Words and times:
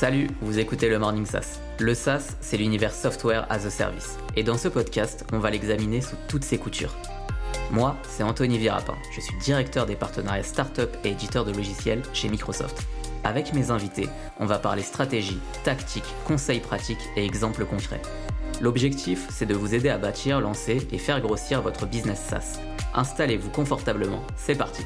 Salut, 0.00 0.28
vous 0.40 0.58
écoutez 0.58 0.88
le 0.88 0.98
Morning 0.98 1.26
SaaS. 1.26 1.60
Le 1.78 1.92
SaaS, 1.92 2.34
c'est 2.40 2.56
l'univers 2.56 2.94
Software 2.94 3.46
as 3.50 3.66
a 3.66 3.70
Service. 3.70 4.16
Et 4.34 4.42
dans 4.42 4.56
ce 4.56 4.68
podcast, 4.68 5.26
on 5.30 5.38
va 5.38 5.50
l'examiner 5.50 6.00
sous 6.00 6.16
toutes 6.26 6.42
ses 6.42 6.56
coutures. 6.56 6.96
Moi, 7.70 7.94
c'est 8.08 8.22
Anthony 8.22 8.56
Virapin. 8.56 8.94
Je 9.14 9.20
suis 9.20 9.36
directeur 9.42 9.84
des 9.84 9.96
partenariats 9.96 10.42
startup 10.42 10.96
et 11.04 11.10
éditeur 11.10 11.44
de 11.44 11.52
logiciels 11.52 12.00
chez 12.14 12.30
Microsoft. 12.30 12.86
Avec 13.24 13.52
mes 13.52 13.70
invités, 13.70 14.08
on 14.38 14.46
va 14.46 14.58
parler 14.58 14.80
stratégie, 14.80 15.38
tactique, 15.64 16.14
conseils 16.26 16.60
pratiques 16.60 17.06
et 17.16 17.26
exemples 17.26 17.66
concrets. 17.66 18.00
L'objectif, 18.62 19.26
c'est 19.28 19.44
de 19.44 19.54
vous 19.54 19.74
aider 19.74 19.90
à 19.90 19.98
bâtir, 19.98 20.40
lancer 20.40 20.78
et 20.92 20.98
faire 20.98 21.20
grossir 21.20 21.60
votre 21.60 21.84
business 21.84 22.20
SaaS. 22.26 22.58
Installez-vous 22.94 23.50
confortablement, 23.50 24.24
c'est 24.34 24.56
parti. 24.56 24.82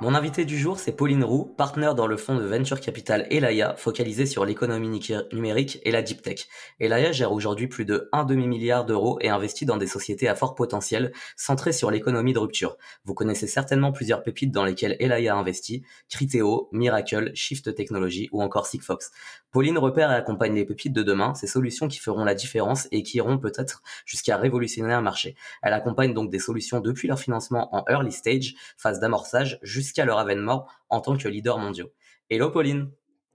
Mon 0.00 0.14
invité 0.14 0.44
du 0.44 0.56
jour, 0.56 0.78
c'est 0.78 0.92
Pauline 0.92 1.24
Roux, 1.24 1.44
partenaire 1.44 1.96
dans 1.96 2.06
le 2.06 2.16
fonds 2.16 2.36
de 2.36 2.44
venture 2.44 2.80
capital 2.80 3.26
Elaya, 3.30 3.74
focalisé 3.74 4.26
sur 4.26 4.44
l'économie 4.44 5.00
numérique 5.32 5.80
et 5.82 5.90
la 5.90 6.02
deep 6.02 6.22
tech. 6.22 6.46
Elaya 6.78 7.10
gère 7.10 7.32
aujourd'hui 7.32 7.66
plus 7.66 7.84
de 7.84 8.08
1 8.12 8.22
demi-milliard 8.22 8.84
d'euros 8.84 9.18
et 9.20 9.28
investit 9.28 9.66
dans 9.66 9.76
des 9.76 9.88
sociétés 9.88 10.28
à 10.28 10.36
fort 10.36 10.54
potentiel, 10.54 11.10
centrées 11.36 11.72
sur 11.72 11.90
l'économie 11.90 12.32
de 12.32 12.38
rupture. 12.38 12.76
Vous 13.06 13.14
connaissez 13.14 13.48
certainement 13.48 13.90
plusieurs 13.90 14.22
pépites 14.22 14.52
dans 14.52 14.64
lesquelles 14.64 14.96
Elaya 15.00 15.34
a 15.34 15.36
investi, 15.36 15.82
Criteo, 16.08 16.68
Miracle, 16.70 17.32
Shift 17.34 17.74
Technology 17.74 18.28
ou 18.30 18.40
encore 18.40 18.68
Sigfox. 18.68 19.10
Pauline 19.50 19.78
repère 19.78 20.12
et 20.12 20.14
accompagne 20.14 20.54
les 20.54 20.64
pépites 20.64 20.92
de 20.92 21.02
demain, 21.02 21.34
ces 21.34 21.48
solutions 21.48 21.88
qui 21.88 21.98
feront 21.98 22.22
la 22.22 22.36
différence 22.36 22.86
et 22.92 23.02
qui 23.02 23.16
iront 23.16 23.38
peut-être 23.38 23.82
jusqu'à 24.06 24.36
révolutionner 24.36 24.92
un 24.92 25.00
marché. 25.00 25.34
Elle 25.60 25.72
accompagne 25.72 26.14
donc 26.14 26.30
des 26.30 26.38
solutions 26.38 26.78
depuis 26.78 27.08
leur 27.08 27.18
financement 27.18 27.74
en 27.74 27.84
early 27.88 28.12
stage, 28.12 28.54
phase 28.76 29.00
d'amorçage, 29.00 29.58
leur 29.96 30.18
avènement 30.18 30.66
en 30.88 31.00
tant 31.00 31.16
que 31.16 31.28
leader 31.28 31.58
mondiaux. 31.58 31.92
Hello 32.30 32.50
Pauline. 32.50 32.90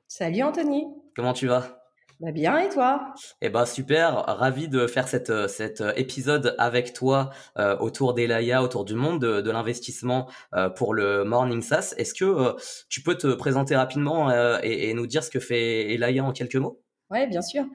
Salut 0.07 0.43
Anthony. 0.43 0.85
Comment 1.15 1.33
tu 1.33 1.47
vas? 1.47 1.83
Bah 2.19 2.31
bien 2.31 2.57
et 2.59 2.69
toi? 2.69 3.13
Eh 3.41 3.49
ben 3.49 3.65
super, 3.65 4.23
ravi 4.27 4.67
de 4.67 4.87
faire 4.87 5.07
cette, 5.07 5.47
cet 5.47 5.83
épisode 5.97 6.55
avec 6.57 6.93
toi 6.93 7.31
euh, 7.57 7.75
autour 7.79 8.13
d'Elaya, 8.13 8.63
autour 8.63 8.85
du 8.85 8.93
monde 8.93 9.19
de, 9.19 9.51
l'investissement 9.51 10.29
euh, 10.53 10.69
pour 10.69 10.93
le 10.93 11.25
Morning 11.25 11.61
SaaS. 11.61 11.93
Est-ce 11.97 12.13
que 12.13 12.23
euh, 12.23 12.53
tu 12.87 13.01
peux 13.01 13.15
te 13.17 13.27
présenter 13.33 13.75
rapidement 13.75 14.31
et, 14.61 14.93
nous 14.93 15.07
dire 15.07 15.23
ce 15.23 15.31
que 15.31 15.39
fait 15.39 15.93
Elaya 15.93 16.23
en 16.23 16.31
quelques 16.31 16.55
mots? 16.55 16.81
Ouais, 17.09 17.27
bien 17.27 17.41
sûr. 17.41 17.65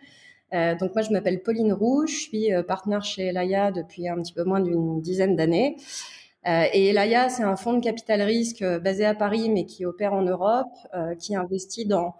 donc 0.53 0.95
moi 0.95 1.03
je 1.03 1.11
m'appelle 1.11 1.43
Pauline 1.43 1.73
Roux, 1.73 2.07
je 2.07 2.15
suis 2.15 2.49
partenaire 2.67 3.05
chez 3.05 3.27
Elaya 3.27 3.71
depuis 3.71 4.09
un 4.09 4.17
petit 4.23 4.33
peu 4.33 4.45
moins 4.45 4.61
d'une 4.61 5.03
dizaine 5.03 5.37
d'années. 5.37 5.77
Et 6.47 6.89
Elaya, 6.89 7.29
c'est 7.29 7.43
un 7.43 7.57
fonds 7.57 7.75
de 7.75 7.81
capital 7.81 8.23
risque 8.23 8.65
basé 8.81 9.05
à 9.05 9.15
Paris 9.15 9.51
mais 9.51 9.67
qui 9.67 9.85
opère 9.85 10.15
en 10.15 10.23
Europe, 10.23 10.73
qui 11.19 11.35
investit 11.37 11.85
dans 11.85 12.15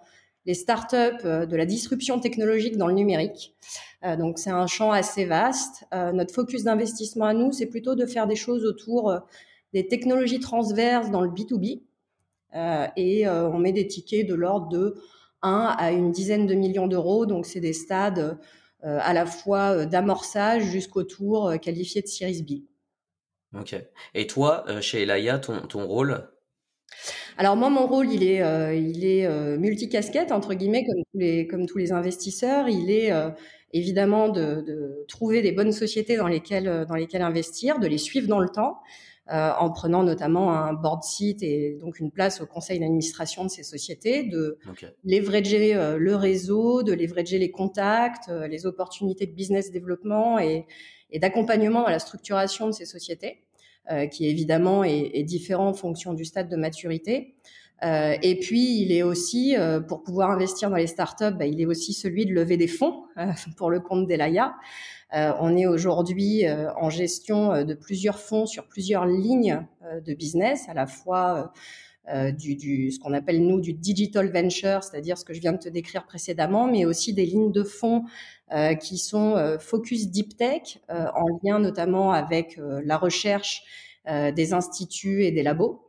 les 0.49 0.55
startups 0.55 1.25
euh, 1.25 1.45
de 1.45 1.55
la 1.55 1.65
disruption 1.65 2.19
technologique 2.19 2.75
dans 2.75 2.87
le 2.87 2.93
numérique. 2.93 3.55
Euh, 4.03 4.15
donc 4.15 4.39
c'est 4.39 4.49
un 4.49 4.65
champ 4.65 4.91
assez 4.91 5.25
vaste. 5.25 5.85
Euh, 5.93 6.11
notre 6.11 6.33
focus 6.33 6.63
d'investissement 6.63 7.25
à 7.25 7.33
nous, 7.33 7.51
c'est 7.51 7.67
plutôt 7.67 7.93
de 7.93 8.05
faire 8.07 8.25
des 8.25 8.35
choses 8.35 8.65
autour 8.65 9.13
des 9.73 9.87
technologies 9.87 10.39
transverses 10.39 11.11
dans 11.11 11.21
le 11.21 11.29
B2B. 11.29 11.81
et 12.97 13.29
on 13.29 13.59
met 13.59 13.71
des 13.71 13.85
tickets 13.85 14.27
de 14.27 14.33
l'ordre 14.33 14.69
de 14.69 14.95
1 15.43 15.75
à 15.77 15.91
une 15.91 16.11
dizaine 16.11 16.47
de 16.47 16.55
millions 16.55 16.87
d'euros. 16.87 17.27
Donc 17.27 17.45
c'est 17.45 17.59
des 17.59 17.73
stades 17.73 18.39
à 18.81 19.13
la 19.13 19.27
fois 19.27 19.85
d'amorçage 19.85 20.63
jusqu'au 20.63 21.03
tour 21.03 21.53
qualifié 21.61 22.01
de 22.01 22.07
Series 22.07 22.41
B. 22.41 22.51
Ok. 23.57 23.75
Et 24.13 24.27
toi, 24.27 24.65
chez 24.81 25.03
Elaya, 25.03 25.39
ton, 25.39 25.61
ton 25.61 25.85
rôle? 25.85 26.29
Alors 27.37 27.55
moi, 27.55 27.69
mon 27.69 27.87
rôle, 27.87 28.11
il 28.11 28.23
est, 28.23 28.41
euh, 28.41 28.75
il 28.75 29.05
est 29.05 29.25
euh, 29.25 29.57
multicasquette 29.57 30.31
entre 30.31 30.53
guillemets, 30.53 30.85
comme 30.85 31.03
tous 31.11 31.17
les, 31.17 31.47
comme 31.47 31.65
tous 31.65 31.77
les 31.77 31.91
investisseurs. 31.93 32.67
Il 32.67 32.91
est 32.91 33.13
euh, 33.13 33.29
évidemment 33.71 34.27
de, 34.27 34.61
de, 34.61 35.05
trouver 35.07 35.41
des 35.41 35.53
bonnes 35.53 35.71
sociétés 35.71 36.17
dans 36.17 36.27
lesquelles, 36.27 36.85
dans 36.87 36.95
lesquelles 36.95 37.21
investir, 37.21 37.79
de 37.79 37.87
les 37.87 37.97
suivre 37.97 38.27
dans 38.27 38.39
le 38.39 38.49
temps, 38.49 38.79
euh, 39.31 39.51
en 39.57 39.71
prenant 39.71 40.03
notamment 40.03 40.51
un 40.51 40.73
board 40.73 41.03
seat 41.03 41.41
et 41.41 41.77
donc 41.79 41.99
une 41.99 42.11
place 42.11 42.41
au 42.41 42.45
conseil 42.45 42.79
d'administration 42.79 43.45
de 43.45 43.49
ces 43.49 43.63
sociétés, 43.63 44.23
de 44.23 44.57
okay. 44.69 44.87
leverager 45.05 45.95
le 45.97 46.15
réseau, 46.15 46.83
de 46.83 46.91
leverager 46.91 47.37
les 47.37 47.51
contacts, 47.51 48.27
les 48.27 48.65
opportunités 48.65 49.27
de 49.27 49.33
business 49.33 49.71
développement 49.71 50.39
et, 50.39 50.65
et 51.11 51.19
d'accompagnement 51.19 51.85
à 51.85 51.91
la 51.91 51.99
structuration 51.99 52.67
de 52.67 52.71
ces 52.71 52.85
sociétés. 52.85 53.43
Euh, 53.91 54.05
qui 54.05 54.27
évidemment 54.27 54.83
est, 54.83 55.09
est, 55.15 55.23
différent 55.23 55.69
en 55.69 55.73
fonction 55.73 56.13
du 56.13 56.23
stade 56.23 56.47
de 56.47 56.55
maturité. 56.55 57.33
Euh, 57.81 58.15
et 58.21 58.37
puis, 58.37 58.81
il 58.83 58.91
est 58.91 59.01
aussi, 59.01 59.55
euh, 59.57 59.79
pour 59.79 60.03
pouvoir 60.03 60.29
investir 60.29 60.69
dans 60.69 60.75
les 60.75 60.85
startups, 60.85 61.31
bah, 61.35 61.47
il 61.47 61.59
est 61.59 61.65
aussi 61.65 61.93
celui 61.93 62.27
de 62.27 62.31
lever 62.31 62.55
des 62.55 62.67
fonds 62.67 63.05
pour 63.57 63.71
le 63.71 63.79
compte 63.79 64.05
d'Elaya. 64.05 64.53
on 65.11 65.57
est 65.57 65.65
aujourd'hui 65.65 66.43
en 66.47 66.91
gestion 66.91 67.63
de 67.63 67.73
plusieurs 67.73 68.19
fonds 68.19 68.45
sur 68.45 68.67
plusieurs 68.67 69.07
lignes 69.07 69.65
de 70.05 70.13
business, 70.13 70.69
à 70.69 70.75
la 70.75 70.85
fois 70.85 71.51
du, 72.37 72.55
du, 72.55 72.91
ce 72.91 72.99
qu'on 72.99 73.13
appelle 73.13 73.45
nous 73.45 73.61
du 73.61 73.73
digital 73.73 74.31
venture, 74.31 74.83
c'est-à-dire 74.83 75.17
ce 75.17 75.25
que 75.25 75.33
je 75.33 75.41
viens 75.41 75.53
de 75.53 75.59
te 75.59 75.69
décrire 75.69 76.05
précédemment, 76.05 76.67
mais 76.67 76.85
aussi 76.85 77.13
des 77.13 77.25
lignes 77.25 77.51
de 77.51 77.63
fonds 77.63 78.05
euh, 78.51 78.73
qui 78.73 78.97
sont 78.97 79.35
euh, 79.35 79.59
focus 79.59 80.09
deep 80.09 80.35
tech, 80.35 80.79
euh, 80.89 81.05
en 81.13 81.39
lien 81.43 81.59
notamment 81.59 82.11
avec 82.11 82.59
la 82.59 82.97
recherche 82.97 83.63
des 84.07 84.53
instituts 84.53 85.23
et 85.23 85.31
des 85.31 85.43
labos. 85.43 85.83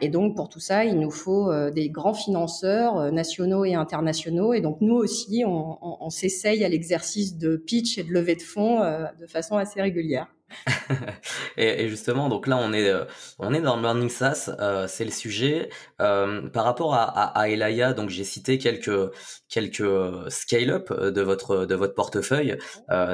et 0.00 0.08
donc 0.08 0.34
pour 0.34 0.48
tout 0.48 0.60
ça, 0.60 0.86
il 0.86 0.98
nous 0.98 1.10
faut 1.10 1.52
des 1.70 1.90
grands 1.90 2.14
financeurs 2.14 3.12
nationaux 3.12 3.66
et 3.66 3.74
internationaux. 3.74 4.54
Et 4.54 4.62
donc 4.62 4.78
nous 4.80 4.94
aussi, 4.94 5.42
on, 5.44 5.76
on, 5.84 5.98
on 6.00 6.10
s'essaye 6.10 6.64
à 6.64 6.70
l'exercice 6.70 7.36
de 7.36 7.56
pitch 7.56 7.98
et 7.98 8.04
de 8.04 8.12
levée 8.12 8.36
de 8.36 8.40
fonds 8.40 8.80
de 9.20 9.26
façon 9.26 9.58
assez 9.58 9.82
régulière. 9.82 10.28
et, 11.56 11.88
justement, 11.88 12.28
donc 12.28 12.46
là, 12.46 12.56
on 12.56 12.72
est, 12.72 12.88
euh, 12.88 13.04
on 13.38 13.54
est 13.54 13.60
dans 13.60 13.76
le 13.76 13.82
Morning 13.82 14.08
SaaS, 14.08 14.50
euh, 14.60 14.86
c'est 14.88 15.04
le 15.04 15.10
sujet. 15.10 15.70
Euh, 16.00 16.48
par 16.48 16.64
rapport 16.64 16.94
à, 16.94 17.04
à, 17.04 17.48
Elaya, 17.48 17.92
donc 17.92 18.10
j'ai 18.10 18.24
cité 18.24 18.58
quelques 18.58 19.10
quelques 19.48 19.82
scale-up 20.28 20.92
de 20.92 21.22
votre 21.22 21.66
de 21.66 21.74
votre 21.74 21.94
portefeuille, 21.94 22.58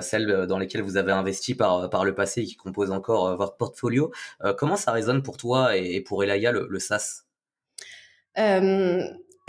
celles 0.00 0.46
dans 0.46 0.58
lesquelles 0.58 0.82
vous 0.82 0.96
avez 0.96 1.12
investi 1.12 1.54
par 1.54 1.88
par 1.90 2.04
le 2.04 2.14
passé 2.14 2.42
et 2.42 2.44
qui 2.44 2.56
composent 2.56 2.90
encore 2.90 3.36
votre 3.36 3.56
portfolio. 3.56 4.12
comment 4.58 4.76
ça 4.76 4.92
résonne 4.92 5.22
pour 5.22 5.36
toi 5.36 5.76
et, 5.76 6.00
pour 6.00 6.22
Elaya 6.22 6.52
le, 6.52 6.66
le 6.68 6.78
SaaS 6.78 7.22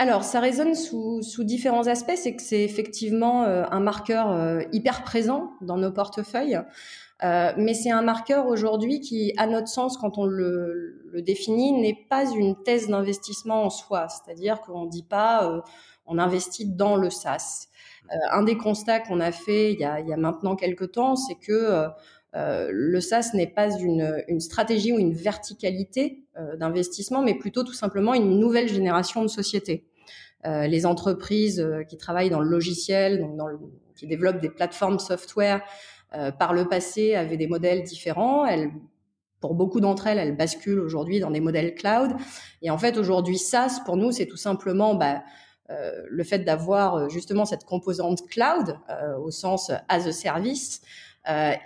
alors, 0.00 0.22
ça 0.22 0.38
résonne 0.38 0.76
sous, 0.76 1.22
sous 1.22 1.42
différents 1.42 1.88
aspects. 1.88 2.14
C'est 2.14 2.36
que 2.36 2.42
c'est 2.42 2.62
effectivement 2.62 3.44
un 3.44 3.80
marqueur 3.80 4.62
hyper 4.72 5.02
présent 5.02 5.50
dans 5.60 5.76
nos 5.76 5.90
portefeuilles. 5.90 6.60
Euh, 7.24 7.52
mais 7.56 7.74
c'est 7.74 7.90
un 7.90 8.02
marqueur 8.02 8.46
aujourd'hui 8.46 9.00
qui, 9.00 9.32
à 9.36 9.46
notre 9.46 9.68
sens, 9.68 9.96
quand 9.96 10.18
on 10.18 10.24
le, 10.24 11.02
le 11.12 11.22
définit, 11.22 11.72
n'est 11.72 12.06
pas 12.08 12.30
une 12.30 12.62
thèse 12.62 12.88
d'investissement 12.88 13.64
en 13.64 13.70
soi. 13.70 14.06
C'est-à-dire 14.08 14.60
qu'on 14.60 14.84
ne 14.84 14.90
dit 14.90 15.02
pas 15.02 15.50
euh, 15.50 15.60
on 16.06 16.18
investit 16.18 16.66
dans 16.66 16.96
le 16.96 17.10
SaaS. 17.10 17.68
Euh, 18.10 18.16
un 18.30 18.42
des 18.42 18.56
constats 18.56 19.00
qu'on 19.00 19.20
a 19.20 19.32
fait 19.32 19.72
il 19.72 19.80
y 19.80 19.84
a, 19.84 20.00
il 20.00 20.08
y 20.08 20.12
a 20.12 20.16
maintenant 20.16 20.56
quelques 20.56 20.92
temps, 20.92 21.16
c'est 21.16 21.34
que 21.34 21.88
euh, 22.34 22.68
le 22.70 23.00
SaaS 23.00 23.30
n'est 23.34 23.48
pas 23.48 23.70
une, 23.78 24.22
une, 24.28 24.40
stratégie 24.40 24.92
ou 24.92 24.98
une 24.98 25.12
verticalité 25.12 26.22
d'investissement, 26.56 27.22
mais 27.22 27.34
plutôt 27.34 27.64
tout 27.64 27.72
simplement 27.72 28.14
une 28.14 28.38
nouvelle 28.38 28.68
génération 28.68 29.22
de 29.22 29.28
sociétés. 29.28 29.88
les 30.44 30.86
entreprises 30.86 31.66
qui 31.88 31.96
travaillent 31.96 32.30
dans 32.30 32.40
le 32.40 32.48
logiciel, 32.48 33.18
donc 33.18 33.36
dans 33.36 33.48
le, 33.48 33.58
qui 33.96 34.06
développent 34.06 34.40
des 34.40 34.50
plateformes 34.50 34.98
software, 35.00 35.62
euh, 36.14 36.30
par 36.32 36.52
le 36.52 36.68
passé 36.68 37.14
avaient 37.14 37.36
des 37.36 37.46
modèles 37.46 37.82
différents. 37.82 38.46
Pour 39.40 39.54
beaucoup 39.54 39.80
d'entre 39.80 40.08
elles, 40.08 40.18
elles 40.18 40.36
basculent 40.36 40.80
aujourd'hui 40.80 41.20
dans 41.20 41.30
des 41.30 41.40
modèles 41.40 41.74
cloud. 41.74 42.12
Et 42.62 42.70
en 42.70 42.78
fait, 42.78 42.96
aujourd'hui, 42.96 43.38
SaaS, 43.38 43.80
pour 43.86 43.96
nous, 43.96 44.10
c'est 44.10 44.26
tout 44.26 44.36
simplement 44.36 44.94
bah, 44.94 45.22
euh, 45.70 46.02
le 46.08 46.24
fait 46.24 46.38
d'avoir 46.38 46.94
euh, 46.94 47.08
justement 47.10 47.44
cette 47.44 47.64
composante 47.64 48.26
cloud 48.26 48.78
euh, 48.88 49.18
au 49.18 49.30
sens 49.30 49.70
as 49.88 50.06
a 50.06 50.12
service 50.12 50.80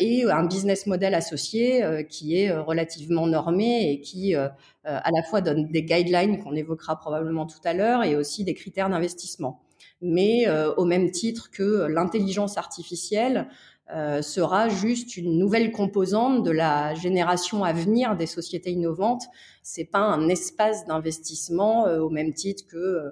et 0.00 0.25
un 0.25 0.44
business 0.44 0.88
model 0.88 1.14
associé 1.14 2.05
qui 2.08 2.37
est 2.37 2.50
relativement 2.50 3.28
normé 3.28 3.93
et 3.93 4.00
qui 4.00 4.34
à 4.34 4.50
la 4.84 5.22
fois 5.22 5.40
donne 5.40 5.69
des 5.69 5.84
guidelines 5.84 6.43
qu'on 6.43 6.56
évoquera 6.56 6.99
probablement 6.99 7.46
tout 7.46 7.61
à 7.62 7.72
l'heure 7.72 8.02
et 8.02 8.17
aussi 8.17 8.43
des 8.43 8.55
critères 8.55 8.88
d'investissement. 8.88 9.62
Mais 10.00 10.49
au 10.50 10.84
même 10.84 11.12
titre 11.12 11.49
que 11.52 11.87
l'intelligence 11.87 12.58
artificielle, 12.58 13.46
euh, 13.90 14.23
sera 14.23 14.69
juste 14.69 15.17
une 15.17 15.38
nouvelle 15.38 15.70
composante 15.70 16.44
de 16.44 16.50
la 16.50 16.94
génération 16.94 17.64
à 17.64 17.73
venir 17.73 18.17
des 18.17 18.26
sociétés 18.26 18.70
innovantes. 18.70 19.25
C'est 19.62 19.84
pas 19.84 19.99
un 19.99 20.29
espace 20.29 20.87
d'investissement 20.87 21.87
euh, 21.87 22.00
au 22.00 22.08
même 22.08 22.32
titre 22.32 22.64
que, 22.69 22.76
euh, 22.76 23.11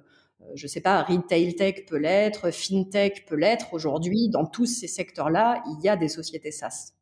je 0.54 0.66
sais 0.66 0.80
pas, 0.80 1.02
retail 1.02 1.54
tech 1.54 1.86
peut 1.86 1.98
l'être, 1.98 2.50
fintech 2.50 3.26
peut 3.26 3.36
l'être. 3.36 3.74
Aujourd'hui, 3.74 4.28
dans 4.28 4.46
tous 4.46 4.66
ces 4.66 4.86
secteurs-là, 4.86 5.62
il 5.66 5.84
y 5.84 5.88
a 5.88 5.96
des 5.96 6.08
sociétés 6.08 6.52
SaaS. 6.52 6.94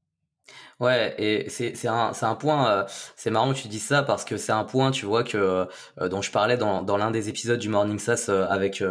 Ouais, 0.81 1.15
et 1.19 1.49
c'est 1.51 1.89
un 1.89 2.13
un 2.23 2.35
point 2.37 2.71
euh, 2.71 2.85
c'est 3.17 3.31
marrant 3.31 3.53
que 3.53 3.59
tu 3.59 3.67
dis 3.69 3.81
ça 3.81 4.03
parce 4.05 4.25
que 4.25 4.37
c'est 4.37 4.53
un 4.53 4.63
point 4.65 4.93
tu 4.93 5.07
vois 5.07 5.25
que 5.25 5.67
euh, 6.01 6.09
dont 6.09 6.23
je 6.23 6.31
parlais 6.31 6.57
dans 6.57 6.83
dans 6.83 6.97
l'un 6.97 7.11
des 7.11 7.29
épisodes 7.29 7.59
du 7.59 7.69
Morning 7.69 7.99
Sass 7.99 8.29
euh, 8.29 8.47
avec 8.49 8.85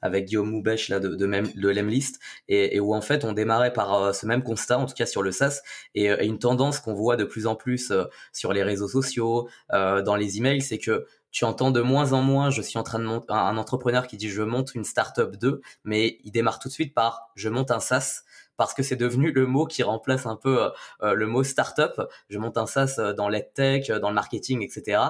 avec 0.00 0.24
Guillaume 0.26 0.50
Moubèche 0.50 0.88
là 0.88 0.98
de 0.98 1.26
même 1.26 1.48
de 1.54 1.68
Lemlist 1.68 2.20
et, 2.48 2.76
et 2.76 2.80
où 2.80 2.94
en 2.94 3.02
fait 3.02 3.24
on 3.24 3.32
démarrait 3.34 3.74
par 3.74 4.14
ce 4.14 4.24
même 4.24 4.42
constat 4.42 4.78
en 4.78 4.86
tout 4.86 4.94
cas 4.94 5.04
sur 5.04 5.22
le 5.22 5.30
SaaS 5.30 5.60
et, 5.94 6.06
et 6.06 6.24
une 6.26 6.38
tendance 6.38 6.80
qu'on 6.80 6.94
voit 6.94 7.16
de 7.16 7.24
plus 7.24 7.46
en 7.46 7.54
plus 7.54 7.92
sur 8.32 8.52
les 8.54 8.62
réseaux 8.62 8.88
sociaux 8.88 9.48
dans 9.70 10.16
les 10.16 10.38
emails 10.38 10.62
c'est 10.62 10.78
que 10.78 11.06
tu 11.36 11.44
entends 11.44 11.70
de 11.70 11.82
moins 11.82 12.14
en 12.14 12.22
moins, 12.22 12.48
je 12.48 12.62
suis 12.62 12.78
en 12.78 12.82
train 12.82 12.98
de 12.98 13.04
monter 13.04 13.26
un 13.30 13.58
entrepreneur 13.58 14.06
qui 14.06 14.16
dit 14.16 14.30
je 14.30 14.40
monte 14.40 14.74
une 14.74 14.84
startup 14.84 15.36
2, 15.36 15.60
mais 15.84 16.18
il 16.24 16.30
démarre 16.30 16.58
tout 16.58 16.68
de 16.68 16.72
suite 16.72 16.94
par 16.94 17.28
je 17.34 17.50
monte 17.50 17.70
un 17.70 17.78
SaaS 17.80 18.22
parce 18.56 18.74
que 18.74 18.82
c'est 18.82 18.96
devenu 18.96 19.32
le 19.32 19.46
mot 19.46 19.66
qui 19.66 19.82
remplace 19.82 20.26
un 20.26 20.36
peu 20.36 20.62
euh, 20.62 20.68
euh, 21.02 21.14
le 21.14 21.26
mot 21.26 21.44
startup. 21.44 22.00
Je 22.28 22.38
monte 22.38 22.58
un 22.58 22.66
SaaS 22.66 22.96
euh, 22.98 23.12
dans 23.12 23.28
l'EdTech, 23.28 23.90
dans 23.90 24.08
le 24.08 24.14
marketing, 24.14 24.62
etc. 24.62 25.00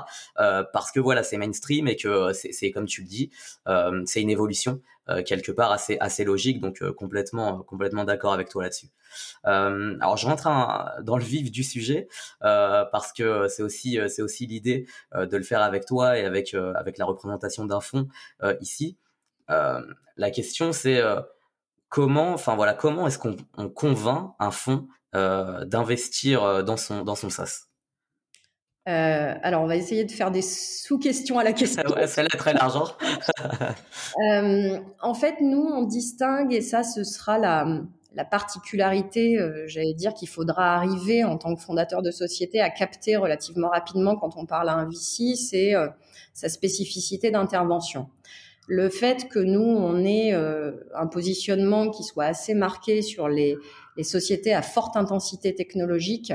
parce 0.73 0.93
que 0.93 1.01
voilà, 1.01 1.23
c'est 1.23 1.37
mainstream 1.37 1.89
et 1.89 1.97
que 1.97 2.33
c'est 2.33 2.71
comme 2.71 2.87
tu 2.87 3.03
le 3.03 3.07
dis, 3.07 3.31
c'est 4.05 4.23
une 4.23 4.31
évolution 4.31 4.81
quelque 5.25 5.53
part 5.53 5.71
assez 5.73 5.97
assez 6.01 6.25
logique. 6.25 6.61
Donc 6.61 6.83
complètement 6.93 7.63
complètement 7.63 8.05
d'accord 8.05 8.33
avec 8.33 8.49
toi 8.49 8.65
là-dessus. 8.65 8.89
alors 9.45 10.17
je 10.17 10.27
rentre 10.27 10.49
dans 11.03 11.17
le 11.17 11.25
vif 11.25 11.51
du 11.51 11.63
sujet 11.63 12.09
parce 12.41 13.13
que 13.13 13.49
c'est 13.49 13.63
aussi 13.63 13.99
c'est 14.09 14.23
aussi 14.23 14.47
l'idée 14.47 14.87
de 15.15 15.37
le 15.37 15.43
faire 15.43 15.63
avec 15.63 15.87
toi 15.87 16.19
et 16.19 16.25
avec 16.25 16.55
avec 16.55 16.99
la 16.99 17.05
représentation 17.05 17.65
d'un 17.65 17.81
fonds 17.81 18.09
ici. 18.61 18.97
la 19.49 20.31
question 20.31 20.73
c'est 20.73 21.01
comment, 21.89 22.33
enfin 22.33 22.55
voilà, 22.55 22.75
comment 22.75 23.07
est-ce 23.07 23.19
qu'on 23.19 23.37
convainc 23.71 24.35
un 24.39 24.51
fonds 24.51 24.89
euh, 25.15 25.65
d'investir 25.65 26.43
euh, 26.43 26.63
dans 26.63 26.77
son 26.77 27.03
dans 27.03 27.15
son 27.15 27.31
SaaS? 27.31 27.69
Euh, 28.89 29.35
alors, 29.43 29.63
on 29.63 29.67
va 29.67 29.75
essayer 29.75 30.05
de 30.05 30.13
faire 30.13 30.31
des 30.31 30.43
sous-questions 30.43 31.39
à 31.39 31.45
la 31.45 31.53
question. 31.55 31.83
ouais, 31.95 32.07
celle-là 32.07 32.37
très 32.37 32.53
large. 32.53 32.75
Hein. 32.77 33.75
en 35.03 35.15
fait, 35.15 35.37
nous, 35.41 35.65
on 35.65 35.83
distingue, 35.83 36.53
et 36.53 36.61
ça, 36.61 36.85
ce 36.85 37.03
sera 37.03 37.39
la, 37.39 37.81
la 38.15 38.25
particularité, 38.25 39.39
j'allais 39.67 39.95
dire, 39.95 40.15
qu'il 40.15 40.29
faudra 40.29 40.77
arriver 40.77 41.25
en 41.25 41.37
tant 41.37 41.57
que 41.57 41.61
fondateur 41.61 42.01
de 42.03 42.13
société 42.13 42.61
à 42.61 42.71
capter 42.71 43.17
relativement 43.17 43.71
rapidement 43.71 44.15
quand 44.15 44.37
on 44.37 44.47
parle 44.47 44.69
à 44.69 44.75
un 44.75 44.85
VC, 44.85 45.35
c'est 45.35 45.75
sa 46.33 46.49
spécificité 46.49 47.33
d'intervention 47.33 48.09
le 48.67 48.89
fait 48.89 49.29
que 49.29 49.39
nous, 49.39 49.63
on 49.63 50.05
ait 50.05 50.35
euh, 50.35 50.73
un 50.95 51.07
positionnement 51.07 51.89
qui 51.91 52.03
soit 52.03 52.25
assez 52.25 52.55
marqué 52.55 53.01
sur 53.01 53.29
les, 53.29 53.57
sociétés 54.03 54.53
à 54.53 54.61
forte 54.61 54.97
intensité 54.97 55.55
technologique, 55.55 56.35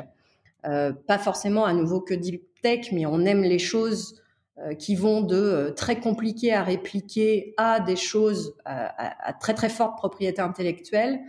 euh, 0.65 0.91
pas 0.91 1.19
forcément 1.19 1.65
à 1.65 1.73
nouveau 1.73 2.01
que 2.01 2.15
deep 2.15 2.43
tech, 2.63 2.91
mais 2.91 3.05
on 3.05 3.19
aime 3.25 3.43
les 3.43 3.59
choses 3.59 4.19
euh, 4.57 4.73
qui 4.73 4.95
vont 4.95 5.21
de 5.21 5.71
très 5.75 5.99
compliquées 5.99 6.53
à 6.53 6.63
répliquer 6.63 7.53
à 7.57 7.79
des 7.79 7.95
choses 7.95 8.55
à, 8.65 9.33
très 9.39 9.53
très 9.53 9.69
forte 9.69 9.97
propriété 9.97 10.41
intellectuelle. 10.41 11.19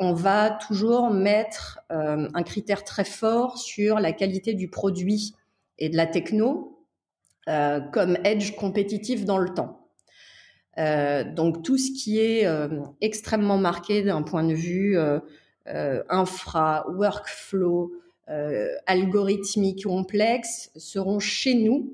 on 0.00 0.14
va 0.14 0.50
toujours 0.50 1.10
mettre 1.10 1.80
un 1.90 2.42
critère 2.42 2.84
très 2.84 3.04
fort 3.04 3.58
sur 3.58 3.98
la 3.98 4.12
qualité 4.12 4.54
du 4.54 4.68
produit 4.68 5.34
et 5.78 5.90
de 5.90 5.96
la 5.96 6.06
techno 6.06 6.86
comme 7.46 8.16
edge 8.24 8.54
compétitif 8.56 9.24
dans 9.24 9.38
le 9.38 9.52
temps. 9.52 9.83
Euh, 10.78 11.24
donc 11.24 11.62
tout 11.62 11.78
ce 11.78 11.92
qui 11.92 12.18
est 12.18 12.46
euh, 12.46 12.80
extrêmement 13.00 13.58
marqué 13.58 14.02
d'un 14.02 14.22
point 14.22 14.44
de 14.44 14.54
vue 14.54 14.98
euh, 14.98 15.20
infra, 16.08 16.86
workflow, 16.90 17.92
algorithmique 18.86 19.84
complexe 19.84 20.70
seront 20.76 21.18
chez 21.18 21.54
nous 21.54 21.92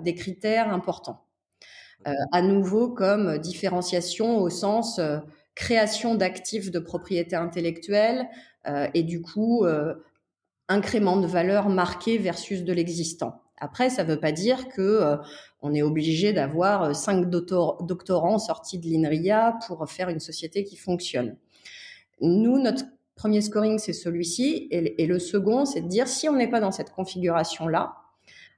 des 0.00 0.14
critères 0.14 0.70
importants. 0.74 1.24
à 2.04 2.42
nouveau 2.42 2.90
comme 2.90 3.38
différenciation 3.38 4.40
au 4.40 4.50
sens 4.50 5.00
création 5.54 6.14
d'actifs 6.14 6.70
de 6.70 6.78
propriété 6.80 7.34
intellectuelle 7.34 8.28
et 8.92 9.02
du 9.02 9.22
coup 9.22 9.64
incrément 10.68 11.16
de 11.16 11.26
valeur 11.26 11.70
marqué 11.70 12.18
versus 12.18 12.62
de 12.62 12.74
l'existant. 12.74 13.39
Après, 13.60 13.90
ça 13.90 14.04
ne 14.04 14.08
veut 14.08 14.18
pas 14.18 14.32
dire 14.32 14.68
que 14.68 14.80
euh, 14.80 15.16
on 15.60 15.74
est 15.74 15.82
obligé 15.82 16.32
d'avoir 16.32 16.82
euh, 16.82 16.92
cinq 16.94 17.28
doctorants 17.28 18.38
sortis 18.38 18.78
de 18.78 18.86
l'INRIA 18.86 19.58
pour 19.66 19.88
faire 19.88 20.08
une 20.08 20.18
société 20.18 20.64
qui 20.64 20.76
fonctionne. 20.76 21.36
Nous, 22.22 22.58
notre 22.58 22.84
premier 23.14 23.42
scoring, 23.42 23.78
c'est 23.78 23.92
celui-ci, 23.92 24.68
et, 24.70 25.06
le 25.06 25.18
second, 25.18 25.66
c'est 25.66 25.82
de 25.82 25.88
dire 25.88 26.08
si 26.08 26.28
on 26.28 26.36
n'est 26.36 26.48
pas 26.48 26.60
dans 26.60 26.72
cette 26.72 26.90
configuration-là, 26.90 27.96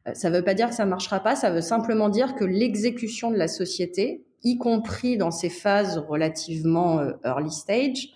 euh, 0.06 0.14
ça 0.14 0.31
ne 0.31 0.37
veut 0.37 0.44
pas 0.44 0.54
dire 0.54 0.69
que 0.69 0.75
ça 0.75 0.84
ne 0.84 0.90
marchera 0.90 1.20
pas, 1.20 1.34
ça 1.34 1.50
veut 1.50 1.60
simplement 1.60 2.08
dire 2.08 2.37
que 2.37 2.44
l'exécution 2.44 3.32
de 3.32 3.37
la 3.37 3.49
société, 3.49 4.25
y 4.44 4.56
compris 4.56 5.16
dans 5.16 5.31
ces 5.31 5.50
phases 5.50 5.99
relativement 5.99 7.00
early 7.25 7.50
stage, 7.52 8.08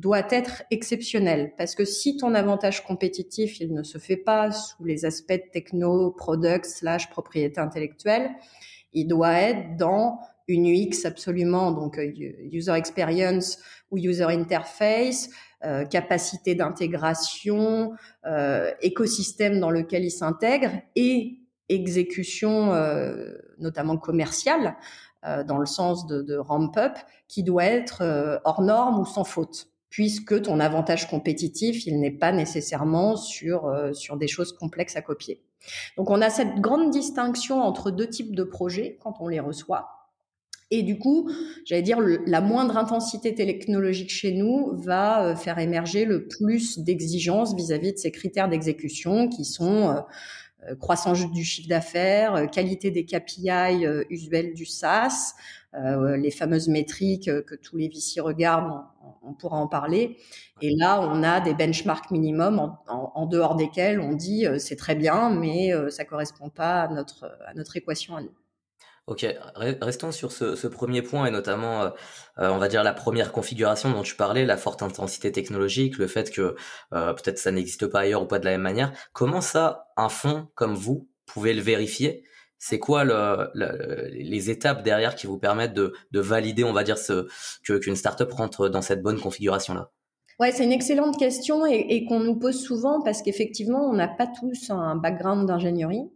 doit 0.00 0.26
être 0.30 0.62
exceptionnel. 0.70 1.52
Parce 1.58 1.74
que 1.74 1.84
si 1.84 2.16
ton 2.16 2.34
avantage 2.34 2.84
compétitif 2.84 3.60
il 3.60 3.74
ne 3.74 3.82
se 3.82 3.98
fait 3.98 4.16
pas 4.16 4.50
sous 4.50 4.82
les 4.84 5.04
aspects 5.04 5.40
techno, 5.52 6.10
product 6.10 6.64
slash 6.64 7.10
propriété 7.10 7.60
intellectuelle, 7.60 8.30
il 8.92 9.06
doit 9.06 9.34
être 9.34 9.76
dans 9.76 10.18
une 10.48 10.66
UX 10.66 11.04
absolument 11.04 11.70
donc 11.70 11.98
euh, 11.98 12.10
user 12.52 12.72
experience 12.72 13.58
ou 13.90 13.98
user 13.98 14.24
interface, 14.24 15.28
euh, 15.64 15.84
capacité 15.84 16.54
d'intégration, 16.54 17.92
euh, 18.26 18.72
écosystème 18.80 19.60
dans 19.60 19.70
lequel 19.70 20.04
il 20.04 20.10
s'intègre 20.10 20.70
et 20.96 21.38
exécution 21.68 22.72
notamment 23.58 23.96
commerciale 23.96 24.76
dans 25.22 25.58
le 25.58 25.66
sens 25.66 26.04
de, 26.08 26.20
de 26.20 26.36
ramp 26.36 26.76
up 26.76 26.98
qui 27.28 27.44
doit 27.44 27.66
être 27.66 28.40
hors 28.42 28.60
norme 28.60 28.98
ou 28.98 29.06
sans 29.06 29.22
faute 29.22 29.69
puisque 29.90 30.42
ton 30.42 30.60
avantage 30.60 31.08
compétitif, 31.08 31.86
il 31.86 32.00
n'est 32.00 32.10
pas 32.12 32.32
nécessairement 32.32 33.16
sur, 33.16 33.66
euh, 33.66 33.92
sur 33.92 34.16
des 34.16 34.28
choses 34.28 34.52
complexes 34.52 34.96
à 34.96 35.02
copier. 35.02 35.42
Donc 35.96 36.10
on 36.10 36.22
a 36.22 36.30
cette 36.30 36.60
grande 36.60 36.90
distinction 36.90 37.60
entre 37.60 37.90
deux 37.90 38.08
types 38.08 38.34
de 38.34 38.44
projets 38.44 38.96
quand 39.02 39.16
on 39.20 39.28
les 39.28 39.40
reçoit. 39.40 40.00
Et 40.72 40.84
du 40.84 40.98
coup, 40.98 41.28
j'allais 41.64 41.82
dire, 41.82 41.98
la 42.00 42.40
moindre 42.40 42.76
intensité 42.76 43.34
technologique 43.34 44.10
chez 44.10 44.32
nous 44.32 44.70
va 44.74 45.24
euh, 45.24 45.36
faire 45.36 45.58
émerger 45.58 46.04
le 46.04 46.28
plus 46.28 46.78
d'exigences 46.78 47.56
vis-à-vis 47.56 47.92
de 47.92 47.98
ces 47.98 48.12
critères 48.12 48.48
d'exécution 48.48 49.28
qui 49.28 49.44
sont 49.44 49.88
euh, 49.88 50.00
croissance 50.78 51.30
du 51.30 51.44
chiffre 51.44 51.68
d'affaires, 51.68 52.50
qualité 52.50 52.90
des 52.90 53.04
KPI 53.04 53.86
usuels 54.10 54.54
du 54.54 54.66
SaaS, 54.66 55.34
euh, 55.74 56.16
les 56.16 56.32
fameuses 56.32 56.66
métriques 56.66 57.28
euh, 57.28 57.42
que 57.42 57.54
tous 57.54 57.76
les 57.76 57.88
VC 57.88 58.20
regardent, 58.20 58.82
on, 59.22 59.34
pourra 59.34 59.56
en 59.56 59.68
parler. 59.68 60.16
Et 60.60 60.74
là, 60.74 61.00
on 61.00 61.22
a 61.22 61.40
des 61.40 61.54
benchmarks 61.54 62.10
minimums 62.10 62.76
en, 62.88 63.26
dehors 63.26 63.54
desquels 63.54 64.00
on 64.00 64.12
dit 64.12 64.46
euh, 64.46 64.58
c'est 64.58 64.74
très 64.74 64.96
bien, 64.96 65.30
mais 65.30 65.72
ça 65.90 66.04
correspond 66.04 66.48
pas 66.48 66.82
à 66.82 66.88
notre 66.88 67.38
à 67.46 67.54
notre 67.54 67.76
équation 67.76 68.16
à. 68.16 68.22
Ok, 69.10 69.26
restons 69.56 70.12
sur 70.12 70.30
ce, 70.30 70.68
premier 70.68 71.02
point 71.02 71.26
et 71.26 71.32
notamment, 71.32 71.92
on 72.36 72.58
va 72.58 72.68
dire 72.68 72.84
la 72.84 72.92
première 72.92 73.32
configuration 73.32 73.90
dont 73.90 74.04
tu 74.04 74.14
parlais, 74.14 74.46
la 74.46 74.56
forte 74.56 74.84
intensité 74.84 75.32
technologique, 75.32 75.98
le 75.98 76.06
fait 76.06 76.30
que 76.30 76.54
peut-être 76.92 77.38
ça 77.38 77.50
n'existe 77.50 77.88
pas 77.88 78.02
ailleurs 78.02 78.22
ou 78.22 78.26
pas 78.26 78.38
de 78.38 78.44
la 78.44 78.52
même 78.52 78.60
manière. 78.60 78.92
Comment 79.12 79.40
ça, 79.40 79.88
un 79.96 80.08
fonds 80.08 80.46
comme 80.54 80.76
vous 80.76 81.10
pouvez 81.26 81.54
le 81.54 81.60
vérifier? 81.60 82.22
C'est 82.60 82.78
quoi 82.78 83.02
le, 83.02 83.50
les 84.12 84.48
étapes 84.48 84.84
derrière 84.84 85.16
qui 85.16 85.26
vous 85.26 85.38
permettent 85.38 85.74
de, 85.74 85.92
de 86.12 86.20
valider, 86.20 86.62
on 86.62 86.72
va 86.72 86.84
dire, 86.84 86.96
que, 87.64 87.78
qu'une 87.78 87.96
startup 87.96 88.30
rentre 88.30 88.68
dans 88.68 88.82
cette 88.82 89.02
bonne 89.02 89.18
configuration-là? 89.18 89.90
Ouais, 90.40 90.52
c'est 90.52 90.64
une 90.64 90.72
excellente 90.72 91.18
question 91.18 91.66
et, 91.66 91.86
et 91.90 92.06
qu'on 92.06 92.20
nous 92.20 92.34
pose 92.34 92.58
souvent 92.58 93.02
parce 93.02 93.20
qu'effectivement, 93.20 93.82
on 93.82 93.92
n'a 93.92 94.08
pas 94.08 94.26
tous 94.26 94.70
un 94.70 94.96
background 94.96 95.46
d'ingénierie. 95.46 96.08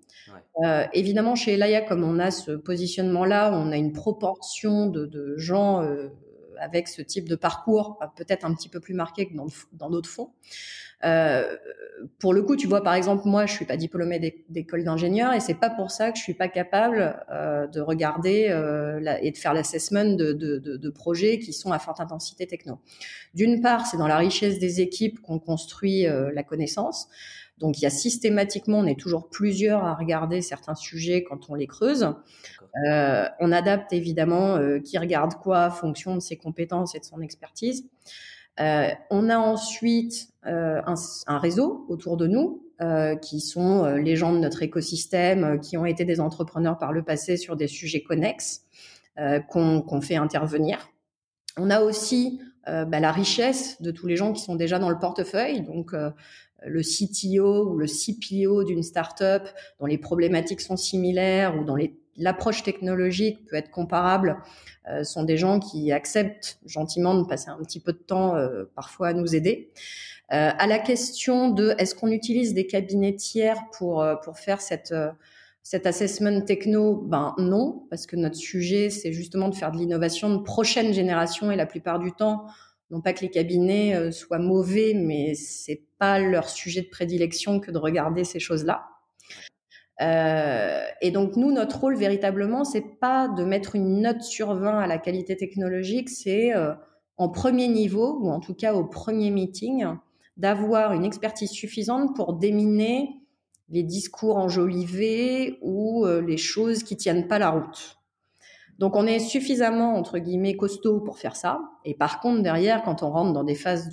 Euh, 0.65 0.87
évidemment, 0.95 1.35
chez 1.35 1.55
Elaya, 1.55 1.83
comme 1.83 2.03
on 2.05 2.19
a 2.19 2.31
ce 2.31 2.53
positionnement-là, 2.53 3.53
on 3.53 3.71
a 3.71 3.77
une 3.77 3.93
proportion 3.93 4.87
de, 4.87 5.05
de 5.05 5.37
gens 5.37 5.83
euh, 5.83 6.09
avec 6.61 6.89
ce 6.89 7.03
type 7.03 7.29
de 7.29 7.37
parcours, 7.37 7.99
peut-être 8.17 8.45
un 8.45 8.55
petit 8.55 8.69
peu 8.69 8.81
plus 8.81 8.95
marqué 8.95 9.27
que 9.27 9.35
dans, 9.73 9.91
d'autres 9.91 10.09
fonds. 10.09 10.31
Euh, 11.05 11.57
pour 12.19 12.33
le 12.33 12.43
coup, 12.43 12.57
tu 12.57 12.67
vois, 12.67 12.83
par 12.83 12.95
exemple, 12.95 13.23
moi, 13.27 13.47
je 13.47 13.53
suis 13.53 13.65
pas 13.65 13.77
diplômée 13.77 14.43
d'école 14.49 14.85
d'ingénieur 14.85 15.33
et 15.33 15.41
c'est 15.41 15.55
pas 15.55 15.71
pour 15.71 15.91
ça 15.91 16.13
que 16.13 16.19
je 16.19 16.23
suis 16.23 16.35
pas 16.35 16.49
capable 16.49 17.17
euh, 17.31 17.67
de 17.67 17.81
regarder 17.81 18.47
euh, 18.49 19.17
et 19.21 19.31
de 19.31 19.37
faire 19.37 19.55
l'assessment 19.55 20.17
de, 20.17 20.33
de, 20.33 20.91
projets 20.91 21.39
qui 21.39 21.53
sont 21.53 21.73
à 21.73 21.79
forte 21.79 22.01
intensité 22.01 22.47
techno. 22.47 22.79
D'une 23.35 23.61
part, 23.61 23.87
c'est 23.87 23.97
dans 23.97 24.07
la 24.07 24.17
richesse 24.17 24.59
des 24.59 24.81
équipes 24.81 25.21
qu'on 25.21 25.39
construit 25.39 26.07
euh, 26.07 26.31
la 26.33 26.43
connaissance. 26.43 27.09
Donc, 27.59 27.79
il 27.79 27.83
y 27.83 27.87
a 27.87 27.91
systématiquement, 27.91 28.79
on 28.79 28.87
est 28.87 28.99
toujours 28.99 29.29
plusieurs 29.29 29.85
à 29.85 29.95
regarder 29.95 30.43
certains 30.43 30.75
sujets 30.75 31.23
quand 31.23 31.51
on 31.51 31.55
les 31.55 31.67
creuse. 31.67 32.09
Euh, 32.89 33.29
on 33.41 33.53
adapte 33.53 33.93
évidemment 33.93 34.59
qui 34.85 34.99
regarde 34.99 35.35
quoi, 35.35 35.71
fonction 35.71 36.15
de 36.15 36.21
ses 36.21 36.37
compétences 36.37 36.95
et 36.95 36.99
de 36.99 37.05
son 37.05 37.21
expertise. 37.21 37.89
on 38.59 39.29
a 39.31 39.39
ensuite 39.39 40.29
un, 40.43 40.95
un, 41.27 41.39
réseau 41.39 41.87
autour 41.89 42.17
de 42.17 42.27
nous 42.27 42.65
euh, 42.81 43.15
qui 43.15 43.39
sont 43.39 43.85
euh, 43.85 43.99
les 43.99 44.17
gens 44.17 44.33
de 44.33 44.39
notre 44.39 44.65
écosystème, 44.65 45.45
euh, 45.45 45.59
qui 45.59 45.77
ont 45.77 45.87
été 45.87 46.05
des 46.05 46.19
entrepreneurs 46.19 46.77
par 46.77 46.93
le 46.93 47.05
passé 47.05 47.37
sur 47.37 47.55
des 47.55 47.69
sujets 47.69 48.03
connexes 48.03 48.63
qu'on 49.49 50.01
fait 50.03 50.17
intervenir. 50.17 50.91
On 51.57 51.71
a 51.71 51.83
aussi 51.83 52.41
bah, 52.67 52.99
la 52.99 53.13
richesse 53.13 53.81
de 53.81 53.93
tous 53.93 54.09
les 54.09 54.17
gens 54.17 54.33
qui 54.33 54.43
sont 54.43 54.57
déjà 54.57 54.81
dans 54.81 54.91
le 54.91 54.99
portefeuille, 54.99 55.61
donc 55.63 55.95
le 56.67 56.81
CTO 56.83 57.71
ou 57.71 57.79
le 57.79 57.87
CPO 57.87 58.65
d'une 58.65 58.83
startup 58.83 59.43
dont 59.81 59.87
les 59.87 59.99
problématiques 59.99 60.61
sont 60.61 60.77
similaires 60.77 61.59
ou 61.59 61.65
dont 61.65 61.77
l'approche 62.17 62.63
technologique 62.63 63.45
peut 63.47 63.57
être 63.57 63.71
comparable, 63.71 64.37
sont 65.03 65.25
des 65.25 65.37
gens 65.37 65.61
qui 65.61 65.93
acceptent 65.93 66.59
gentiment 66.67 67.15
de 67.15 67.27
passer 67.27 67.49
un 67.49 67.59
petit 67.59 67.81
peu 67.81 67.93
de 67.93 67.99
temps 67.99 68.35
parfois 68.75 69.09
à 69.09 69.13
nous 69.15 69.35
aider. 69.35 69.71
Euh, 70.33 70.51
à 70.57 70.67
la 70.67 70.79
question 70.79 71.51
de 71.51 71.75
est-ce 71.79 71.95
qu'on 71.95 72.09
utilise 72.09 72.55
des 72.55 72.67
cabinets 72.67 73.15
tiers 73.15 73.59
pour 73.77 74.03
euh, 74.03 74.15
pour 74.17 74.39
faire 74.39 74.61
cette 74.63 74.93
euh, 74.93 75.11
cet 75.63 75.87
assessment 75.87 76.43
techno, 76.43 76.95
ben 76.95 77.35
non, 77.39 77.87
parce 77.89 78.07
que 78.07 78.17
notre 78.17 78.37
sujet, 78.37 78.91
c'est 78.91 79.15
justement 79.15 79.49
de 79.49 79.55
faire 79.55 79.73
de 79.73 79.79
l'innovation 79.79 80.35
de 80.35 80.43
prochaine 80.43 80.93
génération 80.93 81.51
et 81.51 81.57
la 81.57 81.65
plupart 81.65 81.99
du 81.99 82.13
temps, 82.13 82.45
non 82.95 83.01
pas 83.01 83.13
que 83.13 83.21
les 83.21 83.31
cabinets 83.31 84.11
soient 84.13 84.39
mauvais, 84.39 84.95
mais 84.95 85.35
c'est 85.35 85.83
pas 85.99 86.19
leur 86.21 86.49
sujet 86.49 86.81
de 86.81 86.89
prédilection 86.89 87.59
que 87.61 87.71
de 87.71 87.79
regarder 87.79 88.25
ces 88.25 88.39
choses-là. 88.39 88.87
Euh, 90.01 90.83
et 91.03 91.11
donc 91.11 91.37
nous, 91.37 91.53
notre 91.53 91.81
rôle 91.81 91.97
véritablement, 91.97 92.65
c'est 92.65 92.99
pas 93.01 93.29
de 93.29 93.45
mettre 93.45 93.75
une 93.75 94.01
note 94.01 94.23
sur 94.23 94.55
20 94.55 94.79
à 94.79 94.87
la 94.87 94.99
qualité 94.99 95.37
technologique, 95.37 96.09
c'est 96.09 96.53
en 97.17 97.29
premier 97.29 97.69
niveau 97.69 98.19
ou 98.21 98.31
en 98.31 98.41
tout 98.41 98.55
cas 98.55 98.75
au 98.75 98.85
premier 98.85 99.31
meeting 99.31 99.87
d'avoir 100.37 100.93
une 100.93 101.05
expertise 101.05 101.51
suffisante 101.51 102.15
pour 102.17 102.35
déminer 102.35 103.21
les 103.69 103.83
discours 103.83 104.37
enjolivés 104.37 105.59
ou 105.63 106.07
euh, 106.07 106.21
les 106.21 106.37
choses 106.37 106.83
qui 106.83 106.97
tiennent 106.97 107.29
pas 107.29 107.39
la 107.39 107.51
route. 107.51 107.99
Donc 108.79 108.97
on 108.97 109.07
est 109.07 109.21
suffisamment 109.21 109.95
entre 109.97 110.19
guillemets 110.19 110.57
costaud 110.57 111.01
pour 111.01 111.19
faire 111.19 111.37
ça. 111.37 111.61
Et 111.85 111.95
par 111.95 112.21
contre 112.21 112.43
derrière, 112.43 112.83
quand 112.83 113.03
on 113.03 113.11
rentre 113.11 113.33
dans 113.33 113.45
des 113.45 113.55
phases 113.55 113.91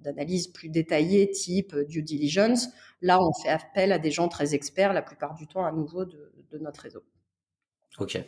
d'analyse 0.00 0.48
plus 0.48 0.68
détaillées, 0.68 1.30
type 1.30 1.76
due 1.88 2.02
diligence, 2.02 2.68
là 3.02 3.18
on 3.20 3.32
fait 3.42 3.48
appel 3.48 3.92
à 3.92 3.98
des 3.98 4.10
gens 4.10 4.28
très 4.28 4.54
experts, 4.54 4.92
la 4.92 5.02
plupart 5.02 5.34
du 5.34 5.46
temps 5.46 5.64
à 5.64 5.72
nouveau 5.72 6.04
de, 6.04 6.32
de 6.50 6.58
notre 6.58 6.80
réseau. 6.82 7.02
Ok. 7.98 8.18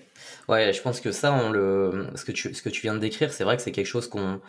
Ouais, 0.49 0.73
je 0.73 0.83
pense 0.83 1.01
que 1.01 1.13
ça, 1.13 1.33
on 1.33 1.51
le, 1.51 2.09
ce 2.15 2.25
que 2.25 2.33
tu, 2.33 2.53
ce 2.53 2.63
que 2.63 2.69
tu 2.69 2.83
viens 2.83 2.95
de 2.95 2.99
décrire, 2.99 3.33
c'est 3.33 3.45
vrai 3.45 3.57
que 3.57 3.63
c'est 3.63 3.73
quelque 3.73 3.87
chose 3.87 4.09
qu'on 4.09 4.41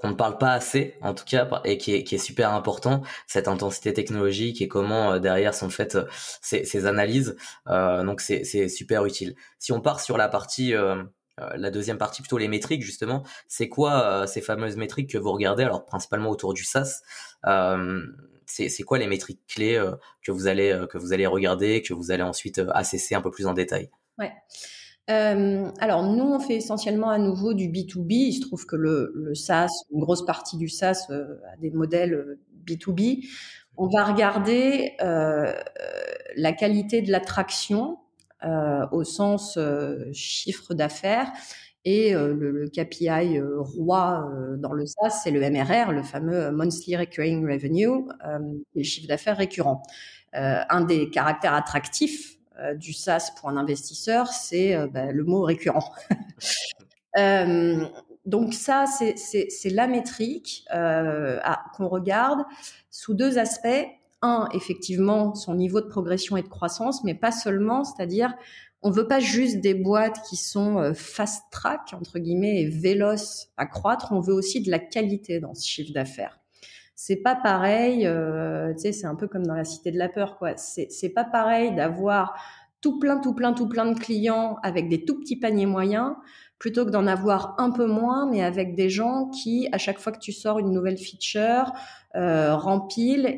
qu'on 0.00 0.08
ne 0.08 0.14
parle 0.14 0.38
pas 0.38 0.52
assez, 0.52 0.96
en 1.02 1.12
tout 1.12 1.24
cas, 1.26 1.60
et 1.64 1.76
qui 1.76 1.94
est, 1.94 2.04
qui 2.04 2.14
est 2.14 2.18
super 2.18 2.54
important, 2.54 3.02
cette 3.26 3.48
intensité 3.48 3.92
technologique 3.92 4.62
et 4.62 4.68
comment 4.68 5.12
euh, 5.12 5.18
derrière 5.18 5.54
sont 5.54 5.68
faites 5.68 5.96
euh, 5.96 6.06
ces, 6.40 6.64
ces 6.64 6.86
analyses. 6.86 7.36
Euh, 7.68 8.02
donc 8.02 8.22
c'est, 8.22 8.68
super 8.68 9.04
utile. 9.04 9.36
Si 9.58 9.72
on 9.72 9.80
part 9.80 10.00
sur 10.00 10.16
la 10.16 10.28
partie, 10.28 10.74
euh, 10.74 11.02
la 11.54 11.70
deuxième 11.70 11.98
partie, 11.98 12.22
plutôt 12.22 12.38
les 12.38 12.48
métriques 12.48 12.82
justement, 12.82 13.24
c'est 13.46 13.68
quoi 13.68 14.26
ces 14.26 14.40
fameuses 14.40 14.76
métriques 14.76 15.10
que 15.10 15.18
vous 15.18 15.32
regardez 15.32 15.64
Alors 15.64 15.84
principalement 15.84 16.30
autour 16.30 16.54
du 16.54 16.64
SaaS. 16.64 17.02
c'est, 18.46 18.68
c'est 18.68 18.82
quoi 18.82 18.98
les 18.98 19.06
métriques 19.06 19.40
clés 19.48 19.82
que 20.22 20.32
vous 20.32 20.46
allez 20.46 20.78
que 20.90 20.98
vous 20.98 21.12
allez 21.12 21.26
regarder, 21.26 21.82
que 21.82 21.94
vous 21.94 22.10
allez 22.10 22.22
ensuite 22.22 22.60
assesser 22.72 23.14
un 23.14 23.22
peu 23.22 23.30
plus 23.30 23.46
en 23.46 23.54
détail? 23.54 23.90
Ouais. 24.18 24.32
Euh, 25.08 25.70
alors 25.80 26.04
nous, 26.04 26.24
on 26.24 26.38
fait 26.38 26.56
essentiellement 26.56 27.10
à 27.10 27.18
nouveau 27.18 27.54
du 27.54 27.68
B2B. 27.68 28.12
Il 28.12 28.32
se 28.34 28.40
trouve 28.42 28.66
que 28.66 28.76
le, 28.76 29.12
le 29.14 29.34
SaaS, 29.34 29.68
une 29.92 30.00
grosse 30.00 30.24
partie 30.24 30.56
du 30.56 30.68
SaaS 30.68 31.06
euh, 31.10 31.36
a 31.52 31.56
des 31.56 31.70
modèles 31.70 32.38
B2B. 32.66 33.18
Euh, 33.18 33.26
on 33.76 33.88
va 33.88 34.04
regarder 34.04 34.92
euh, 35.00 35.52
la 36.36 36.52
qualité 36.52 37.02
de 37.02 37.10
l'attraction 37.10 37.98
euh, 38.44 38.86
au 38.92 39.04
sens 39.04 39.58
chiffre 40.12 40.74
d'affaires. 40.74 41.30
Et 41.86 42.12
le, 42.12 42.34
le, 42.34 42.68
KPI 42.68 43.40
roi 43.40 44.30
dans 44.58 44.74
le 44.74 44.84
SaaS, 44.84 45.22
c'est 45.24 45.30
le 45.30 45.40
MRR, 45.40 45.92
le 45.92 46.02
fameux 46.02 46.50
Monthly 46.50 46.94
Recurring 46.94 47.50
Revenue, 47.50 48.06
le 48.74 48.82
chiffre 48.82 49.08
d'affaires 49.08 49.38
récurrent. 49.38 49.82
un 50.34 50.82
des 50.82 51.08
caractères 51.08 51.54
attractifs 51.54 52.36
euh, 52.36 52.39
du 52.74 52.92
SaaS 52.92 53.32
pour 53.38 53.48
un 53.48 53.56
investisseur, 53.56 54.28
c'est 54.28 54.74
euh, 54.74 54.86
bah, 54.86 55.12
le 55.12 55.24
mot 55.24 55.42
récurrent. 55.42 55.92
Euh, 57.18 57.86
donc 58.24 58.54
ça, 58.54 58.84
c'est 58.86 59.70
la 59.70 59.88
métrique 59.88 60.64
qu'on 60.70 61.88
regarde 61.88 62.44
sous 62.88 63.14
deux 63.14 63.36
aspects. 63.36 63.84
Un, 64.22 64.48
effectivement, 64.54 65.34
son 65.34 65.56
niveau 65.56 65.80
de 65.80 65.88
progression 65.88 66.36
et 66.36 66.42
de 66.42 66.48
croissance, 66.48 67.02
mais 67.02 67.16
pas 67.16 67.32
seulement, 67.32 67.82
c'est-à-dire 67.82 68.32
on 68.82 68.92
veut 68.92 69.08
pas 69.08 69.18
juste 69.18 69.60
des 69.60 69.74
boîtes 69.74 70.22
qui 70.28 70.36
sont 70.36 70.92
fast 70.94 71.42
track 71.50 71.94
entre 71.94 72.20
guillemets 72.20 72.60
et 72.60 72.68
véloces 72.68 73.48
à 73.56 73.66
croître. 73.66 74.12
On 74.12 74.20
veut 74.20 74.34
aussi 74.34 74.62
de 74.62 74.70
la 74.70 74.78
qualité 74.78 75.40
dans 75.40 75.54
ce 75.54 75.66
chiffre 75.66 75.92
d'affaires. 75.92 76.39
C'est 77.02 77.16
pas 77.16 77.34
pareil, 77.34 78.00
tu 78.00 78.78
sais, 78.78 78.92
c'est 78.92 79.06
un 79.06 79.14
peu 79.14 79.26
comme 79.26 79.46
dans 79.46 79.54
la 79.54 79.64
cité 79.64 79.90
de 79.90 79.96
la 79.96 80.10
peur, 80.10 80.36
quoi. 80.36 80.50
C'est 80.58 81.08
pas 81.08 81.24
pareil 81.24 81.74
d'avoir 81.74 82.34
tout 82.82 82.98
plein, 82.98 83.18
tout 83.18 83.32
plein, 83.34 83.54
tout 83.54 83.66
plein 83.66 83.90
de 83.90 83.98
clients 83.98 84.58
avec 84.62 84.90
des 84.90 85.06
tout 85.06 85.18
petits 85.18 85.36
paniers 85.36 85.64
moyens, 85.64 86.12
plutôt 86.58 86.84
que 86.84 86.90
d'en 86.90 87.06
avoir 87.06 87.54
un 87.56 87.70
peu 87.70 87.86
moins, 87.86 88.28
mais 88.30 88.42
avec 88.42 88.74
des 88.74 88.90
gens 88.90 89.30
qui, 89.30 89.66
à 89.72 89.78
chaque 89.78 89.98
fois 89.98 90.12
que 90.12 90.18
tu 90.18 90.30
sors 90.30 90.58
une 90.58 90.72
nouvelle 90.72 90.98
feature, 90.98 91.72
euh, 92.16 92.54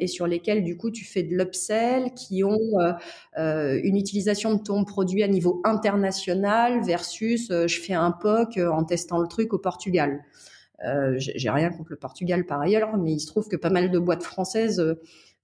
et 0.00 0.09
sur 0.09 0.26
lesquels 0.26 0.64
du 0.64 0.76
coup 0.76 0.90
tu 0.90 1.04
fais 1.04 1.23
de 1.23 1.37
l'upsell, 1.37 2.14
qui 2.14 2.42
ont 2.42 2.59
euh, 2.81 2.92
euh, 3.38 3.81
une 3.85 3.97
utilisation 3.97 4.54
de 4.57 4.61
ton 4.61 4.85
produit 4.85 5.23
à 5.23 5.28
niveau 5.28 5.61
international 5.62 6.83
versus 6.85 7.49
euh, 7.52 7.69
je 7.69 7.81
fais 7.81 7.95
un 7.95 8.11
POC 8.11 8.59
en 8.59 8.83
testant 8.83 9.19
le 9.19 9.28
truc 9.28 9.54
au 9.54 9.59
Portugal. 9.59 10.25
J'ai 11.17 11.51
rien 11.51 11.71
contre 11.71 11.91
le 11.91 11.97
Portugal 11.97 12.45
par 12.45 12.61
ailleurs, 12.61 12.97
mais 12.97 13.12
il 13.12 13.21
se 13.21 13.27
trouve 13.27 13.49
que 13.49 13.57
pas 13.57 13.71
mal 13.71 13.91
de 13.91 13.99
boîtes 13.99 14.25
françaises 14.25 14.83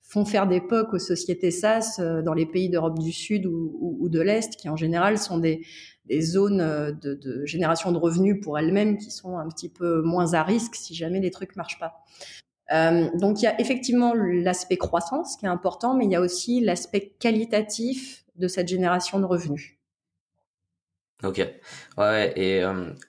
font 0.09 0.25
faire 0.25 0.47
des 0.47 0.61
POC 0.61 0.95
aux 0.95 0.99
sociétés 0.99 1.51
SaaS 1.51 1.99
euh, 1.99 2.23
dans 2.23 2.33
les 2.33 2.47
pays 2.47 2.71
d'Europe 2.71 2.99
du 2.99 3.13
Sud 3.13 3.47
ou, 3.47 4.09
de 4.09 4.21
l'Est, 4.21 4.57
qui 4.57 4.71
en 4.71 4.77
général 4.77 5.19
sont 5.19 5.37
des, 5.37 5.61
zones 6.21 6.63
euh, 6.63 6.93
de, 6.93 7.45
génération 7.45 7.93
de 7.93 7.99
revenus 7.99 8.41
pour 8.43 8.59
elles-mêmes 8.59 8.97
qui 8.97 9.11
sont 9.11 9.37
un 9.37 9.47
petit 9.49 9.69
peu 9.69 10.01
moins 10.01 10.33
à 10.33 10.43
risque 10.43 10.75
si 10.75 10.95
jamais 10.95 11.21
les 11.21 11.31
trucs 11.31 11.57
marchent 11.57 11.79
pas. 11.79 12.05
Euh, 12.73 13.09
donc 13.19 13.41
il 13.41 13.45
y 13.45 13.49
a 13.49 13.61
effectivement 13.61 14.15
l'aspect 14.15 14.79
croissance 14.79 15.37
qui 15.37 15.45
est 15.45 15.51
important, 15.51 15.95
mais 15.95 16.07
il 16.07 16.11
y 16.11 16.17
a 16.17 16.23
aussi 16.23 16.63
l'aspect 16.63 17.13
qualitatif 17.19 18.25
de 18.37 18.49
cette 18.49 18.69
génération 18.69 19.21
de 19.21 19.27
revenus. 19.27 19.78
Ok, 21.25 21.45
ouais, 21.97 22.33
et 22.37 22.63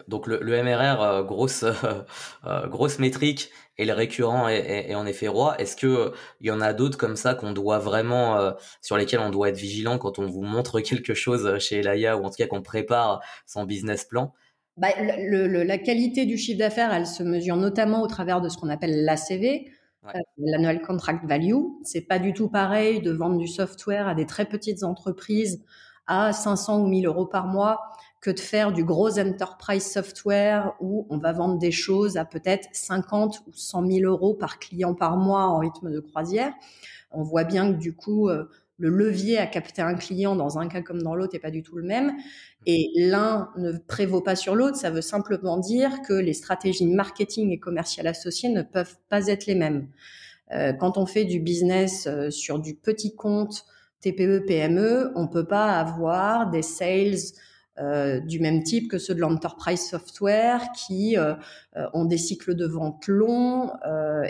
donc 0.08 0.26
le, 0.26 0.64
MRR, 0.64 1.26
grosse 1.26 1.64
grosse 2.70 2.98
métrique, 2.98 3.52
et 3.80 3.86
le 3.86 3.94
récurrent 3.94 4.50
est, 4.50 4.94
en 4.94 5.06
effet 5.06 5.30
roi. 5.30 5.60
Est-ce 5.60 5.78
que 5.78 6.12
il 6.42 6.48
y 6.48 6.52
en 6.52 6.60
a 6.60 6.74
d'autres 6.74 6.98
comme 6.98 7.16
ça 7.16 7.34
qu'on 7.34 7.54
doit 7.54 7.80
vraiment, 7.80 8.38
euh, 8.38 8.52
sur 8.82 8.98
lesquels 8.98 9.22
on 9.22 9.30
doit 9.30 9.50
être 9.50 9.58
vigilant 9.58 9.98
quand 9.98 10.20
on 10.20 10.28
vous 10.28 10.44
montre 10.44 10.82
quelque 10.82 11.14
chose 11.14 11.58
chez 11.60 11.78
Elaya 11.78 12.18
ou 12.18 12.26
en 12.26 12.30
tout 12.30 12.36
cas 12.36 12.48
qu'on 12.48 12.62
prépare 12.62 13.22
son 13.48 13.64
business 13.64 14.04
plan? 14.04 14.34
Bah, 14.76 14.90
le, 15.00 15.64
la 15.64 15.78
qualité 15.78 16.26
du 16.26 16.38
chiffre 16.38 16.60
d'affaires, 16.60 16.94
elle 16.94 17.08
se 17.08 17.24
mesure 17.24 17.56
notamment 17.56 18.02
au 18.02 18.08
travers 18.08 18.42
de 18.42 18.50
ce 18.50 18.58
qu'on 18.58 18.70
appelle 18.70 19.06
l'ACV, 19.06 19.72
euh, 20.06 20.20
l'annual 20.38 20.82
contract 20.82 21.26
value. 21.26 21.56
C'est 21.84 22.02
pas 22.02 22.20
du 22.20 22.34
tout 22.34 22.50
pareil 22.50 23.02
de 23.02 23.12
vendre 23.12 23.38
du 23.38 23.48
software 23.48 24.10
à 24.10 24.16
des 24.16 24.26
très 24.26 24.46
petites 24.46 24.84
entreprises 24.84 25.64
à 26.10 26.34
500 26.34 26.82
ou 26.82 26.88
1000 26.88 27.06
euros 27.06 27.26
par 27.26 27.48
mois 27.48 27.80
que 28.20 28.32
de 28.32 28.40
faire 28.40 28.74
du 28.74 28.84
gros 28.84 29.18
enterprise 29.18 29.86
software 29.86 30.74
où 30.82 31.08
on 31.10 31.18
va 31.18 31.32
vendre 31.32 31.58
des 31.58 31.72
choses 31.72 32.18
à 32.18 32.26
peut-être 32.26 32.68
50 32.74 33.44
ou 33.48 33.52
100 33.54 33.88
000 33.88 34.12
euros 34.12 34.34
par 34.34 34.60
client 34.60 34.94
par 34.94 35.16
mois 35.16 35.46
en 35.46 35.60
rythme 35.60 35.92
de 35.92 36.02
croisière. 36.02 36.52
On 37.12 37.24
voit 37.24 37.46
bien 37.46 37.72
que 37.72 37.78
du 37.78 37.96
coup, 37.96 38.28
euh, 38.28 38.50
le 38.78 38.90
levier 38.90 39.38
à 39.38 39.46
capter 39.46 39.82
un 39.82 39.94
client 39.94 40.36
dans 40.36 40.58
un 40.58 40.68
cas 40.68 40.82
comme 40.82 41.02
dans 41.02 41.16
l'autre 41.16 41.34
n'est 41.34 41.40
pas 41.40 41.52
du 41.52 41.64
tout 41.64 41.78
le 41.78 41.84
même. 41.84 42.14
Et 42.66 42.92
l'un 42.96 43.52
ne 43.58 43.74
prévaut 43.74 44.22
pas 44.22 44.36
sur 44.36 44.56
l'autre. 44.56 44.78
Ça 44.78 44.90
veut 44.90 45.02
simplement 45.02 45.58
dire 45.58 46.02
que 46.02 46.14
les 46.14 46.34
stratégies 46.34 46.88
marketing 46.88 47.52
et 47.52 47.60
commerciales 47.60 48.08
associées 48.08 48.50
ne 48.50 48.64
peuvent 48.64 48.98
pas 49.10 49.28
être 49.28 49.46
les 49.46 49.56
mêmes. 49.56 49.88
Euh, 50.52 50.74
quand 50.74 50.98
on 50.98 51.06
fait 51.06 51.26
du 51.26 51.40
business 51.40 52.08
euh, 52.08 52.32
sur 52.32 52.60
du 52.60 52.74
petit 52.74 53.16
compte 53.16 53.66
TPE, 54.02 54.46
PME, 54.46 55.12
on 55.16 55.28
peut 55.28 55.46
pas 55.46 55.78
avoir 55.80 56.50
des 56.50 56.62
sales 56.62 57.18
euh, 57.80 58.20
du 58.20 58.42
même 58.42 58.64
type 58.64 58.92
que 58.92 58.98
ceux 58.98 59.16
de 59.16 59.22
l'enterprise 59.22 59.88
software 59.88 60.70
qui 60.74 61.18
euh, 61.18 61.34
euh, 61.78 61.86
ont 61.94 62.04
des 62.04 62.18
cycles 62.18 62.54
de 62.54 62.66
vente 62.66 63.08
longs 63.08 63.72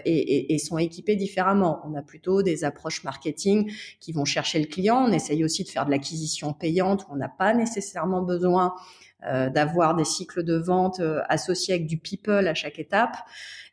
et, 0.05 0.53
et, 0.53 0.57
sont 0.59 0.77
équipés 0.77 1.15
différemment. 1.15 1.81
On 1.83 1.95
a 1.95 2.03
plutôt 2.03 2.43
des 2.43 2.63
approches 2.63 3.03
marketing 3.03 3.71
qui 3.99 4.11
vont 4.11 4.25
chercher 4.25 4.59
le 4.59 4.67
client. 4.67 5.03
On 5.07 5.11
essaye 5.11 5.43
aussi 5.43 5.63
de 5.63 5.69
faire 5.69 5.85
de 5.85 5.91
l'acquisition 5.91 6.53
payante 6.53 7.03
où 7.03 7.13
on 7.13 7.15
n'a 7.15 7.29
pas 7.29 7.53
nécessairement 7.53 8.21
besoin 8.21 8.75
d'avoir 9.21 9.95
des 9.95 10.05
cycles 10.05 10.43
de 10.43 10.55
vente 10.55 11.01
associés 11.27 11.73
avec 11.73 11.88
du 11.88 11.97
people 11.97 12.47
à 12.47 12.53
chaque 12.53 12.79
étape. 12.79 13.17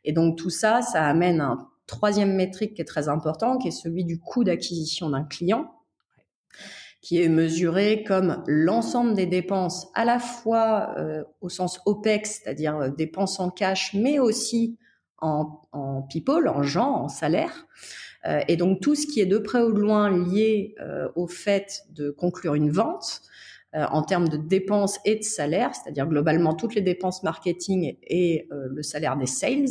Et 0.03 0.11
donc 0.11 0.37
tout 0.37 0.49
ça, 0.49 0.81
ça 0.81 1.05
amène 1.05 1.39
un 1.39 1.69
troisième 1.85 2.35
métrique 2.35 2.73
qui 2.73 2.81
est 2.81 2.85
très 2.85 3.07
important, 3.07 3.57
qui 3.57 3.69
est 3.69 3.71
celui 3.71 4.03
du 4.03 4.19
coût 4.19 4.43
d'acquisition 4.43 5.09
d'un 5.09 5.23
client 5.23 5.76
qui 7.07 7.21
est 7.21 7.29
mesuré 7.29 8.03
comme 8.03 8.43
l'ensemble 8.47 9.13
des 9.13 9.27
dépenses 9.27 9.87
à 9.93 10.03
la 10.03 10.19
fois 10.19 10.93
euh, 10.97 11.23
au 11.39 11.47
sens 11.47 11.79
OPEX, 11.85 12.41
c'est-à-dire 12.43 12.75
euh, 12.75 12.89
dépenses 12.89 13.39
en 13.39 13.49
cash, 13.49 13.93
mais 13.93 14.19
aussi 14.19 14.77
en, 15.19 15.61
en 15.71 16.01
people, 16.01 16.49
en 16.49 16.63
gens, 16.63 16.91
en 16.91 17.07
salaire. 17.07 17.65
Euh, 18.25 18.41
et 18.49 18.57
donc 18.57 18.81
tout 18.81 18.93
ce 18.93 19.07
qui 19.07 19.21
est 19.21 19.25
de 19.25 19.37
près 19.37 19.61
ou 19.61 19.71
de 19.71 19.79
loin 19.79 20.09
lié 20.09 20.75
au 21.15 21.27
fait 21.27 21.83
de 21.91 22.09
conclure 22.09 22.55
une 22.55 22.71
vente 22.71 23.21
en 23.71 24.01
termes 24.01 24.27
de 24.27 24.35
dépenses 24.35 24.99
et 25.05 25.15
de 25.15 25.23
salaire, 25.23 25.73
c'est-à-dire 25.75 26.07
globalement 26.07 26.55
toutes 26.55 26.75
les 26.75 26.81
dépenses 26.81 27.23
marketing 27.23 27.95
et 28.03 28.49
le 28.51 28.83
salaire 28.83 29.15
des 29.15 29.27
sales, 29.27 29.67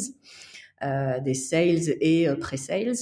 des 1.23 1.35
sales 1.35 1.97
et 2.01 2.29
pré-sales. 2.41 2.95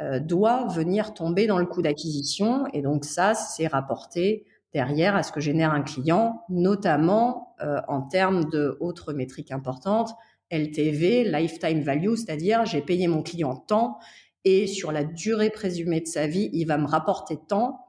Euh, 0.00 0.20
doit 0.20 0.68
venir 0.68 1.12
tomber 1.12 1.48
dans 1.48 1.58
le 1.58 1.66
coût 1.66 1.82
d'acquisition. 1.82 2.68
Et 2.72 2.82
donc 2.82 3.04
ça, 3.04 3.34
c'est 3.34 3.66
rapporté 3.66 4.44
derrière 4.72 5.16
à 5.16 5.24
ce 5.24 5.32
que 5.32 5.40
génère 5.40 5.72
un 5.72 5.82
client, 5.82 6.44
notamment 6.48 7.56
euh, 7.62 7.80
en 7.88 8.02
termes 8.02 8.44
de 8.44 8.76
autres 8.78 9.12
métriques 9.12 9.50
importantes, 9.50 10.14
LTV, 10.52 11.24
lifetime 11.24 11.80
value, 11.80 12.14
c'est-à-dire 12.14 12.64
j'ai 12.64 12.80
payé 12.80 13.08
mon 13.08 13.24
client 13.24 13.56
tant 13.56 13.98
et 14.44 14.68
sur 14.68 14.92
la 14.92 15.02
durée 15.02 15.50
présumée 15.50 16.00
de 16.00 16.06
sa 16.06 16.28
vie, 16.28 16.48
il 16.52 16.66
va 16.66 16.78
me 16.78 16.86
rapporter 16.86 17.36
tant. 17.48 17.80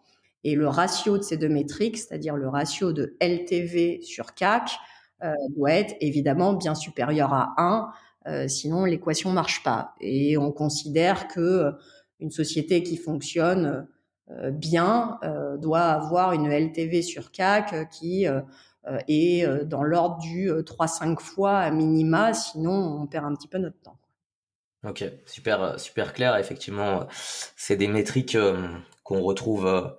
Et 0.43 0.55
le 0.55 0.67
ratio 0.67 1.19
de 1.19 1.23
ces 1.23 1.37
deux 1.37 1.47
métriques, 1.47 1.99
c'est-à-dire 1.99 2.35
le 2.35 2.49
ratio 2.49 2.91
de 2.91 3.17
LTV 3.21 4.01
sur 4.01 4.33
CAC, 4.33 4.71
euh, 5.21 5.31
doit 5.55 5.73
être 5.73 5.95
évidemment 6.01 6.53
bien 6.53 6.73
supérieur 6.73 7.33
à 7.33 7.53
1, 7.57 8.47
sinon 8.47 8.85
l'équation 8.85 9.31
marche 9.31 9.63
pas. 9.63 9.95
Et 10.01 10.37
on 10.37 10.51
considère 10.51 11.27
que 11.27 11.73
une 12.19 12.31
société 12.31 12.83
qui 12.83 12.97
fonctionne 12.97 13.87
euh, 14.31 14.51
bien 14.51 15.17
euh, 15.23 15.57
doit 15.57 15.81
avoir 15.81 16.33
une 16.33 16.51
LTV 16.51 17.01
sur 17.01 17.31
CAC 17.31 17.89
qui 17.89 18.27
euh, 18.27 18.41
est 19.07 19.45
dans 19.65 19.83
l'ordre 19.83 20.19
du 20.19 20.49
3-5 20.49 21.19
fois 21.19 21.57
à 21.57 21.71
minima, 21.71 22.33
sinon 22.33 23.01
on 23.01 23.07
perd 23.07 23.25
un 23.25 23.35
petit 23.35 23.47
peu 23.47 23.57
notre 23.57 23.79
temps. 23.81 23.97
Ok, 24.87 25.03
super, 25.25 25.79
super 25.79 26.13
clair. 26.13 26.37
Effectivement, 26.37 27.05
c'est 27.11 27.75
des 27.75 27.87
métriques 27.87 28.37
qu'on 29.03 29.21
retrouve 29.21 29.93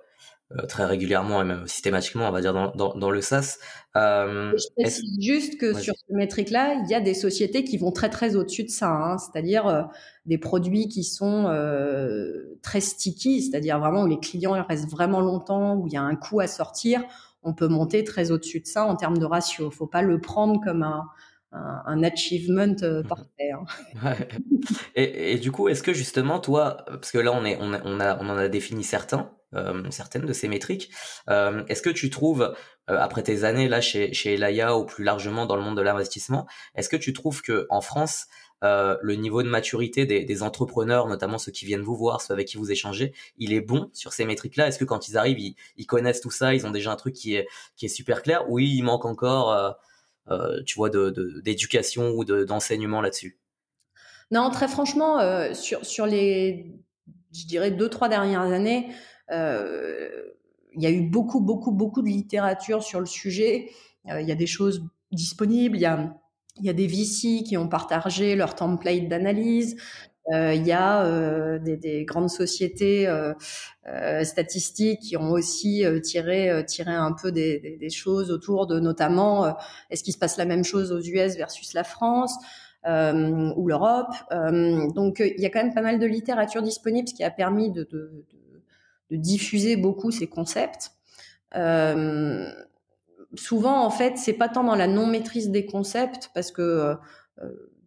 très 0.67 0.85
régulièrement 0.85 1.41
et 1.41 1.45
même 1.45 1.67
systématiquement, 1.67 2.27
on 2.27 2.31
va 2.31 2.41
dire, 2.41 2.53
dans, 2.53 2.71
dans, 2.71 2.93
dans 2.95 3.09
le 3.09 3.21
SaaS. 3.21 3.57
Euh, 3.97 4.53
je 4.57 4.81
précise 4.81 5.17
juste 5.19 5.59
que 5.59 5.73
sur 5.73 5.93
ce 5.95 6.13
métrique-là, 6.13 6.75
il 6.83 6.89
y 6.89 6.95
a 6.95 7.01
des 7.01 7.13
sociétés 7.13 7.63
qui 7.63 7.77
vont 7.77 7.91
très 7.91 8.09
très 8.09 8.35
au-dessus 8.35 8.63
de 8.63 8.69
ça, 8.69 8.89
hein, 8.89 9.17
c'est-à-dire 9.17 9.67
euh, 9.67 9.83
des 10.25 10.37
produits 10.37 10.87
qui 10.87 11.03
sont 11.03 11.47
euh, 11.47 12.57
très 12.61 12.79
sticky, 12.79 13.41
c'est-à-dire 13.41 13.79
vraiment 13.79 14.03
où 14.03 14.07
les 14.07 14.19
clients 14.19 14.63
restent 14.67 14.89
vraiment 14.89 15.21
longtemps, 15.21 15.75
où 15.75 15.87
il 15.87 15.93
y 15.93 15.97
a 15.97 16.01
un 16.01 16.15
coût 16.15 16.39
à 16.39 16.47
sortir. 16.47 17.03
On 17.43 17.53
peut 17.53 17.67
monter 17.67 18.03
très 18.03 18.31
au-dessus 18.31 18.61
de 18.61 18.67
ça 18.67 18.85
en 18.85 18.95
termes 18.95 19.17
de 19.17 19.25
ratio. 19.25 19.71
Faut 19.71 19.87
pas 19.87 20.03
le 20.03 20.21
prendre 20.21 20.61
comme 20.63 20.83
un, 20.83 21.05
un, 21.51 21.81
un 21.85 22.03
achievement 22.03 22.75
euh, 22.83 23.01
mhm. 23.01 23.07
parfait. 23.07 23.51
Hein. 23.53 24.15
et, 24.95 25.33
et, 25.33 25.37
du 25.37 25.51
coup, 25.51 25.69
est-ce 25.69 25.83
que 25.83 25.93
justement, 25.93 26.39
toi, 26.39 26.85
parce 26.87 27.11
que 27.11 27.17
là, 27.17 27.31
on, 27.33 27.43
est, 27.45 27.57
on, 27.59 27.73
a, 27.73 27.81
on, 27.83 27.99
a, 27.99 28.17
on 28.21 28.29
en 28.29 28.37
a 28.37 28.47
défini 28.47 28.83
certains, 28.83 29.19
euh, 29.19 29.40
certaines 29.89 30.25
de 30.25 30.33
ces 30.33 30.47
métriques, 30.47 30.91
euh, 31.29 31.63
est-ce 31.67 31.81
que 31.81 31.89
tu 31.89 32.09
trouves, 32.09 32.53
euh, 32.89 32.97
après 32.97 33.23
tes 33.23 33.43
années 33.43 33.67
là 33.67 33.81
chez, 33.81 34.13
chez 34.13 34.35
Elaya 34.35 34.77
ou 34.77 34.85
plus 34.85 35.03
largement 35.03 35.45
dans 35.45 35.55
le 35.55 35.61
monde 35.61 35.77
de 35.77 35.81
l'investissement, 35.81 36.47
est-ce 36.75 36.89
que 36.89 36.97
tu 36.97 37.13
trouves 37.13 37.41
que 37.41 37.67
en 37.69 37.81
France, 37.81 38.27
euh, 38.63 38.95
le 39.01 39.15
niveau 39.15 39.41
de 39.41 39.49
maturité 39.49 40.05
des, 40.05 40.23
des, 40.23 40.43
entrepreneurs, 40.43 41.07
notamment 41.07 41.39
ceux 41.39 41.51
qui 41.51 41.65
viennent 41.65 41.81
vous 41.81 41.95
voir, 41.95 42.21
ceux 42.21 42.33
avec 42.33 42.47
qui 42.47 42.57
vous 42.57 42.71
échangez, 42.71 43.13
il 43.37 43.53
est 43.53 43.61
bon 43.61 43.89
sur 43.93 44.13
ces 44.13 44.23
métriques-là? 44.23 44.67
Est-ce 44.67 44.77
que 44.77 44.85
quand 44.85 45.07
ils 45.07 45.17
arrivent, 45.17 45.39
ils, 45.39 45.55
ils, 45.77 45.87
connaissent 45.87 46.21
tout 46.21 46.29
ça, 46.29 46.53
ils 46.53 46.67
ont 46.67 46.71
déjà 46.71 46.91
un 46.91 46.95
truc 46.95 47.15
qui 47.15 47.33
est, 47.35 47.47
qui 47.75 47.87
est 47.87 47.89
super 47.89 48.21
clair 48.21 48.49
Oui, 48.49 48.69
il 48.69 48.83
manque 48.83 49.05
encore 49.05 49.77
euh, 50.29 50.61
tu 50.65 50.75
vois, 50.75 50.89
d'éducation 50.89 52.11
de, 52.23 52.41
ou 52.41 52.45
d'enseignement 52.45 53.01
là-dessus? 53.01 53.37
Non, 54.29 54.49
très 54.49 54.67
franchement, 54.67 55.19
euh, 55.19 55.53
sur, 55.53 55.85
sur 55.85 56.05
les, 56.05 56.73
je 57.33 57.45
dirais, 57.45 57.71
deux, 57.71 57.89
trois 57.89 58.07
dernières 58.07 58.41
années, 58.41 58.87
euh, 58.89 59.20
il 59.31 60.81
y 60.81 60.85
a 60.85 60.91
eu 60.91 61.01
beaucoup, 61.01 61.41
beaucoup, 61.41 61.71
beaucoup 61.71 62.01
de 62.01 62.07
littérature 62.07 62.83
sur 62.83 62.99
le 62.99 63.05
sujet. 63.05 63.69
il 64.05 64.27
y 64.27 64.31
a 64.31 64.35
des 64.35 64.47
choses 64.47 64.83
disponibles. 65.11 65.77
Il 65.77 65.81
y 65.81 66.69
a, 66.69 66.73
des 66.73 66.87
VC 66.87 67.43
qui 67.43 67.57
ont 67.57 67.67
partagé 67.67 68.35
leur 68.35 68.55
template 68.55 69.07
d'analyse. 69.07 69.77
Euh, 70.31 70.53
il 70.53 70.65
y 70.67 70.71
a 70.71 71.03
euh, 71.03 71.57
des, 71.57 71.77
des, 71.77 72.05
grandes 72.05 72.29
sociétés 72.29 73.07
euh, 73.07 74.23
statistiques 74.23 74.99
qui 74.99 75.17
ont 75.17 75.31
aussi 75.31 75.83
tiré, 76.03 76.63
tiré 76.67 76.91
un 76.91 77.13
peu 77.13 77.31
des, 77.31 77.89
choses 77.89 78.31
autour 78.31 78.67
de 78.67 78.79
notamment 78.79 79.55
est-ce 79.89 80.03
qu'il 80.03 80.13
se 80.13 80.19
passe 80.19 80.37
la 80.37 80.45
même 80.45 80.63
chose 80.63 80.91
aux 80.91 81.01
US 81.01 81.35
versus 81.35 81.73
la 81.73 81.83
France 81.83 82.37
euh, 82.87 83.53
ou 83.57 83.67
l'Europe. 83.67 84.11
Euh, 84.31 84.91
donc 84.93 85.19
il 85.19 85.39
y 85.39 85.45
a 85.45 85.51
quand 85.51 85.61
même 85.61 85.73
pas 85.73 85.83
mal 85.83 85.99
de 85.99 86.05
littérature 86.07 86.63
disponible, 86.63 87.07
ce 87.07 87.13
qui 87.13 87.23
a 87.23 87.29
permis 87.29 87.71
de, 87.71 87.87
de 89.11 89.17
diffuser 89.17 89.75
beaucoup 89.75 90.09
ces 90.09 90.27
concepts. 90.27 90.91
Euh, 91.55 92.49
souvent, 93.35 93.85
en 93.85 93.91
fait, 93.91 94.17
c'est 94.17 94.33
pas 94.33 94.49
tant 94.49 94.63
dans 94.63 94.75
la 94.75 94.87
non 94.87 95.05
maîtrise 95.05 95.51
des 95.51 95.65
concepts, 95.65 96.31
parce 96.33 96.51
que 96.51 96.95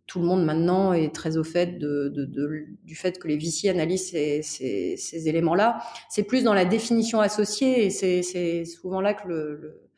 tout 0.06 0.20
le 0.20 0.26
monde 0.26 0.44
maintenant 0.44 0.92
est 0.92 1.14
très 1.14 1.36
au 1.36 1.44
fait 1.44 1.78
du 1.78 2.94
fait 2.94 3.18
que 3.18 3.26
les 3.26 3.38
VC 3.38 3.68
analysent 3.68 4.10
ces, 4.10 5.28
éléments-là. 5.28 5.80
C'est 6.10 6.24
plus 6.24 6.44
dans 6.44 6.54
la 6.54 6.64
définition 6.64 7.20
associée 7.20 7.86
et 7.86 7.90
c'est 7.90 8.64
souvent 8.64 9.00
là 9.00 9.14
que 9.14 9.26
le, 9.26 9.56
le, 9.56 9.90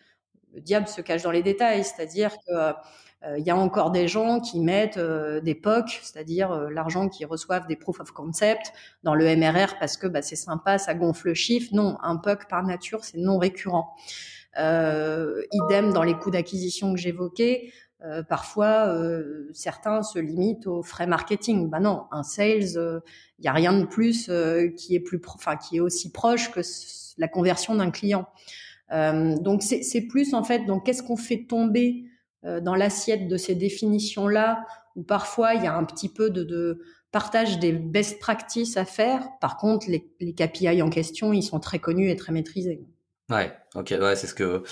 le, 0.54 0.60
diable 0.60 0.86
se 0.86 1.00
cache 1.00 1.22
dans 1.22 1.32
les 1.32 1.42
détails. 1.42 1.84
C'est-à-dire 1.84 2.30
que 2.46 2.52
euh, 2.52 2.72
il 3.38 3.44
y 3.44 3.50
a 3.50 3.56
encore 3.56 3.90
des 3.90 4.08
gens 4.08 4.40
qui 4.40 4.60
mettent 4.60 4.98
euh, 4.98 5.40
des 5.40 5.54
POC, 5.54 6.00
c'est-à-dire 6.02 6.52
euh, 6.52 6.70
l'argent 6.70 7.08
qui 7.08 7.24
reçoivent 7.24 7.66
des 7.66 7.76
proof 7.76 8.00
of 8.00 8.12
concept 8.12 8.72
dans 9.02 9.14
le 9.14 9.24
MRR 9.34 9.78
parce 9.80 9.96
que 9.96 10.06
bah, 10.06 10.22
c'est 10.22 10.36
sympa, 10.36 10.78
ça 10.78 10.94
gonfle 10.94 11.28
le 11.28 11.34
chiffre. 11.34 11.70
Non, 11.72 11.96
un 12.02 12.16
POC 12.16 12.48
par 12.48 12.62
nature, 12.62 13.04
c'est 13.04 13.18
non 13.18 13.38
récurrent. 13.38 13.96
idem 14.56 15.92
dans 15.92 16.02
les 16.02 16.14
coûts 16.14 16.30
d'acquisition 16.30 16.92
que 16.94 17.00
j'évoquais. 17.00 17.72
Euh, 18.04 18.22
parfois, 18.22 18.88
euh, 18.88 19.48
certains 19.52 20.02
se 20.02 20.18
limitent 20.18 20.66
aux 20.66 20.82
frais 20.82 21.06
marketing. 21.06 21.70
Ben 21.70 21.80
non, 21.80 22.04
un 22.10 22.22
sales, 22.22 22.72
il 22.72 22.78
euh, 22.78 23.00
n'y 23.40 23.48
a 23.48 23.52
rien 23.52 23.78
de 23.78 23.86
plus 23.86 24.30
qui 24.76 24.94
est 24.94 25.00
plus, 25.00 25.20
enfin 25.26 25.56
qui 25.56 25.78
est 25.78 25.80
aussi 25.80 26.12
proche 26.12 26.50
que 26.50 26.60
la 27.18 27.28
conversion 27.28 27.74
d'un 27.74 27.90
client. 27.90 28.26
donc 28.90 29.62
c'est 29.62 30.02
plus 30.02 30.34
en 30.34 30.44
fait, 30.44 30.66
donc 30.66 30.84
qu'est-ce 30.84 31.02
qu'on 31.02 31.16
fait 31.16 31.46
tomber 31.48 32.04
dans 32.42 32.74
l'assiette 32.74 33.28
de 33.28 33.36
ces 33.36 33.54
définitions-là, 33.54 34.64
où 34.94 35.02
parfois 35.02 35.54
il 35.54 35.64
y 35.64 35.66
a 35.66 35.76
un 35.76 35.84
petit 35.84 36.08
peu 36.08 36.30
de, 36.30 36.44
de, 36.44 36.80
partage 37.16 37.58
des 37.58 37.72
best 37.72 38.18
practices 38.18 38.76
à 38.76 38.84
faire. 38.84 39.26
Par 39.40 39.56
contre, 39.56 39.88
les, 39.88 40.10
les 40.20 40.34
KPI 40.34 40.82
en 40.82 40.90
question, 40.90 41.32
ils 41.32 41.42
sont 41.42 41.60
très 41.60 41.78
connus 41.78 42.10
et 42.10 42.16
très 42.16 42.32
maîtrisés. 42.32 42.84
Ouais, 43.28 43.52
ok, 43.74 43.92
ouais, 44.00 44.14
c'est 44.14 44.28
ce 44.28 44.34
que 44.34 44.62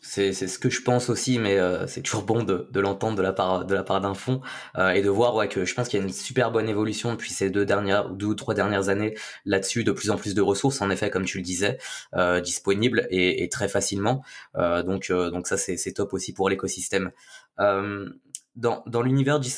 c'est 0.00 0.32
ce 0.32 0.56
que 0.60 0.70
je 0.70 0.82
pense 0.82 1.08
aussi, 1.10 1.40
mais 1.40 1.58
euh, 1.58 1.88
c'est 1.88 2.00
toujours 2.00 2.22
bon 2.22 2.44
de, 2.44 2.68
de 2.70 2.78
l'entendre 2.80 3.16
de 3.16 3.22
la 3.22 3.32
part 3.32 3.64
de 3.64 3.74
la 3.74 3.82
part 3.82 4.00
d'un 4.00 4.14
fond 4.14 4.40
euh, 4.78 4.90
et 4.90 5.02
de 5.02 5.08
voir 5.10 5.34
ouais 5.34 5.48
que 5.48 5.64
je 5.64 5.74
pense 5.74 5.88
qu'il 5.88 5.98
y 5.98 6.02
a 6.02 6.06
une 6.06 6.12
super 6.12 6.52
bonne 6.52 6.68
évolution 6.68 7.10
depuis 7.10 7.32
ces 7.32 7.50
deux 7.50 7.66
dernières 7.66 8.10
deux 8.10 8.26
ou 8.26 8.34
trois 8.36 8.54
dernières 8.54 8.88
années 8.88 9.14
là-dessus, 9.46 9.82
de 9.82 9.90
plus 9.90 10.10
en 10.10 10.16
plus 10.16 10.36
de 10.36 10.42
ressources 10.42 10.80
en 10.80 10.90
effet 10.90 11.10
comme 11.10 11.24
tu 11.24 11.38
le 11.38 11.42
disais 11.42 11.78
euh, 12.14 12.40
disponibles 12.40 13.08
et, 13.10 13.42
et, 13.42 13.48
très 13.48 13.66
facilement. 13.66 14.22
Euh, 14.54 14.84
donc 14.84 15.10
euh, 15.10 15.30
donc 15.30 15.48
ça 15.48 15.56
c'est 15.56 15.92
top 15.92 16.14
aussi 16.14 16.32
pour 16.32 16.48
l'écosystème. 16.48 17.10
dans 17.58 18.84
dans 18.86 19.02
l'univers 19.02 19.40
du 19.40 19.50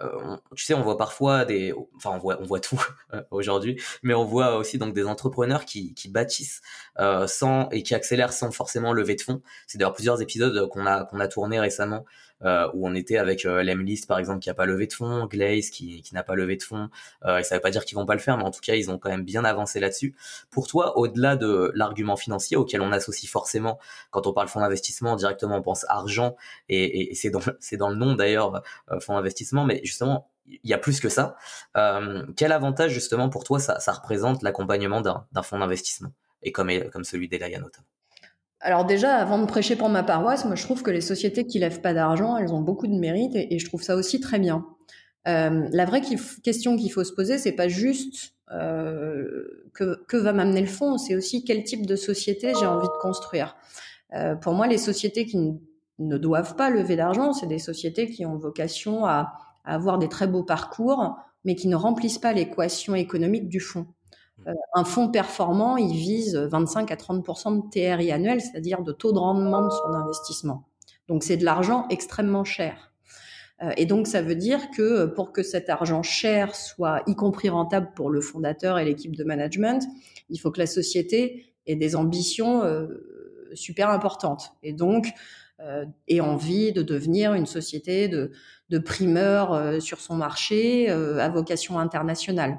Euh, 0.00 0.36
tu 0.56 0.64
sais, 0.64 0.74
on 0.74 0.82
voit 0.82 0.96
parfois 0.96 1.44
des, 1.44 1.72
enfin 1.96 2.10
on 2.10 2.18
voit, 2.18 2.38
on 2.40 2.44
voit 2.44 2.60
tout 2.60 2.82
euh, 3.14 3.22
aujourd'hui, 3.30 3.80
mais 4.02 4.14
on 4.14 4.24
voit 4.24 4.56
aussi 4.56 4.78
donc 4.78 4.92
des 4.92 5.04
entrepreneurs 5.06 5.64
qui, 5.64 5.94
qui 5.94 6.08
bâtissent 6.08 6.62
euh, 6.98 7.26
sans 7.26 7.68
et 7.70 7.82
qui 7.82 7.94
accélèrent 7.94 8.32
sans 8.32 8.50
forcément 8.50 8.92
lever 8.92 9.14
de 9.14 9.20
fonds. 9.20 9.40
C'est 9.66 9.78
d'ailleurs 9.78 9.92
plusieurs 9.94 10.20
épisodes 10.20 10.68
qu'on 10.68 10.86
a 10.86 11.04
qu'on 11.04 11.20
a 11.20 11.28
tourné 11.28 11.60
récemment 11.60 12.04
euh, 12.42 12.68
où 12.74 12.86
on 12.86 12.94
était 12.94 13.16
avec 13.16 13.44
euh, 13.44 13.62
Lemlist 13.62 14.06
par 14.06 14.18
exemple 14.18 14.40
qui 14.40 14.50
a 14.50 14.54
pas 14.54 14.66
levé 14.66 14.86
de 14.86 14.92
fonds, 14.92 15.26
Glaze 15.26 15.70
qui, 15.70 16.02
qui 16.02 16.14
n'a 16.14 16.22
pas 16.22 16.34
levé 16.34 16.56
de 16.56 16.62
fonds. 16.62 16.88
Euh, 17.24 17.38
et 17.38 17.44
ça 17.44 17.54
veut 17.54 17.60
pas 17.60 17.70
dire 17.70 17.84
qu'ils 17.84 17.96
vont 17.96 18.06
pas 18.06 18.14
le 18.14 18.20
faire, 18.20 18.36
mais 18.36 18.44
en 18.44 18.50
tout 18.50 18.60
cas 18.60 18.74
ils 18.74 18.90
ont 18.90 18.98
quand 18.98 19.10
même 19.10 19.24
bien 19.24 19.44
avancé 19.44 19.80
là-dessus. 19.80 20.14
Pour 20.50 20.66
toi, 20.66 20.98
au-delà 20.98 21.36
de 21.36 21.72
l'argument 21.74 22.16
financier 22.16 22.56
auquel 22.56 22.80
on 22.80 22.92
associe 22.92 23.30
forcément 23.30 23.78
quand 24.10 24.26
on 24.26 24.32
parle 24.32 24.48
fonds 24.48 24.60
d'investissement, 24.60 25.16
directement 25.16 25.56
on 25.56 25.62
pense 25.62 25.84
argent 25.88 26.36
et, 26.68 27.10
et 27.10 27.14
c'est 27.14 27.30
dans 27.30 27.40
c'est 27.60 27.76
dans 27.76 27.88
le 27.88 27.96
nom 27.96 28.14
d'ailleurs 28.14 28.62
euh, 28.90 29.00
fonds 29.00 29.14
d'investissement, 29.14 29.64
mais 29.64 29.80
justement 29.84 30.28
il 30.46 30.70
y 30.70 30.74
a 30.74 30.78
plus 30.78 31.00
que 31.00 31.08
ça. 31.08 31.36
Euh, 31.76 32.26
quel 32.36 32.52
avantage 32.52 32.92
justement 32.92 33.30
pour 33.30 33.44
toi 33.44 33.58
ça, 33.58 33.80
ça 33.80 33.92
représente 33.92 34.42
l'accompagnement 34.42 35.00
d'un 35.00 35.42
fonds 35.42 35.58
d'investissement 35.58 36.12
et 36.42 36.52
comme, 36.52 36.70
comme 36.90 37.04
celui 37.04 37.28
d'Elaya 37.28 37.60
notamment? 37.60 37.86
Alors 38.64 38.86
déjà, 38.86 39.16
avant 39.16 39.38
de 39.38 39.44
prêcher 39.44 39.76
pour 39.76 39.90
ma 39.90 40.02
paroisse, 40.02 40.46
moi 40.46 40.54
je 40.54 40.62
trouve 40.62 40.82
que 40.82 40.90
les 40.90 41.02
sociétés 41.02 41.46
qui 41.46 41.58
lèvent 41.58 41.82
pas 41.82 41.92
d'argent, 41.92 42.38
elles 42.38 42.50
ont 42.54 42.62
beaucoup 42.62 42.86
de 42.86 42.94
mérite 42.94 43.32
et, 43.34 43.58
je 43.58 43.66
trouve 43.66 43.82
ça 43.82 43.94
aussi 43.94 44.20
très 44.20 44.38
bien. 44.38 44.64
Euh, 45.28 45.68
la 45.70 45.84
vraie 45.84 46.00
question 46.42 46.76
qu'il 46.78 46.90
faut 46.90 47.04
se 47.04 47.12
poser, 47.12 47.36
c'est 47.36 47.52
pas 47.52 47.68
juste 47.68 48.32
euh, 48.52 49.70
que, 49.74 50.16
va 50.16 50.32
m'amener 50.32 50.62
le 50.62 50.66
fonds, 50.66 50.96
c'est 50.96 51.14
aussi 51.14 51.44
quel 51.44 51.62
type 51.62 51.84
de 51.84 51.94
société 51.94 52.52
j'ai 52.58 52.64
envie 52.64 52.86
de 52.86 53.02
construire. 53.02 53.54
Euh, 54.14 54.34
pour 54.34 54.54
moi, 54.54 54.66
les 54.66 54.78
sociétés 54.78 55.26
qui 55.26 55.60
ne 55.98 56.16
doivent 56.16 56.56
pas 56.56 56.70
lever 56.70 56.96
d'argent, 56.96 57.34
c'est 57.34 57.46
des 57.46 57.58
sociétés 57.58 58.08
qui 58.08 58.24
ont 58.24 58.38
vocation 58.38 59.04
à, 59.04 59.34
à 59.66 59.74
avoir 59.74 59.98
des 59.98 60.08
très 60.08 60.26
beaux 60.26 60.42
parcours, 60.42 61.16
mais 61.44 61.54
qui 61.54 61.68
ne 61.68 61.76
remplissent 61.76 62.18
pas 62.18 62.32
l'équation 62.32 62.94
économique 62.94 63.50
du 63.50 63.60
fonds. 63.60 63.86
Euh, 64.46 64.52
un 64.74 64.84
fonds 64.84 65.08
performant, 65.08 65.76
il 65.76 65.94
vise 65.94 66.36
25 66.36 66.90
à 66.90 66.96
30% 66.96 67.56
de 67.56 67.70
TRI 67.70 68.12
annuel, 68.12 68.40
c'est-à-dire 68.40 68.82
de 68.82 68.92
taux 68.92 69.12
de 69.12 69.18
rendement 69.18 69.64
de 69.64 69.70
son 69.70 69.92
investissement. 69.94 70.64
Donc 71.08 71.22
c'est 71.22 71.36
de 71.36 71.44
l'argent 71.44 71.86
extrêmement 71.90 72.44
cher. 72.44 72.92
Euh, 73.62 73.70
et 73.76 73.86
donc 73.86 74.06
ça 74.06 74.22
veut 74.22 74.34
dire 74.34 74.70
que 74.76 75.06
pour 75.06 75.32
que 75.32 75.42
cet 75.42 75.70
argent 75.70 76.02
cher 76.02 76.54
soit 76.54 77.02
y 77.06 77.14
compris 77.14 77.48
rentable 77.48 77.92
pour 77.94 78.10
le 78.10 78.20
fondateur 78.20 78.78
et 78.78 78.84
l'équipe 78.84 79.14
de 79.14 79.24
management, 79.24 79.82
il 80.28 80.38
faut 80.38 80.50
que 80.50 80.60
la 80.60 80.66
société 80.66 81.54
ait 81.66 81.76
des 81.76 81.96
ambitions 81.96 82.64
euh, 82.64 82.88
super 83.54 83.90
importantes. 83.90 84.52
Et 84.62 84.72
donc 84.72 85.08
ait 86.08 86.20
envie 86.20 86.72
de 86.72 86.82
devenir 86.82 87.32
une 87.32 87.46
société 87.46 88.08
de, 88.08 88.32
de 88.68 88.78
primeurs 88.78 89.80
sur 89.80 90.00
son 90.00 90.14
marché 90.14 90.90
à 90.90 91.28
vocation 91.30 91.78
internationale. 91.78 92.58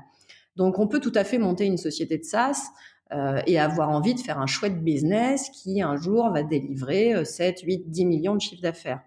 Donc, 0.55 0.79
on 0.79 0.87
peut 0.87 0.99
tout 0.99 1.11
à 1.15 1.23
fait 1.23 1.37
monter 1.37 1.65
une 1.65 1.77
société 1.77 2.17
de 2.17 2.23
SaaS 2.23 2.69
euh, 3.11 3.41
et 3.45 3.59
avoir 3.59 3.89
envie 3.89 4.15
de 4.15 4.19
faire 4.19 4.39
un 4.39 4.47
chouette 4.47 4.83
business 4.83 5.49
qui 5.49 5.81
un 5.81 5.95
jour 5.95 6.29
va 6.31 6.43
délivrer 6.43 7.25
7, 7.25 7.61
8, 7.61 7.89
10 7.89 8.05
millions 8.05 8.35
de 8.35 8.41
chiffres 8.41 8.61
d'affaires. 8.61 9.01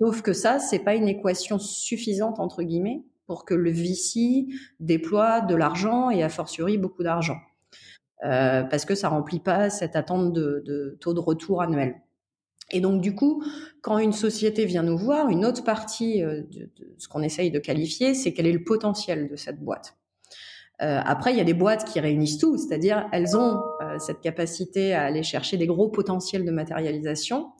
Sauf 0.00 0.22
que 0.22 0.32
ça, 0.32 0.58
c'est 0.58 0.80
pas 0.80 0.94
une 0.94 1.08
équation 1.08 1.58
suffisante 1.58 2.40
entre 2.40 2.62
guillemets 2.62 3.04
pour 3.26 3.44
que 3.44 3.54
le 3.54 3.70
VC 3.70 4.46
déploie 4.80 5.40
de 5.40 5.54
l'argent 5.54 6.10
et 6.10 6.22
a 6.22 6.28
fortiori 6.28 6.78
beaucoup 6.78 7.02
d'argent. 7.02 7.38
Euh, 8.24 8.62
parce 8.62 8.84
que 8.84 8.94
ça 8.94 9.08
remplit 9.08 9.40
pas 9.40 9.70
cette 9.70 9.96
attente 9.96 10.32
de, 10.32 10.62
de, 10.64 10.96
taux 11.00 11.14
de 11.14 11.20
retour 11.20 11.62
annuel. 11.62 12.00
Et 12.70 12.80
donc 12.80 13.02
du 13.02 13.14
coup, 13.14 13.44
quand 13.82 13.98
une 13.98 14.12
société 14.12 14.64
vient 14.64 14.82
nous 14.82 14.96
voir, 14.96 15.28
une 15.28 15.44
autre 15.44 15.62
partie 15.62 16.22
euh, 16.22 16.42
de, 16.50 16.70
de 16.76 16.94
ce 16.96 17.06
qu'on 17.08 17.22
essaye 17.22 17.50
de 17.50 17.58
qualifier, 17.58 18.14
c'est 18.14 18.32
quel 18.32 18.46
est 18.46 18.52
le 18.52 18.64
potentiel 18.64 19.28
de 19.28 19.36
cette 19.36 19.60
boîte. 19.60 19.96
Euh, 20.82 21.00
après, 21.04 21.32
il 21.32 21.38
y 21.38 21.40
a 21.40 21.44
des 21.44 21.54
boîtes 21.54 21.84
qui 21.84 22.00
réunissent 22.00 22.38
tout, 22.38 22.56
c'est-à-dire 22.56 23.08
elles 23.12 23.36
ont 23.36 23.60
euh, 23.82 23.98
cette 23.98 24.20
capacité 24.20 24.92
à 24.92 25.04
aller 25.04 25.22
chercher 25.22 25.56
des 25.56 25.66
gros 25.66 25.88
potentiels 25.88 26.44
de 26.44 26.50
matérialisation. 26.50 27.52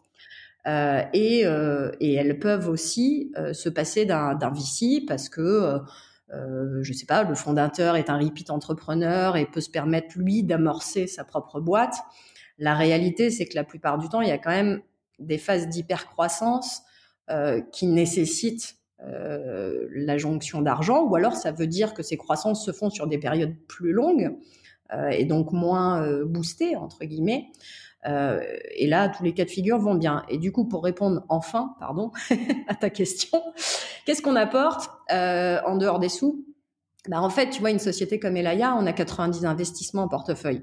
Euh, 0.67 1.03
et, 1.13 1.45
euh, 1.45 1.93
et, 2.01 2.15
elles 2.15 2.39
peuvent 2.39 2.69
aussi 2.69 3.33
euh, 3.37 3.53
se 3.53 3.69
passer 3.69 4.07
d'un 4.07 4.35
VC 4.51 5.05
parce 5.07 5.29
que, 5.29 5.79
je 6.81 6.93
sais 6.93 7.07
pas, 7.07 7.23
le 7.23 7.35
fondateur 7.35 7.97
est 7.97 8.11
un 8.11 8.19
repeat 8.19 8.51
entrepreneur 8.51 9.37
et 9.37 9.47
peut 9.47 9.61
se 9.61 9.71
permettre 9.71 10.19
lui 10.19 10.43
d'amorcer 10.43 11.07
sa 11.07 11.23
propre 11.23 11.61
boîte. 11.61 11.97
La 12.59 12.75
réalité, 12.75 13.31
c'est 13.31 13.47
que 13.47 13.55
la 13.55 13.65
plupart 13.65 13.99
du 13.99 14.09
temps, 14.09 14.21
il 14.21 14.29
y 14.29 14.33
a 14.33 14.39
quand 14.39 14.51
même 14.51 14.81
des 15.21 15.39
phases 15.39 15.69
d'hypercroissance 15.69 16.83
qui 17.73 17.87
nécessitent 17.87 18.77
euh, 19.07 19.87
la 19.91 20.17
jonction 20.17 20.63
d'argent, 20.63 21.05
ou 21.05 21.15
alors 21.15 21.35
ça 21.35 21.53
veut 21.53 21.67
dire 21.67 21.95
que 21.95 22.03
ces 22.03 22.17
croissances 22.17 22.65
se 22.65 22.73
font 22.73 22.91
sur 22.91 23.07
des 23.07 23.19
périodes 23.19 23.55
plus 23.69 23.93
longues 23.93 24.37
euh, 24.93 25.09
et 25.09 25.25
donc 25.25 25.53
moins 25.53 26.03
euh, 26.03 26.25
boostées 26.25 26.77
entre 26.77 27.05
guillemets. 27.05 27.49
et 28.07 28.87
là, 28.87 29.09
tous 29.09 29.23
les 29.23 29.35
cas 29.35 29.45
de 29.45 29.51
figure 29.51 29.79
vont 29.79 29.95
bien. 29.95 30.25
Et 30.29 30.39
du 30.39 30.53
coup, 30.53 30.67
pour 30.67 30.85
répondre 30.85 31.25
enfin, 31.29 31.75
pardon, 31.81 32.13
à 32.69 32.75
ta 32.75 32.91
question, 32.91 33.43
qu'est-ce 34.07 34.23
qu'on 34.23 34.37
apporte 34.37 34.91
en 35.11 35.77
dehors 35.77 35.99
des 35.99 36.09
sous? 36.11 36.45
Bah, 37.09 37.21
En 37.21 37.31
fait, 37.31 37.51
tu 37.51 37.61
vois, 37.61 37.71
une 37.71 37.79
société 37.79 38.19
comme 38.19 38.37
Elaya, 38.37 38.77
on 38.79 38.87
a 38.87 38.93
90 38.93 39.45
investissements 39.45 40.03
en 40.03 40.09
portefeuille. 40.09 40.63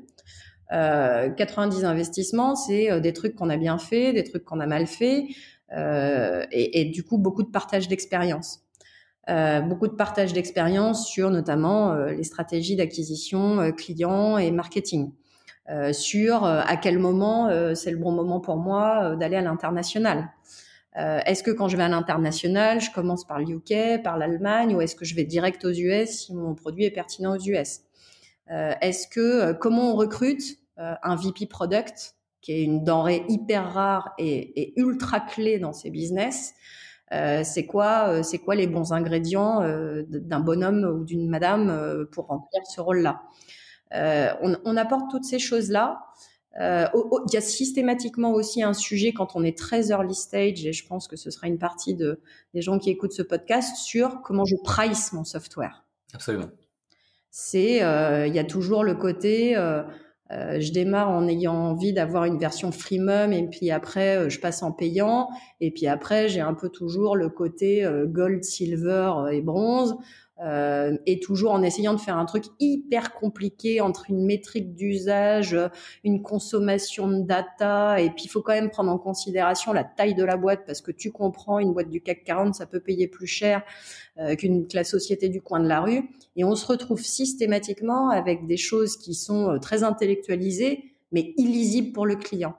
90 0.70 1.84
investissements, 1.84 2.56
c'est 2.56 3.02
des 3.02 3.12
trucs 3.12 3.36
qu'on 3.36 3.50
a 3.50 3.58
bien 3.58 3.78
fait, 3.78 4.14
des 4.14 4.24
trucs 4.24 4.46
qu'on 4.46 4.62
a 4.62 4.68
mal 4.68 4.88
fait, 4.88 5.26
et, 5.74 6.82
et, 6.82 6.86
du 6.86 7.04
coup 7.04 7.18
beaucoup 7.18 7.44
de 7.44 7.50
partage 7.50 7.88
d'expérience. 7.88 8.66
Euh, 9.30 9.62
beaucoup 9.62 9.88
de 9.88 9.94
partage 9.94 10.34
d'expérience 10.34 11.08
sur 11.08 11.30
notamment 11.30 11.94
euh, 11.94 12.12
les 12.12 12.24
stratégies 12.24 12.76
d'acquisition 12.76 13.60
euh, 13.60 13.72
client 13.72 14.38
et 14.38 14.50
marketing. 14.52 15.12
Euh, 15.70 15.94
sur 15.94 16.44
à 16.44 16.76
quel 16.76 16.98
moment 16.98 17.48
c'est 17.76 17.92
le 17.92 17.98
bon 17.98 18.12
moment 18.12 18.40
pour 18.40 18.58
moi 18.58 19.16
d'aller 19.16 19.36
à 19.36 19.42
l'international. 19.42 20.30
est-ce 20.96 21.44
que 21.44 21.52
quand 21.52 21.68
je 21.68 21.78
vais 21.78 21.84
à 21.84 21.88
l'international, 21.88 22.82
je 22.82 22.92
commence 22.92 23.26
par 23.26 23.40
le 23.40 24.00
par 24.00 24.18
l'Allemagne, 24.18 24.76
ou 24.76 24.82
est-ce 24.82 24.96
que 24.96 25.06
je 25.06 25.16
vais 25.16 25.24
direct 25.24 25.64
aux 25.64 25.72
US 25.72 26.10
si 26.10 26.34
mon 26.34 26.56
produit 26.56 26.84
est 26.86 26.92
pertinent 26.92 27.38
aux 27.38 27.40
US 27.40 27.82
Est-ce 28.50 29.08
que 29.08 29.54
comment 29.54 29.94
on 29.94 29.96
recrute 29.96 30.58
un 30.78 31.16
VP 31.16 31.46
product? 31.46 32.16
Qui 32.42 32.54
est 32.54 32.64
une 32.64 32.84
denrée 32.84 33.24
hyper 33.30 33.74
rare 33.74 34.14
et, 34.18 34.62
et 34.62 34.80
ultra 34.80 35.20
clé 35.20 35.60
dans 35.60 35.74
ces 35.74 35.90
business. 35.90 36.54
Euh, 37.14 37.42
c'est 37.44 37.66
quoi, 37.66 38.08
euh, 38.08 38.24
c'est 38.24 38.40
quoi 38.40 38.56
les 38.56 38.68
bons 38.68 38.94
ingrédients 38.94 39.62
euh, 39.62 40.04
d'un 40.08 40.40
bonhomme 40.40 40.86
ou 40.86 41.04
d'une 41.04 41.30
madame 41.30 41.70
euh, 41.70 42.06
pour 42.06 42.28
remplir 42.28 42.62
ce 42.66 42.80
rôle-là? 42.80 43.22
Euh, 43.94 44.34
on, 44.42 44.56
on, 44.64 44.78
apporte 44.78 45.12
toutes 45.12 45.26
ces 45.26 45.40
choses-là. 45.40 46.00
Il 46.58 47.34
y 47.34 47.38
a 47.38 47.42
systématiquement 47.42 48.32
aussi 48.32 48.64
un 48.64 48.74
sujet 48.74 49.12
quand 49.12 49.36
on 49.36 49.44
est 49.44 49.58
très 49.58 49.90
early 49.90 50.16
stage, 50.16 50.66
et 50.66 50.74
je 50.74 50.86
pense 50.88 51.08
que 51.08 51.18
ce 51.18 51.32
sera 51.32 51.48
une 51.48 51.58
partie 51.58 51.96
de, 51.96 52.22
des 52.54 52.62
gens 52.62 52.80
qui 52.80 52.90
écoutent 52.90 53.14
ce 53.14 53.24
podcast, 53.24 53.78
sur 53.78 54.22
comment 54.22 54.46
je 54.46 54.56
price 54.64 55.14
mon 55.14 55.24
software. 55.24 55.86
Absolument. 56.14 56.50
C'est, 57.30 57.78
il 57.78 58.36
y 58.36 58.40
a 58.40 58.44
toujours 58.44 58.84
le 58.84 58.96
côté 58.96 59.56
euh, 60.32 60.60
je 60.60 60.72
démarre 60.72 61.10
en 61.10 61.28
ayant 61.28 61.54
envie 61.54 61.94
d'avoir 61.94 62.26
une 62.26 62.38
version 62.38 62.72
freemium 62.72 63.34
et 63.34 63.48
puis 63.48 63.70
après 63.70 64.18
euh, 64.18 64.30
je 64.30 64.40
passe 64.40 64.64
en 64.64 64.72
payant. 64.72 65.28
Et 65.60 65.72
puis 65.72 65.88
après 65.88 66.30
j'ai 66.30 66.42
un 66.42 66.54
peu 66.54 66.70
toujours 66.70 67.16
le 67.16 67.30
côté 67.30 67.84
euh, 67.84 68.06
gold, 68.06 68.44
silver 68.44 69.12
et 69.32 69.42
bronze 69.42 69.98
euh, 70.42 70.98
et 71.06 71.20
toujours 71.20 71.52
en 71.52 71.62
essayant 71.62 71.94
de 71.94 72.00
faire 72.00 72.18
un 72.18 72.26
truc 72.26 72.46
hyper 72.60 73.14
compliqué 73.14 73.80
entre 73.80 74.10
une 74.10 74.26
métrique 74.26 74.74
d'usage, 74.74 75.56
une 76.04 76.24
consommation 76.24 77.08
de 77.08 77.22
data, 77.22 78.02
et 78.02 78.10
puis 78.10 78.26
il 78.26 78.28
faut 78.28 78.42
quand 78.42 78.54
même 78.54 78.72
prendre 78.72 78.92
en 78.92 78.98
considération 78.98 79.72
la 79.72 79.84
taille 79.84 80.16
de 80.16 80.24
la 80.24 80.38
boîte 80.38 80.62
parce 80.66 80.82
que 80.82 80.92
tu 80.92 81.12
comprends, 81.12 81.60
une 81.60 81.74
boîte 81.74 81.90
du 81.90 82.02
CAC 82.02 82.24
40, 82.24 82.56
ça 82.56 82.66
peut 82.66 82.80
payer 82.80 83.08
plus 83.08 83.28
cher 83.28 83.62
euh, 84.20 84.36
qu'une 84.36 84.68
que 84.68 84.76
la 84.76 84.84
société 84.84 85.30
du 85.30 85.42
coin 85.42 85.60
de 85.60 85.68
la 85.68 85.82
rue, 85.82 86.10
et 86.36 86.44
on 86.44 86.56
se 86.56 86.66
retrouve 86.66 87.02
systématiquement 87.02 88.10
avec 88.10 88.48
des 88.48 88.58
choses 88.58 88.98
qui 88.98 89.14
sont 89.14 89.52
euh, 89.52 89.60
très 89.60 89.84
intellectualisées, 89.84 90.96
mais 91.12 91.34
illisibles 91.38 91.92
pour 91.92 92.06
le 92.06 92.16
client. 92.16 92.56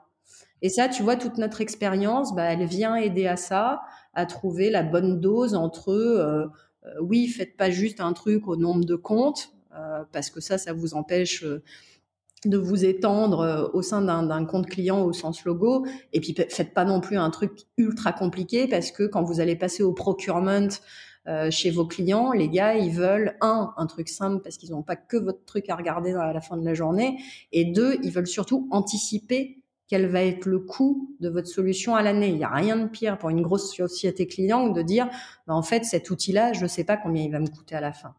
Et 0.61 0.69
ça, 0.69 0.87
tu 0.87 1.03
vois, 1.03 1.17
toute 1.17 1.37
notre 1.37 1.59
expérience, 1.59 2.33
bah, 2.33 2.45
elle 2.45 2.65
vient 2.65 2.95
aider 2.95 3.27
à 3.27 3.35
ça, 3.35 3.81
à 4.13 4.25
trouver 4.25 4.69
la 4.69 4.81
bonne 4.81 5.19
dose 5.19 5.55
entre 5.55 5.91
euh, 5.91 6.47
oui, 7.01 7.27
faites 7.27 7.57
pas 7.57 7.71
juste 7.71 7.99
un 7.99 8.13
truc 8.13 8.47
au 8.47 8.55
nombre 8.55 8.85
de 8.85 8.95
comptes, 8.95 9.53
euh, 9.75 10.03
parce 10.11 10.29
que 10.29 10.39
ça, 10.39 10.57
ça 10.57 10.73
vous 10.73 10.93
empêche 10.93 11.43
euh, 11.43 11.63
de 12.45 12.57
vous 12.57 12.85
étendre 12.85 13.71
au 13.73 13.81
sein 13.81 14.01
d'un 14.01 14.45
compte 14.45 14.67
client 14.67 15.01
au 15.03 15.13
sens 15.13 15.45
logo. 15.45 15.85
Et 16.11 16.19
puis 16.19 16.35
faites 16.49 16.73
pas 16.73 16.83
non 16.83 16.99
plus 16.99 17.17
un 17.17 17.29
truc 17.29 17.51
ultra 17.77 18.11
compliqué 18.11 18.67
parce 18.67 18.91
que 18.91 19.03
quand 19.03 19.23
vous 19.23 19.39
allez 19.39 19.55
passer 19.55 19.81
au 19.81 19.93
procurement 19.93 20.67
euh, 21.27 21.49
chez 21.49 21.71
vos 21.71 21.85
clients, 21.85 22.33
les 22.33 22.49
gars, 22.49 22.75
ils 22.75 22.91
veulent 22.91 23.37
un, 23.39 23.73
un 23.77 23.85
truc 23.85 24.09
simple 24.09 24.41
parce 24.43 24.57
qu'ils 24.57 24.71
n'ont 24.71 24.83
pas 24.83 24.97
que 24.97 25.15
votre 25.15 25.45
truc 25.45 25.69
à 25.69 25.77
regarder 25.77 26.11
à 26.11 26.33
la 26.33 26.41
fin 26.41 26.57
de 26.57 26.65
la 26.65 26.73
journée, 26.73 27.17
et 27.53 27.63
deux, 27.63 27.97
ils 28.03 28.11
veulent 28.11 28.27
surtout 28.27 28.67
anticiper 28.71 29.62
quel 29.93 30.07
va 30.07 30.23
être 30.23 30.47
le 30.47 30.57
coût 30.57 31.15
de 31.19 31.29
votre 31.29 31.47
solution 31.47 31.95
à 31.95 32.01
l'année. 32.01 32.29
Il 32.29 32.37
n'y 32.37 32.43
a 32.43 32.49
rien 32.49 32.77
de 32.77 32.87
pire 32.87 33.19
pour 33.19 33.29
une 33.29 33.43
grosse 33.43 33.75
société 33.75 34.25
client 34.25 34.69
de 34.69 34.81
dire, 34.81 35.07
bah, 35.45 35.53
en 35.53 35.61
fait, 35.61 35.85
cet 35.85 36.09
outil-là, 36.09 36.51
je 36.51 36.63
ne 36.63 36.67
sais 36.67 36.83
pas 36.83 36.97
combien 36.97 37.21
il 37.21 37.31
va 37.31 37.37
me 37.37 37.45
coûter 37.45 37.75
à 37.75 37.79
la 37.79 37.93
fin. 37.93 38.15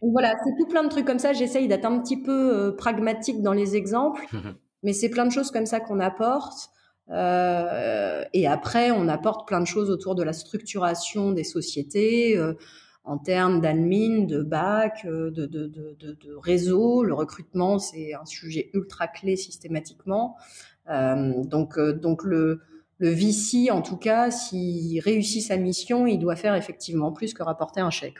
Donc 0.00 0.12
voilà, 0.12 0.32
c'est 0.44 0.52
tout 0.56 0.68
plein 0.68 0.84
de 0.84 0.88
trucs 0.88 1.06
comme 1.06 1.18
ça. 1.18 1.32
J'essaye 1.32 1.66
d'être 1.66 1.86
un 1.86 1.98
petit 1.98 2.22
peu 2.22 2.54
euh, 2.54 2.70
pragmatique 2.70 3.42
dans 3.42 3.52
les 3.52 3.74
exemples, 3.74 4.24
mais 4.84 4.92
c'est 4.92 5.08
plein 5.08 5.26
de 5.26 5.32
choses 5.32 5.50
comme 5.50 5.66
ça 5.66 5.80
qu'on 5.80 5.98
apporte. 5.98 6.70
et 7.10 8.46
après, 8.46 8.92
on 8.92 9.08
apporte 9.08 9.48
plein 9.48 9.60
de 9.60 9.66
choses 9.66 9.90
autour 9.90 10.14
de 10.14 10.22
la 10.22 10.32
structuration 10.32 11.32
des 11.32 11.42
sociétés 11.42 12.38
en 13.04 13.18
termes 13.18 13.60
d'admin, 13.60 14.24
de 14.24 14.42
bac, 14.42 15.06
de, 15.06 15.30
de, 15.30 15.46
de, 15.46 15.96
de, 15.98 16.34
réseau. 16.36 17.04
Le 17.04 17.14
recrutement, 17.14 17.78
c'est 17.78 18.14
un 18.14 18.24
sujet 18.24 18.70
ultra 18.72 19.08
clé 19.08 19.36
systématiquement. 19.36 20.36
donc, 20.88 21.78
donc 21.78 22.24
le, 22.24 22.60
le 22.98 23.10
VC, 23.10 23.70
en 23.70 23.82
tout 23.82 23.96
cas, 23.96 24.30
s'il 24.30 25.00
réussit 25.00 25.42
sa 25.42 25.56
mission, 25.56 26.06
il 26.06 26.18
doit 26.18 26.36
faire 26.36 26.54
effectivement 26.54 27.12
plus 27.12 27.34
que 27.34 27.42
rapporter 27.42 27.80
un 27.80 27.90
chèque. 27.90 28.18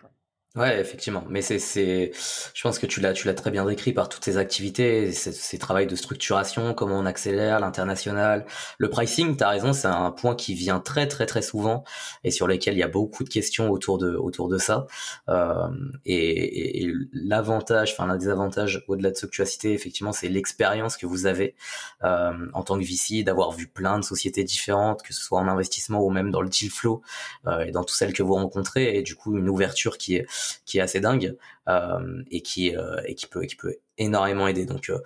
Effectivement. 0.63 1.25
Mais 1.29 1.43
c'est, 1.43 1.59
c'est, 1.59 2.13
je 2.55 2.63
pense 2.63 2.79
que 2.79 2.87
tu 2.87 3.01
l'as, 3.01 3.13
tu 3.13 3.27
l'as 3.27 3.35
très 3.35 3.51
bien 3.51 3.65
décrit 3.65 3.93
par 3.93 4.09
toutes 4.09 4.25
ces 4.25 4.37
activités, 4.37 5.11
ces, 5.11 5.33
ces 5.33 5.59
travails 5.59 5.89
de 5.89 5.97
structuration, 5.97 6.75
comment 6.75 6.97
on 6.97 7.07
accélère 7.07 7.59
l'international, 7.59 8.47
le 8.79 8.89
pricing. 8.89 9.37
T'as 9.37 9.49
raison, 9.49 9.73
c'est 9.73 9.89
un 9.89 10.13
point 10.13 10.37
qui 10.37 10.55
vient 10.55 10.79
très, 10.79 11.09
très, 11.09 11.27
très 11.27 11.43
souvent 11.43 11.83
et 12.23 12.31
sur 12.31 12.47
lequel 12.47 12.75
il 12.75 12.79
y 12.79 12.85
a 12.85 12.89
beaucoup 12.89 13.25
de 13.25 13.29
questions 13.29 13.71
autour 13.71 13.99
de, 13.99 14.15
autour 14.15 14.49
de 14.49 14.59
ça. 14.59 14.87
Euh, 15.29 15.69
et, 16.05 16.85
et, 16.85 16.93
l'avantage, 17.13 17.93
enfin 17.93 18.07
l'un 18.07 18.17
des 18.17 18.29
avantages 18.29 18.85
au-delà 18.87 19.11
de 19.11 19.17
ce 19.17 19.27
que 19.27 19.33
tu 19.33 19.43
as 19.43 19.47
cité, 19.47 19.73
effectivement, 19.73 20.13
c'est 20.13 20.29
l'expérience 20.29 20.97
que 20.97 21.07
vous 21.07 21.27
avez 21.27 21.57
euh, 22.05 22.33
en 22.53 22.63
tant 22.63 22.79
que 22.79 22.85
VC, 22.85 23.25
d'avoir 23.25 23.51
vu 23.51 23.67
plein 23.67 23.99
de 23.99 24.05
sociétés 24.05 24.45
différentes, 24.45 25.03
que 25.03 25.13
ce 25.13 25.21
soit 25.21 25.41
en 25.41 25.49
investissement 25.49 26.01
ou 26.01 26.11
même 26.11 26.31
dans 26.31 26.43
le 26.43 26.49
deal 26.49 26.71
flow 26.71 27.03
euh, 27.49 27.65
et 27.65 27.73
dans 27.73 27.83
toutes 27.83 27.97
celles 27.97 28.13
que 28.13 28.23
vous 28.23 28.35
rencontrez, 28.35 28.97
et 28.97 29.03
du 29.03 29.17
coup 29.17 29.37
une 29.37 29.49
ouverture 29.49 29.99
qui 29.99 30.15
est 30.15 30.27
qui 30.65 30.79
est 30.79 30.81
assez 30.81 31.01
dingue 31.01 31.37
euh, 31.69 32.23
et 32.31 32.43
qui 32.43 32.77
euh, 32.77 33.01
et 33.07 33.15
qui 33.15 33.27
peut 33.27 33.43
qui 33.43 33.57
peut 33.57 33.77
énormément 33.99 34.49
aider. 34.49 34.67
Donc 34.67 34.91
euh, 34.91 34.99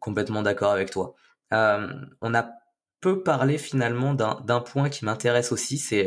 complètement 0.00 0.42
d'accord 0.42 0.72
avec 0.72 0.90
toi. 0.90 1.14
on 1.50 2.34
a 2.34 2.50
peu 3.00 3.22
parlé 3.22 3.58
finalement 3.58 4.14
d'un 4.14 4.60
point 4.60 4.88
qui 4.88 5.04
m'intéresse 5.04 5.52
aussi, 5.52 5.76
c'est 5.78 6.06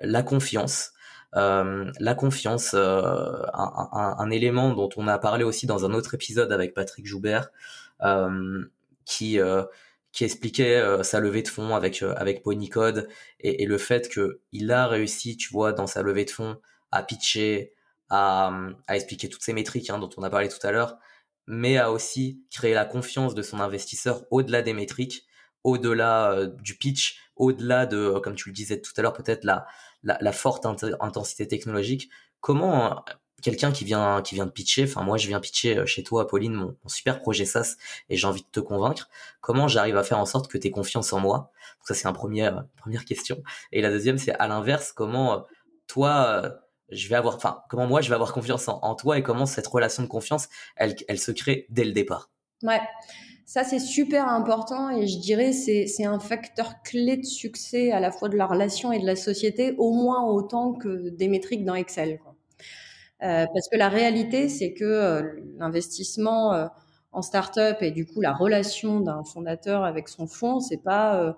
la 0.00 0.22
confiance. 0.22 0.92
la 1.34 2.14
confiance, 2.16 2.74
un, 2.74 3.88
un, 4.18 4.30
élément 4.30 4.72
dont 4.72 4.88
on 4.96 5.08
a 5.08 5.18
parlé 5.18 5.44
aussi 5.44 5.66
dans 5.66 5.84
un 5.84 5.92
autre 5.94 6.14
épisode 6.14 6.52
avec 6.52 6.74
Patrick 6.74 7.06
Joubert, 7.06 7.50
qui 9.04 9.38
qui 10.12 10.24
expliquait 10.24 11.02
sa 11.02 11.20
levée 11.20 11.42
de 11.42 11.48
fonds 11.48 11.74
avec 11.74 12.02
avec 12.02 12.42
Ponycode 12.42 13.08
et, 13.40 13.64
et 13.64 13.66
le 13.66 13.78
fait 13.78 14.08
que 14.08 14.40
il 14.52 14.70
a 14.70 14.86
réussi, 14.86 15.36
tu 15.36 15.52
vois, 15.52 15.72
dans 15.72 15.88
sa 15.88 16.02
levée 16.02 16.24
de 16.24 16.30
fonds 16.30 16.58
à 16.92 17.02
pitcher, 17.02 17.72
à, 18.12 18.52
expliquer 18.90 19.28
toutes 19.30 19.42
ces 19.42 19.54
métriques 19.54 19.88
hein, 19.88 19.98
dont 19.98 20.10
on 20.18 20.22
a 20.22 20.30
parlé 20.30 20.48
tout 20.48 20.64
à 20.66 20.70
l'heure, 20.70 20.98
mais 21.46 21.78
à 21.78 21.90
aussi 21.90 22.44
créer 22.50 22.74
la 22.74 22.84
confiance 22.84 23.34
de 23.34 23.42
son 23.42 23.58
investisseur 23.58 24.24
au-delà 24.30 24.60
des 24.60 24.74
métriques, 24.74 25.26
au-delà 25.64 26.32
euh, 26.32 26.46
du 26.46 26.76
pitch, 26.76 27.18
au-delà 27.36 27.86
de, 27.86 28.18
comme 28.22 28.34
tu 28.34 28.50
le 28.50 28.54
disais 28.54 28.80
tout 28.80 28.92
à 28.98 29.02
l'heure, 29.02 29.14
peut-être 29.14 29.44
la, 29.44 29.66
la, 30.02 30.32
forte 30.32 30.66
intensité 30.66 31.48
technologique. 31.48 32.10
Comment 32.40 32.98
euh, 32.98 33.12
quelqu'un 33.40 33.72
qui 33.72 33.84
vient 33.84 34.20
qui 34.20 34.34
vient 34.34 34.46
de 34.46 34.50
pitcher, 34.50 34.84
enfin 34.84 35.02
moi 35.02 35.16
je 35.16 35.26
viens 35.26 35.40
pitcher 35.40 35.78
euh, 35.78 35.86
chez 35.86 36.02
toi, 36.02 36.26
Pauline, 36.26 36.52
mon, 36.52 36.76
super 36.86 37.20
projet 37.20 37.46
SaaS 37.46 37.76
et 38.10 38.16
j'ai 38.18 38.26
envie 38.26 38.42
de 38.42 38.48
te 38.52 38.60
convaincre. 38.60 39.08
Comment 39.40 39.68
j'arrive 39.68 39.96
à 39.96 40.04
faire 40.04 40.18
en 40.18 40.26
sorte 40.26 40.50
que 40.50 40.58
tu 40.58 40.66
aies 40.66 40.70
confiance 40.70 41.12
en 41.14 41.20
moi? 41.20 41.50
Ça 41.82 41.94
c'est 41.94 42.12
première 42.12 42.66
première 42.76 43.06
question. 43.06 43.42
Et 43.72 43.80
la 43.80 43.90
deuxième 43.90 44.18
c'est 44.18 44.34
à 44.34 44.48
l'inverse, 44.48 44.92
comment 44.92 45.46
toi 45.86 46.62
je 46.92 47.08
vais 47.08 47.16
avoir, 47.16 47.36
enfin, 47.36 47.62
comment 47.68 47.86
moi 47.86 48.00
je 48.00 48.08
vais 48.08 48.14
avoir 48.14 48.32
confiance 48.32 48.68
en, 48.68 48.94
toi 48.94 49.18
et 49.18 49.22
comment 49.22 49.46
cette 49.46 49.66
relation 49.66 50.02
de 50.02 50.08
confiance, 50.08 50.48
elle, 50.76 50.94
elle 51.08 51.18
se 51.18 51.32
crée 51.32 51.66
dès 51.70 51.84
le 51.84 51.92
départ. 51.92 52.30
Ouais, 52.62 52.80
ça 53.46 53.64
c'est 53.64 53.80
super 53.80 54.28
important 54.28 54.90
et 54.90 55.06
je 55.06 55.18
dirais 55.18 55.52
c'est 55.52 55.86
c'est 55.86 56.04
un 56.04 56.20
facteur 56.20 56.82
clé 56.82 57.16
de 57.16 57.24
succès 57.24 57.90
à 57.90 57.98
la 57.98 58.12
fois 58.12 58.28
de 58.28 58.36
la 58.36 58.46
relation 58.46 58.92
et 58.92 59.00
de 59.00 59.06
la 59.06 59.16
société, 59.16 59.74
au 59.78 59.92
moins 59.92 60.24
autant 60.24 60.72
que 60.72 61.08
des 61.08 61.28
métriques 61.28 61.64
dans 61.64 61.74
Excel. 61.74 62.20
Euh, 63.22 63.46
parce 63.52 63.68
que 63.68 63.76
la 63.76 63.88
réalité 63.88 64.48
c'est 64.48 64.74
que 64.74 64.84
euh, 64.84 65.22
l'investissement 65.58 66.54
euh, 66.54 66.66
en 67.12 67.22
start-up 67.22 67.78
et 67.80 67.90
du 67.90 68.06
coup 68.06 68.20
la 68.20 68.32
relation 68.32 69.00
d'un 69.00 69.24
fondateur 69.24 69.84
avec 69.84 70.08
son 70.08 70.26
fonds, 70.26 70.60
c'est 70.60 70.82
pas 70.82 71.36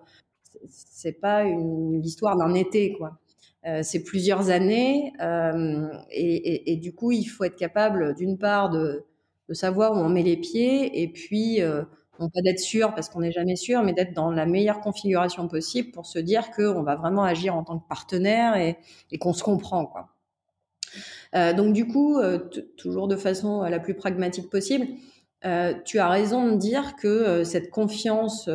c'est 0.68 1.20
pas 1.20 1.42
une 1.44 2.00
l'histoire 2.02 2.36
d'un 2.36 2.54
été 2.54 2.94
quoi. 2.94 3.18
Euh, 3.66 3.80
c'est 3.82 4.02
plusieurs 4.02 4.50
années 4.50 5.14
euh, 5.22 5.88
et, 6.10 6.76
du 6.76 6.94
coup 6.94 7.12
il 7.12 7.24
faut 7.24 7.44
être 7.44 7.56
capable 7.56 8.14
d'une 8.14 8.36
part 8.36 8.68
de, 8.68 9.06
savoir 9.52 9.92
où 9.92 9.96
on 9.96 10.08
met 10.10 10.22
les 10.22 10.36
pieds 10.36 11.02
et 11.02 11.08
puis 11.08 11.62
euh, 11.62 11.82
non 12.20 12.28
pas 12.28 12.42
d'être 12.42 12.60
sûr 12.60 12.94
parce 12.94 13.08
qu'on 13.08 13.20
n'est 13.20 13.32
jamais 13.32 13.56
sûr 13.56 13.82
mais 13.82 13.94
d'être 13.94 14.12
dans 14.12 14.30
la 14.30 14.44
meilleure 14.44 14.80
configuration 14.80 15.48
possible 15.48 15.92
pour 15.92 16.04
se 16.04 16.18
dire 16.18 16.50
qu'on 16.50 16.82
va 16.82 16.96
vraiment 16.96 17.24
agir 17.24 17.54
en 17.56 17.64
tant 17.64 17.78
que 17.78 17.88
partenaire 17.88 18.56
et, 18.56 18.76
et 19.12 19.18
qu'on 19.18 19.32
se 19.32 19.42
comprend 19.42 19.86
quoi. 19.86 20.10
Donc 21.32 21.72
du 21.72 21.88
coup 21.88 22.20
toujours 22.76 23.08
de 23.08 23.16
façon 23.16 23.62
la 23.62 23.80
plus 23.80 23.94
pragmatique 23.94 24.50
possible 24.50 24.86
tu 25.84 25.98
as 25.98 26.08
raison 26.08 26.52
de 26.52 26.56
dire 26.56 26.96
que 26.96 27.44
cette 27.44 27.70
confiance 27.70 28.48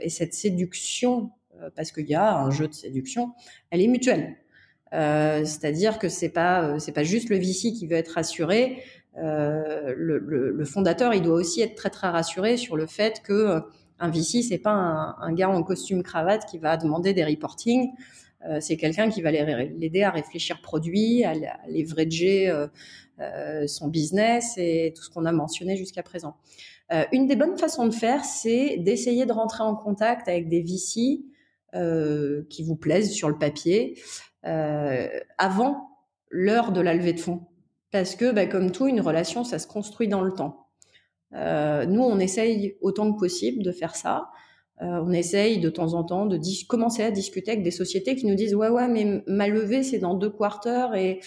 et 0.00 0.08
cette 0.08 0.34
séduction 0.34 1.30
parce 1.74 1.92
qu'il 1.92 2.06
y 2.06 2.14
a 2.14 2.36
un 2.36 2.50
jeu 2.50 2.68
de 2.68 2.74
séduction, 2.74 3.32
elle 3.70 3.80
est 3.80 3.88
mutuelle. 3.88 4.36
Euh, 4.92 5.44
c'est-à-dire 5.44 5.98
que 5.98 6.08
c'est 6.08 6.28
pas 6.28 6.62
euh, 6.62 6.78
c'est 6.78 6.92
pas 6.92 7.02
juste 7.02 7.28
le 7.28 7.36
VC 7.36 7.72
qui 7.72 7.86
veut 7.86 7.96
être 7.96 8.12
rassuré. 8.12 8.82
Euh, 9.18 9.94
le, 9.96 10.64
fondateur, 10.64 11.14
il 11.14 11.22
doit 11.22 11.34
aussi 11.34 11.60
être 11.62 11.74
très 11.74 11.90
très 11.90 12.08
rassuré 12.08 12.56
sur 12.56 12.76
le 12.76 12.86
fait 12.86 13.22
que 13.22 13.62
un 13.98 14.10
VC 14.10 14.42
c'est 14.42 14.58
pas 14.58 15.16
un, 15.18 15.32
gars 15.32 15.48
en 15.48 15.62
costume 15.62 16.02
cravate 16.02 16.44
qui 16.46 16.58
va 16.58 16.76
demander 16.76 17.14
des 17.14 17.24
reporting. 17.24 17.90
Euh, 18.48 18.58
c'est 18.60 18.76
quelqu'un 18.76 19.08
qui 19.08 19.22
va 19.22 19.30
l'aider 19.30 20.02
à 20.02 20.10
réfléchir 20.10 20.60
produit, 20.60 21.24
à, 21.24 21.30
à 21.30 22.68
euh, 23.18 23.66
son 23.66 23.88
business 23.88 24.54
et 24.58 24.92
tout 24.94 25.02
ce 25.02 25.10
qu'on 25.10 25.24
a 25.24 25.32
mentionné 25.32 25.76
jusqu'à 25.76 26.02
présent. 26.02 26.36
une 27.12 27.26
des 27.26 27.34
bonnes 27.34 27.56
façons 27.58 27.86
de 27.86 27.94
faire, 27.94 28.24
c'est 28.24 28.76
d'essayer 28.76 29.26
de 29.26 29.32
rentrer 29.32 29.64
en 29.64 29.74
contact 29.74 30.28
avec 30.28 30.48
des 30.48 30.62
VC 30.62 31.24
euh, 31.24 31.35
qui 32.50 32.62
vous 32.62 32.76
plaisent 32.76 33.12
sur 33.12 33.28
le 33.28 33.38
papier 33.38 33.96
euh, 34.46 35.08
avant 35.38 35.88
l'heure 36.30 36.70
de 36.70 36.80
la 36.80 36.94
levée 36.94 37.12
de 37.12 37.20
fonds. 37.20 37.46
Parce 37.90 38.14
que, 38.14 38.32
bah, 38.32 38.46
comme 38.46 38.70
tout, 38.70 38.86
une 38.86 39.00
relation, 39.00 39.42
ça 39.42 39.58
se 39.58 39.66
construit 39.66 40.06
dans 40.06 40.22
le 40.22 40.32
temps. 40.32 40.68
Euh, 41.34 41.84
nous, 41.86 42.02
on 42.02 42.18
essaye 42.20 42.76
autant 42.80 43.12
que 43.12 43.18
possible 43.18 43.62
de 43.64 43.72
faire 43.72 43.96
ça. 43.96 44.30
Euh, 44.82 45.02
on 45.04 45.10
essaye 45.10 45.58
de 45.58 45.68
temps 45.68 45.94
en 45.94 46.04
temps 46.04 46.26
de 46.26 46.38
commencer 46.68 47.02
à 47.02 47.10
discuter 47.10 47.52
avec 47.52 47.64
des 47.64 47.70
sociétés 47.70 48.14
qui 48.14 48.26
nous 48.26 48.34
disent 48.34 48.54
ouais 48.54 48.68
ouais 48.68 48.88
mais 48.88 49.22
ma 49.26 49.48
levée 49.48 49.82
c'est 49.82 49.98
dans 49.98 50.12
deux 50.12 50.28
quarters 50.28 50.94
et 50.94 51.20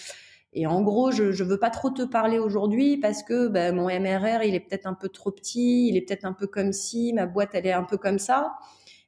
et 0.52 0.68
en 0.68 0.82
gros 0.82 1.10
je 1.10 1.32
je 1.32 1.42
veux 1.42 1.58
pas 1.58 1.70
trop 1.70 1.90
te 1.90 2.02
parler 2.02 2.38
aujourd'hui 2.38 2.96
parce 2.96 3.24
que 3.24 3.48
bah, 3.48 3.72
mon 3.72 3.86
MRR 3.86 4.44
il 4.44 4.54
est 4.54 4.60
peut-être 4.60 4.86
un 4.86 4.94
peu 4.94 5.08
trop 5.08 5.32
petit, 5.32 5.88
il 5.88 5.96
est 5.96 6.02
peut-être 6.02 6.24
un 6.24 6.32
peu 6.32 6.46
comme 6.46 6.72
si 6.72 7.12
ma 7.12 7.26
boîte 7.26 7.50
elle 7.54 7.66
est 7.66 7.72
un 7.72 7.82
peu 7.82 7.96
comme 7.96 8.20
ça. 8.20 8.52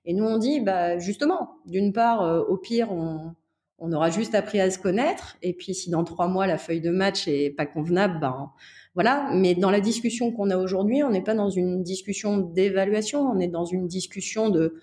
Et 0.04 0.14
nous, 0.14 0.24
on 0.24 0.38
dit, 0.38 0.60
bah, 0.60 0.98
justement, 0.98 1.50
d'une 1.66 1.92
part, 1.92 2.22
euh, 2.22 2.42
au 2.42 2.56
pire, 2.56 2.92
on, 2.92 3.34
on 3.78 3.92
aura 3.92 4.10
juste 4.10 4.34
appris 4.34 4.60
à 4.60 4.70
se 4.70 4.78
connaître. 4.78 5.36
Et 5.42 5.52
puis, 5.52 5.74
si 5.74 5.90
dans 5.90 6.04
trois 6.04 6.28
mois, 6.28 6.46
la 6.46 6.58
feuille 6.58 6.80
de 6.80 6.90
match 6.90 7.28
est 7.28 7.50
pas 7.50 7.66
convenable, 7.66 8.20
ben, 8.20 8.52
voilà. 8.94 9.30
Mais 9.34 9.54
dans 9.54 9.70
la 9.70 9.80
discussion 9.80 10.32
qu'on 10.32 10.50
a 10.50 10.56
aujourd'hui, 10.56 11.02
on 11.02 11.10
n'est 11.10 11.22
pas 11.22 11.34
dans 11.34 11.50
une 11.50 11.82
discussion 11.82 12.38
d'évaluation, 12.38 13.22
on 13.22 13.40
est 13.40 13.48
dans 13.48 13.64
une 13.64 13.86
discussion 13.88 14.50
de, 14.50 14.74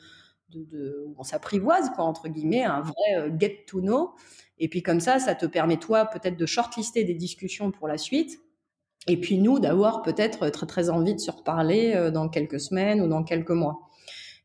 de, 0.50 0.64
de 0.64 1.08
on 1.18 1.24
s'apprivoise, 1.24 1.90
quoi, 1.92 2.06
entre 2.06 2.28
guillemets, 2.28 2.64
un 2.64 2.82
vrai 2.82 3.16
euh, 3.18 3.30
get 3.38 3.66
to 3.68 3.82
know. 3.82 4.12
Et 4.58 4.68
puis, 4.68 4.84
comme 4.84 5.00
ça, 5.00 5.20
ça 5.20 5.36
te 5.36 5.46
permet, 5.46 5.78
toi, 5.78 6.06
peut-être 6.06 6.38
de 6.38 6.46
shortlister 6.46 7.04
des 7.04 7.14
discussions 7.14 7.72
pour 7.72 7.88
la 7.88 7.98
suite. 7.98 8.40
Et 9.08 9.18
puis, 9.18 9.38
nous, 9.38 9.60
d'avoir 9.60 10.02
peut-être 10.02 10.50
très, 10.50 10.66
très 10.66 10.90
envie 10.90 11.16
de 11.16 11.20
se 11.20 11.32
reparler 11.32 11.94
euh, 11.96 12.12
dans 12.12 12.28
quelques 12.28 12.60
semaines 12.60 13.02
ou 13.02 13.08
dans 13.08 13.24
quelques 13.24 13.52
mois. 13.52 13.89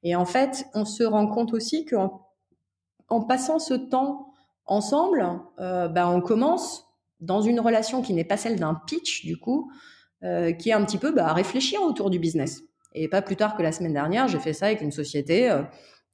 Et 0.05 0.15
en 0.15 0.27
fait, 0.27 0.67
on 0.75 0.85
se 0.85 1.03
rend 1.03 1.27
compte 1.27 1.53
aussi 1.55 1.87
qu'en 1.87 2.29
en 3.09 3.23
passant 3.23 3.59
ce 3.59 3.75
temps 3.75 4.33
ensemble, 4.67 5.41
euh, 5.59 5.89
ben 5.89 6.09
on 6.09 6.21
commence 6.21 6.87
dans 7.21 7.41
une 7.41 7.59
relation 7.59 8.03
qui 8.03 8.13
n'est 8.13 8.25
pas 8.25 8.37
celle 8.37 8.59
d'un 8.59 8.75
pitch 8.87 9.25
du 9.25 9.39
coup, 9.39 9.71
euh, 10.23 10.53
qui 10.53 10.71
est 10.71 10.75
un 10.75 10.85
petit 10.85 10.99
peu 10.99 11.11
bah, 11.11 11.29
à 11.29 11.33
réfléchir 11.33 11.83
autour 11.83 12.11
du 12.11 12.19
business. 12.19 12.63
Et 12.93 13.09
pas 13.09 13.23
plus 13.23 13.37
tard 13.37 13.57
que 13.57 13.63
la 13.63 13.73
semaine 13.73 13.95
dernière, 13.95 14.29
j'ai 14.29 14.39
fait 14.39 14.53
ça 14.53 14.67
avec 14.67 14.81
une 14.81 14.93
société 14.93 15.51
euh, 15.51 15.63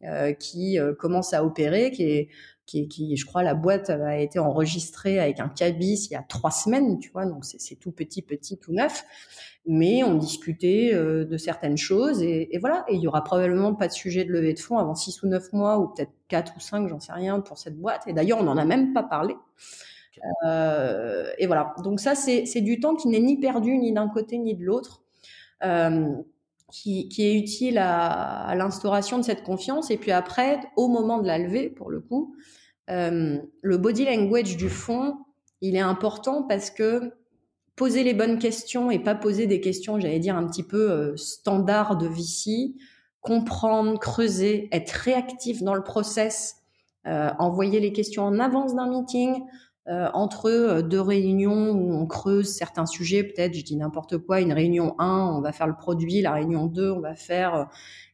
euh 0.04 0.32
qui 0.32 0.78
commence 0.98 1.34
à 1.34 1.44
opérer, 1.44 1.90
qui 1.90 2.04
est 2.04 2.28
qui, 2.70 2.88
qui, 2.88 3.16
je 3.16 3.26
crois, 3.26 3.42
la 3.42 3.54
boîte 3.54 3.90
a 3.90 4.18
été 4.18 4.38
enregistrée 4.38 5.18
avec 5.18 5.40
un 5.40 5.48
cabis 5.48 6.06
il 6.10 6.12
y 6.12 6.16
a 6.16 6.22
trois 6.22 6.50
semaines, 6.50 6.98
tu 6.98 7.10
vois, 7.10 7.26
donc 7.26 7.44
c'est 7.44 7.74
tout 7.76 7.90
petit, 7.90 8.22
petit, 8.22 8.58
tout 8.58 8.72
neuf 8.72 9.04
mais 9.66 10.02
on 10.02 10.14
discutait 10.14 10.90
euh, 10.94 11.24
de 11.24 11.36
certaines 11.36 11.76
choses 11.76 12.22
et, 12.22 12.54
et, 12.54 12.58
voilà. 12.58 12.84
Et 12.88 12.94
il 12.94 13.02
y 13.02 13.06
aura 13.06 13.22
probablement 13.22 13.74
pas 13.74 13.88
de 13.88 13.92
sujet 13.92 14.24
de 14.24 14.32
levée 14.32 14.54
de 14.54 14.58
fonds 14.58 14.78
avant 14.78 14.94
six 14.94 15.22
ou 15.22 15.28
neuf 15.28 15.52
mois 15.52 15.78
ou 15.78 15.88
peut-être 15.88 16.12
quatre 16.28 16.54
ou 16.56 16.60
cinq, 16.60 16.88
j'en 16.88 17.00
sais 17.00 17.12
rien 17.12 17.40
pour 17.40 17.58
cette 17.58 17.78
boîte. 17.78 18.02
Et 18.06 18.12
d'ailleurs, 18.12 18.38
on 18.40 18.44
n'en 18.44 18.56
a 18.56 18.64
même 18.64 18.92
pas 18.92 19.02
parlé. 19.02 19.36
Euh, 20.46 21.30
et 21.38 21.46
voilà. 21.46 21.74
Donc 21.84 22.00
ça, 22.00 22.14
c'est 22.14 22.60
du 22.60 22.80
temps 22.80 22.94
qui 22.94 23.08
n'est 23.08 23.20
ni 23.20 23.38
perdu 23.38 23.76
ni 23.76 23.92
d'un 23.92 24.08
côté 24.08 24.38
ni 24.38 24.54
de 24.54 24.64
l'autre. 24.64 25.02
Euh, 25.62 26.06
qui, 26.72 27.08
qui 27.08 27.24
est 27.24 27.34
utile 27.34 27.78
à, 27.78 28.46
à 28.46 28.54
l'instauration 28.54 29.18
de 29.18 29.24
cette 29.24 29.42
confiance. 29.42 29.90
Et 29.90 29.96
puis 29.96 30.12
après, 30.12 30.60
au 30.76 30.86
moment 30.86 31.18
de 31.18 31.26
la 31.26 31.36
levée, 31.36 31.68
pour 31.68 31.90
le 31.90 32.00
coup, 32.00 32.36
euh, 32.90 33.38
le 33.62 33.78
body 33.78 34.04
language 34.04 34.56
du 34.56 34.68
fond, 34.68 35.16
il 35.60 35.76
est 35.76 35.80
important 35.80 36.42
parce 36.42 36.70
que 36.70 37.12
poser 37.76 38.04
les 38.04 38.14
bonnes 38.14 38.38
questions 38.38 38.90
et 38.90 38.98
pas 38.98 39.14
poser 39.14 39.46
des 39.46 39.60
questions, 39.60 39.98
j'allais 39.98 40.18
dire, 40.18 40.36
un 40.36 40.46
petit 40.46 40.62
peu 40.62 40.90
euh, 40.90 41.16
standard 41.16 41.96
de 41.96 42.06
VC, 42.06 42.74
comprendre, 43.20 43.98
creuser, 43.98 44.68
être 44.72 44.90
réactif 44.90 45.62
dans 45.62 45.74
le 45.74 45.82
process, 45.82 46.56
euh, 47.06 47.30
envoyer 47.38 47.80
les 47.80 47.92
questions 47.92 48.24
en 48.24 48.38
avance 48.38 48.74
d'un 48.74 48.88
meeting, 48.88 49.42
euh, 49.88 50.10
entre 50.12 50.50
euh, 50.50 50.82
deux 50.82 51.00
réunions 51.00 51.70
où 51.70 51.94
on 51.94 52.06
creuse 52.06 52.54
certains 52.54 52.84
sujets, 52.84 53.24
peut-être, 53.24 53.54
je 53.54 53.64
dis 53.64 53.76
n'importe 53.76 54.18
quoi, 54.18 54.40
une 54.42 54.52
réunion 54.52 54.94
1, 54.98 55.34
on 55.36 55.40
va 55.40 55.52
faire 55.52 55.66
le 55.66 55.74
produit, 55.74 56.20
la 56.20 56.34
réunion 56.34 56.66
2, 56.66 56.90
on 56.90 57.00
va 57.00 57.14
faire 57.14 57.54
euh, 57.54 57.64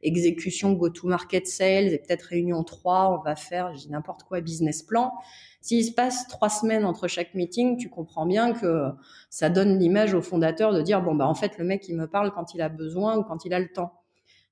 exécution 0.00 0.72
go-to-market 0.74 1.44
sales, 1.48 1.92
et 1.92 1.98
peut-être 1.98 2.22
réunion 2.22 2.62
3, 2.62 3.18
on 3.18 3.22
va 3.24 3.34
faire, 3.34 3.74
je 3.74 3.80
dis 3.80 3.90
n'importe 3.90 4.22
quoi, 4.22 4.40
business 4.40 4.84
plan. 4.84 5.12
S'il 5.60 5.84
se 5.84 5.90
passe 5.90 6.28
trois 6.28 6.50
semaines 6.50 6.84
entre 6.84 7.08
chaque 7.08 7.34
meeting, 7.34 7.76
tu 7.76 7.90
comprends 7.90 8.26
bien 8.26 8.52
que 8.52 8.92
ça 9.28 9.50
donne 9.50 9.76
l'image 9.80 10.14
au 10.14 10.22
fondateur 10.22 10.72
de 10.72 10.80
dire, 10.82 11.02
bon, 11.02 11.16
bah, 11.16 11.26
en 11.26 11.34
fait, 11.34 11.58
le 11.58 11.64
mec, 11.64 11.88
il 11.88 11.96
me 11.96 12.06
parle 12.06 12.30
quand 12.32 12.54
il 12.54 12.62
a 12.62 12.68
besoin 12.68 13.18
ou 13.18 13.24
quand 13.24 13.44
il 13.44 13.52
a 13.52 13.58
le 13.58 13.72
temps. 13.72 13.92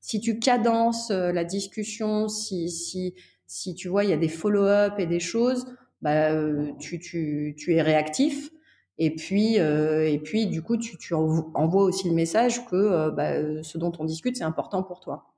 Si 0.00 0.20
tu 0.20 0.40
cadences 0.40 1.10
la 1.10 1.44
discussion, 1.44 2.28
si, 2.28 2.68
si, 2.68 3.14
si 3.46 3.76
tu 3.76 3.88
vois, 3.88 4.02
il 4.02 4.10
y 4.10 4.12
a 4.12 4.16
des 4.16 4.28
follow-up 4.28 4.94
et 4.98 5.06
des 5.06 5.20
choses, 5.20 5.66
bah, 6.04 6.32
euh, 6.32 6.70
tu, 6.78 6.98
tu, 6.98 7.54
tu 7.58 7.74
es 7.74 7.80
réactif. 7.80 8.50
Et 8.98 9.14
puis, 9.14 9.58
euh, 9.58 10.06
et 10.06 10.18
puis, 10.18 10.46
du 10.46 10.60
coup, 10.60 10.76
tu, 10.76 10.98
tu 10.98 11.14
envoies 11.14 11.82
aussi 11.82 12.10
le 12.10 12.14
message 12.14 12.66
que 12.66 12.76
euh, 12.76 13.10
bah, 13.10 13.62
ce 13.62 13.78
dont 13.78 13.90
on 13.98 14.04
discute, 14.04 14.36
c'est 14.36 14.44
important 14.44 14.82
pour 14.82 15.00
toi. 15.00 15.32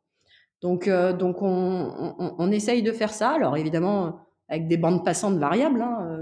Donc, 0.62 0.88
donc 0.88 1.42
on, 1.42 2.14
on, 2.18 2.50
essaye 2.50 2.82
de 2.82 2.90
faire 2.90 3.12
ça. 3.12 3.30
Alors, 3.30 3.56
évidemment, 3.56 4.18
avec 4.48 4.66
des 4.66 4.76
bandes 4.76 5.04
passantes 5.04 5.38
variables, 5.38 5.80
hein, 5.80 6.18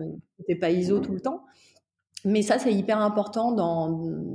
t'es 0.47 0.57
pas 0.57 0.71
ISO 0.71 0.99
tout 0.99 1.15
le 1.15 1.21
temps. 1.21 1.45
Mais 2.27 2.43
ça, 2.43 2.59
c'est 2.59 2.75
hyper 2.75 2.99
important 2.99 3.53
dans, 3.53 3.89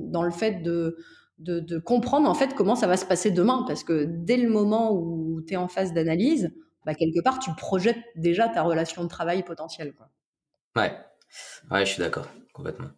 dans 0.07 0.23
le 0.23 0.31
fait 0.31 0.63
de, 0.63 0.97
de, 1.37 1.59
de, 1.59 1.77
comprendre 1.77 2.29
en 2.29 2.33
fait 2.33 2.55
comment 2.55 2.75
ça 2.75 2.87
va 2.87 2.97
se 2.97 3.05
passer 3.05 3.29
demain. 3.29 3.63
Parce 3.67 3.83
que 3.83 4.05
dès 4.05 4.37
le 4.37 4.49
moment 4.49 4.91
où 4.93 5.41
tu 5.45 5.53
es 5.53 5.57
en 5.57 5.67
phase 5.67 5.93
d'analyse, 5.93 6.49
bah, 6.89 6.95
quelque 6.95 7.21
part, 7.21 7.37
tu 7.37 7.51
projettes 7.53 8.03
déjà 8.15 8.49
ta 8.49 8.63
relation 8.63 9.03
de 9.03 9.09
travail 9.09 9.43
potentielle. 9.43 9.93
Quoi. 9.93 10.09
Ouais, 10.75 10.91
ouais, 11.69 11.85
je 11.85 11.91
suis 11.91 12.01
d'accord, 12.01 12.25
complètement. 12.51 12.89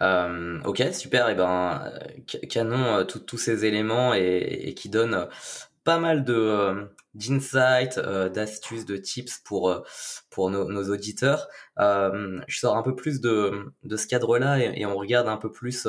Euh, 0.00 0.60
ok, 0.64 0.82
super. 0.92 1.28
Et 1.28 1.36
ben, 1.36 1.92
canon, 2.50 2.96
euh, 2.96 3.04
tous 3.04 3.38
ces 3.38 3.64
éléments 3.64 4.12
et, 4.12 4.74
qui 4.76 4.88
donnent 4.88 5.28
pas 5.84 6.00
mal 6.00 6.24
de 6.24 6.34
euh, 6.34 6.84
d'insights, 7.14 7.98
euh, 7.98 8.28
d'astuces, 8.28 8.86
de 8.86 8.96
tips 8.96 9.38
pour 9.44 9.70
euh, 9.70 9.82
pour 10.30 10.50
nos, 10.50 10.90
auditeurs. 10.90 11.46
je 11.78 12.58
sors 12.58 12.76
un 12.76 12.82
peu 12.82 12.96
plus 12.96 13.20
de 13.20 13.72
de 13.84 13.96
ce 13.96 14.08
cadre-là 14.08 14.58
et, 14.58 14.80
et, 14.80 14.86
on 14.86 14.96
regarde 14.96 15.28
un 15.28 15.36
peu 15.36 15.52
plus, 15.52 15.86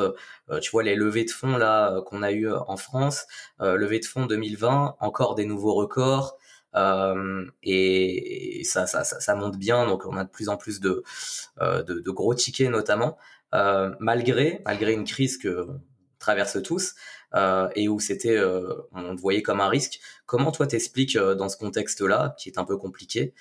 tu 0.62 0.70
vois, 0.70 0.84
les 0.84 0.96
levées 0.96 1.26
de 1.26 1.32
fonds 1.32 1.58
là 1.58 2.00
qu'on 2.06 2.22
a 2.22 2.32
eu 2.32 2.48
en 2.52 2.78
France. 2.78 3.26
levée 3.60 4.00
de 4.00 4.06
fonds 4.06 4.28
2020, 4.28 4.98
encore 5.00 5.34
des 5.34 5.46
nouveaux 5.46 5.74
records. 5.74 6.38
Euh, 6.76 7.46
et, 7.64 8.62
ça, 8.64 8.88
ça, 8.88 9.04
ça, 9.04 9.36
monte 9.36 9.58
bien, 9.58 9.86
donc 9.88 10.06
on 10.06 10.18
a 10.18 10.24
de 10.24 10.30
plus 10.30 10.50
en 10.50 10.58
plus 10.58 10.80
de, 10.80 11.04
euh, 11.62 11.84
de, 11.84 12.00
de, 12.00 12.12
gros 12.12 12.34
tickets 12.36 12.70
notamment, 12.70 13.18
euh, 13.56 13.94
malgré, 14.00 14.62
malgré 14.66 14.94
une 14.94 15.06
crise 15.06 15.38
que 15.38 15.68
traverse 16.20 16.62
tous 16.62 16.96
et 17.76 17.88
où 17.88 18.00
c'était 18.00 18.40
on 18.92 19.12
le 19.12 19.16
voyait 19.16 19.44
comme 19.44 19.62
un 19.62 19.70
risque. 19.70 20.00
Comment 20.26 20.52
toi 20.52 20.66
t'expliques 20.68 21.16
dans 21.16 21.48
ce 21.48 21.58
contexte-là 21.58 22.36
qui 22.40 22.50
est 22.50 22.58
un 22.58 22.66
peu 22.66 22.76
compliqué, 22.76 23.34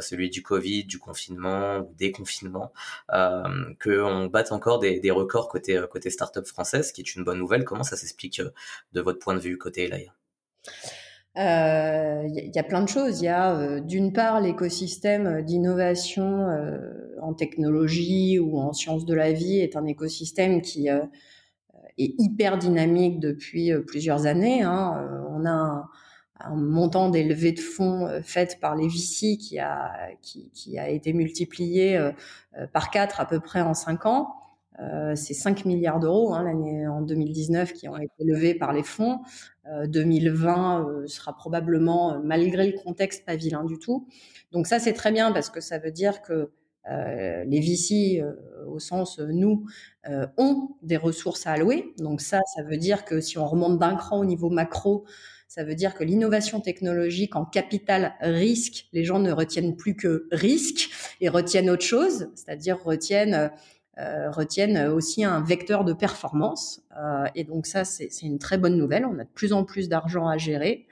celui 0.00 0.30
du 0.30 0.42
Covid, 0.42 0.84
du 0.84 0.98
confinement 1.00 1.78
ou 1.80 1.94
des 1.96 2.12
confinements, 2.12 2.72
que 3.10 4.00
on 4.00 4.26
batte 4.26 4.52
encore 4.52 4.78
des, 4.78 5.00
des 5.00 5.10
records 5.10 5.48
côté 5.48 5.84
côté 5.90 6.10
startup 6.10 6.46
française, 6.46 6.92
qui 6.92 7.00
est 7.00 7.14
une 7.16 7.24
bonne 7.24 7.38
nouvelle. 7.38 7.64
Comment 7.64 7.84
ça 7.84 7.96
s'explique 7.96 8.40
de 8.92 9.00
votre 9.00 9.18
point 9.18 9.34
de 9.34 9.40
vue 9.40 9.58
côté 9.58 9.84
Elaya 9.84 10.14
il 11.36 11.40
euh, 11.40 12.28
y, 12.28 12.58
a 12.58 12.62
plein 12.62 12.80
de 12.80 12.88
choses. 12.88 13.20
Il 13.20 13.24
y 13.24 13.28
a 13.28 13.56
euh, 13.56 13.80
d'une 13.80 14.12
part 14.12 14.40
l'écosystème 14.40 15.42
d'innovation 15.42 16.46
euh, 16.48 17.16
en 17.20 17.34
technologie 17.34 18.38
ou 18.38 18.60
en 18.60 18.72
sciences 18.72 19.04
de 19.04 19.14
la 19.14 19.32
vie 19.32 19.58
est 19.58 19.74
un 19.74 19.84
écosystème 19.84 20.62
qui 20.62 20.86
est 20.88 22.14
hyper 22.18 22.58
dynamique 22.58 23.18
depuis 23.18 23.72
plusieurs 23.86 24.26
années. 24.26 24.62
Hein. 24.62 25.26
On 25.30 25.44
a 25.44 25.88
un, 26.40 26.54
montant 26.54 27.08
d'élevé 27.08 27.50
de 27.50 27.60
fonds 27.60 28.08
fait 28.22 28.60
par 28.60 28.76
les 28.76 28.86
VC 28.86 29.36
qui 29.38 29.58
a 29.58 29.90
qui, 30.20 30.50
qui 30.52 30.78
a 30.78 30.88
été 30.88 31.12
multiplié 31.12 31.98
par 32.72 32.90
quatre 32.90 33.20
à 33.20 33.26
peu 33.26 33.40
près 33.40 33.60
en 33.60 33.74
cinq 33.74 34.06
ans. 34.06 34.43
Euh, 34.80 35.14
c'est 35.14 35.34
5 35.34 35.64
milliards 35.64 36.00
d'euros 36.00 36.34
hein, 36.34 36.42
l'année 36.42 36.86
en 36.88 37.00
2019 37.00 37.72
qui 37.72 37.88
ont 37.88 37.96
été 37.96 38.24
levés 38.24 38.54
par 38.54 38.72
les 38.72 38.82
fonds. 38.82 39.20
Euh, 39.66 39.86
2020 39.86 40.86
euh, 40.88 41.06
sera 41.06 41.34
probablement, 41.36 42.14
euh, 42.14 42.18
malgré 42.22 42.70
le 42.70 42.78
contexte, 42.78 43.24
pas 43.24 43.36
vilain 43.36 43.64
du 43.64 43.78
tout. 43.78 44.06
Donc 44.52 44.66
ça, 44.66 44.78
c'est 44.78 44.92
très 44.92 45.12
bien 45.12 45.32
parce 45.32 45.48
que 45.48 45.60
ça 45.60 45.78
veut 45.78 45.92
dire 45.92 46.22
que 46.22 46.50
euh, 46.90 47.44
les 47.44 47.60
VC, 47.60 48.22
au 48.66 48.78
sens 48.78 49.18
nous, 49.18 49.64
ont 50.36 50.68
des 50.82 50.98
ressources 50.98 51.46
à 51.46 51.52
allouer. 51.52 51.94
Donc 51.98 52.20
ça, 52.20 52.40
ça 52.54 52.62
veut 52.62 52.76
dire 52.76 53.04
que 53.04 53.20
si 53.20 53.38
on 53.38 53.46
remonte 53.46 53.78
d'un 53.78 53.96
cran 53.96 54.18
au 54.18 54.24
niveau 54.24 54.50
macro, 54.50 55.06
ça 55.48 55.64
veut 55.64 55.74
dire 55.74 55.94
que 55.94 56.04
l'innovation 56.04 56.60
technologique 56.60 57.36
en 57.36 57.44
capital 57.44 58.14
risque, 58.20 58.88
les 58.92 59.04
gens 59.04 59.18
ne 59.18 59.32
retiennent 59.32 59.76
plus 59.76 59.94
que 59.96 60.26
risque 60.30 60.90
et 61.20 61.28
retiennent 61.28 61.70
autre 61.70 61.84
chose, 61.84 62.28
c'est-à-dire 62.34 62.82
retiennent 62.82 63.50
euh, 63.98 64.30
retiennent 64.30 64.88
aussi 64.88 65.24
un 65.24 65.40
vecteur 65.40 65.84
de 65.84 65.92
performance. 65.92 66.82
Euh, 66.98 67.26
et 67.34 67.44
donc 67.44 67.66
ça, 67.66 67.84
c'est 67.84 68.10
une 68.22 68.38
très 68.38 68.58
bonne 68.58 68.76
nouvelle. 68.76 69.06
On 69.06 69.18
a 69.18 69.24
de 69.24 69.30
plus 69.34 69.52
en 69.52 69.64
plus 69.64 69.88
d'argent 69.88 70.26
à 70.26 70.36
gérer. 70.36 70.86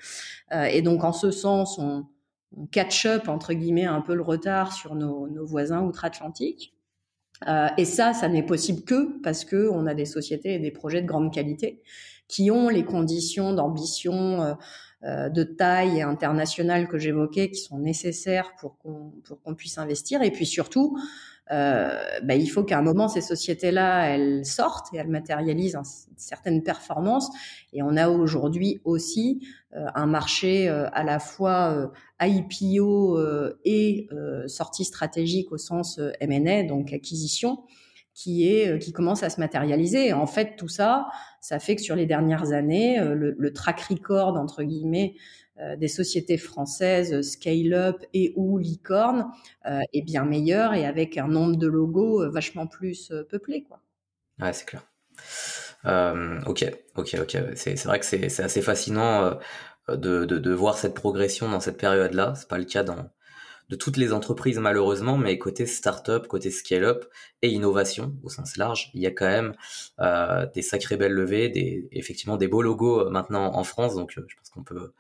Euh, 0.53 0.65
et 0.65 0.83
donc 0.83 1.03
en 1.03 1.13
ce 1.13 1.31
sens, 1.31 1.79
on, 1.79 2.07
on 2.57 2.67
catch 2.67 3.07
up 3.07 3.29
entre 3.29 3.55
guillemets 3.55 3.87
un 3.87 4.01
peu 4.03 4.15
le 4.15 4.23
retard 4.23 4.73
sur 4.73 4.95
nos, 4.95 5.27
nos 5.29 5.45
voisins 5.45 5.83
outre-Atlantique. 5.83 6.75
Euh, 7.49 7.69
et 7.77 7.85
ça, 7.85 8.13
ça 8.13 8.29
n'est 8.29 8.45
possible 8.45 8.83
que 8.83 9.21
parce 9.23 9.45
que 9.45 9.69
on 9.69 9.87
a 9.87 9.95
des 9.95 10.05
sociétés 10.05 10.55
et 10.55 10.59
des 10.59 10.71
projets 10.71 11.03
de 11.03 11.07
grande 11.07 11.33
qualité 11.33 11.83
qui 12.29 12.51
ont 12.51 12.69
les 12.69 12.85
conditions 12.85 13.53
d'ambition, 13.53 14.57
euh, 15.05 15.29
de 15.29 15.43
taille 15.43 15.99
et 15.99 16.03
internationale 16.03 16.87
que 16.87 16.99
j'évoquais, 16.99 17.51
qui 17.51 17.61
sont 17.61 17.79
nécessaires 17.79 18.53
pour 18.61 18.79
qu'on 18.79 19.13
pour 19.25 19.43
qu'on 19.43 19.57
puisse 19.57 19.79
investir. 19.79 20.23
Et 20.23 20.31
puis 20.31 20.47
surtout, 20.47 20.97
bah, 21.51 22.35
il 22.35 22.47
faut 22.47 22.65
qu'à 22.65 22.79
un 22.79 22.83
moment 22.83 23.09
ces 23.09 23.21
sociétés-là 23.21 24.07
elles 24.07 24.47
sortent 24.47 24.93
et 24.95 24.97
elles 24.97 25.09
matérialisent 25.09 25.79
certaines 26.17 26.63
performances. 26.63 27.31
Et 27.73 27.83
on 27.83 27.97
a 27.97 28.09
aujourd'hui 28.09 28.81
aussi 28.85 29.47
euh, 29.75 29.87
un 29.95 30.07
marché 30.07 30.69
euh, 30.69 30.89
à 30.93 31.05
la 31.05 31.19
fois 31.19 31.93
IPO 32.21 33.19
et 33.65 34.09
sortie 34.47 34.85
stratégique 34.85 35.53
au 35.53 35.59
sens 35.59 36.01
M&A, 36.21 36.63
donc 36.63 36.93
acquisition, 36.93 37.65
qui 38.15 38.47
est 38.49 38.79
qui 38.79 38.93
commence 38.93 39.23
à 39.23 39.31
se 39.31 39.41
matérialiser. 39.41 40.13
En 40.13 40.27
fait, 40.27 40.57
tout 40.57 40.69
ça, 40.69 41.07
ça 41.41 41.59
fait 41.59 41.77
que 41.77 41.83
sur 41.83 41.97
les 41.97 42.07
dernières 42.07 42.53
années, 42.53 43.01
le, 43.01 43.35
le 43.37 43.53
track 43.53 43.81
record 43.81 44.37
entre 44.37 44.63
guillemets 44.63 45.15
euh, 45.17 45.42
des 45.77 45.89
sociétés 45.89 46.39
françaises 46.39 47.21
scale-up 47.23 48.03
et 48.15 48.33
ou 48.37 48.59
licorne 48.59 49.31
euh, 49.67 49.81
est 49.93 50.03
bien 50.03 50.25
meilleur 50.25 50.75
et 50.75 50.87
avec 50.87 51.19
un 51.19 51.29
nombre 51.29 51.57
de 51.57 51.67
logos 51.67 52.23
euh, 52.23 52.31
vachement 52.31 52.67
plus 52.67 53.13
peuplé. 53.31 53.63
Quoi. 53.63 53.81
Ouais, 54.41 54.53
c'est 54.53 54.65
clair. 54.65 54.83
Euh, 55.85 56.41
ok, 56.47 56.65
ok, 56.97 57.17
ok. 57.21 57.39
C'est 57.55 57.85
vrai 57.85 58.01
que 58.01 58.07
c'est 58.07 58.41
assez 58.41 58.63
fascinant 58.63 59.39
de, 59.89 60.25
de, 60.25 60.53
voir 60.53 60.79
cette 60.79 60.95
progression 60.95 61.49
dans 61.49 61.61
cette 61.61 61.77
période-là. 61.77 62.35
C'est 62.37 62.49
pas 62.49 62.59
le 62.59 62.65
cas 62.65 62.83
dans 62.83 63.11
de 63.73 63.77
toutes 63.77 63.97
les 63.97 64.13
entreprises 64.13 64.59
malheureusement, 64.59 65.17
mais 65.17 65.39
côté 65.39 65.65
start-up, 65.65 66.27
côté 66.29 66.51
scale-up 66.51 67.07
et 67.41 67.49
innovation 67.49 68.15
au 68.23 68.29
sens 68.29 68.59
large, 68.59 68.91
il 68.93 69.01
y 69.01 69.07
a 69.07 69.11
quand 69.11 69.27
même 69.27 69.55
euh, 70.01 70.47
des 70.55 70.61
sacrées 70.61 70.99
belles 70.99 71.13
levées, 71.13 71.49
des 71.49 71.89
effectivement 71.91 72.37
des 72.37 72.49
beaux 72.49 72.61
logos 72.61 73.07
euh, 73.07 73.11
maintenant 73.11 73.55
en 73.55 73.65
France, 73.65 73.95
donc 73.95 74.19
euh, 74.19 74.27
je 74.29 74.37
qu'on 74.53 74.63
peut 74.63 74.93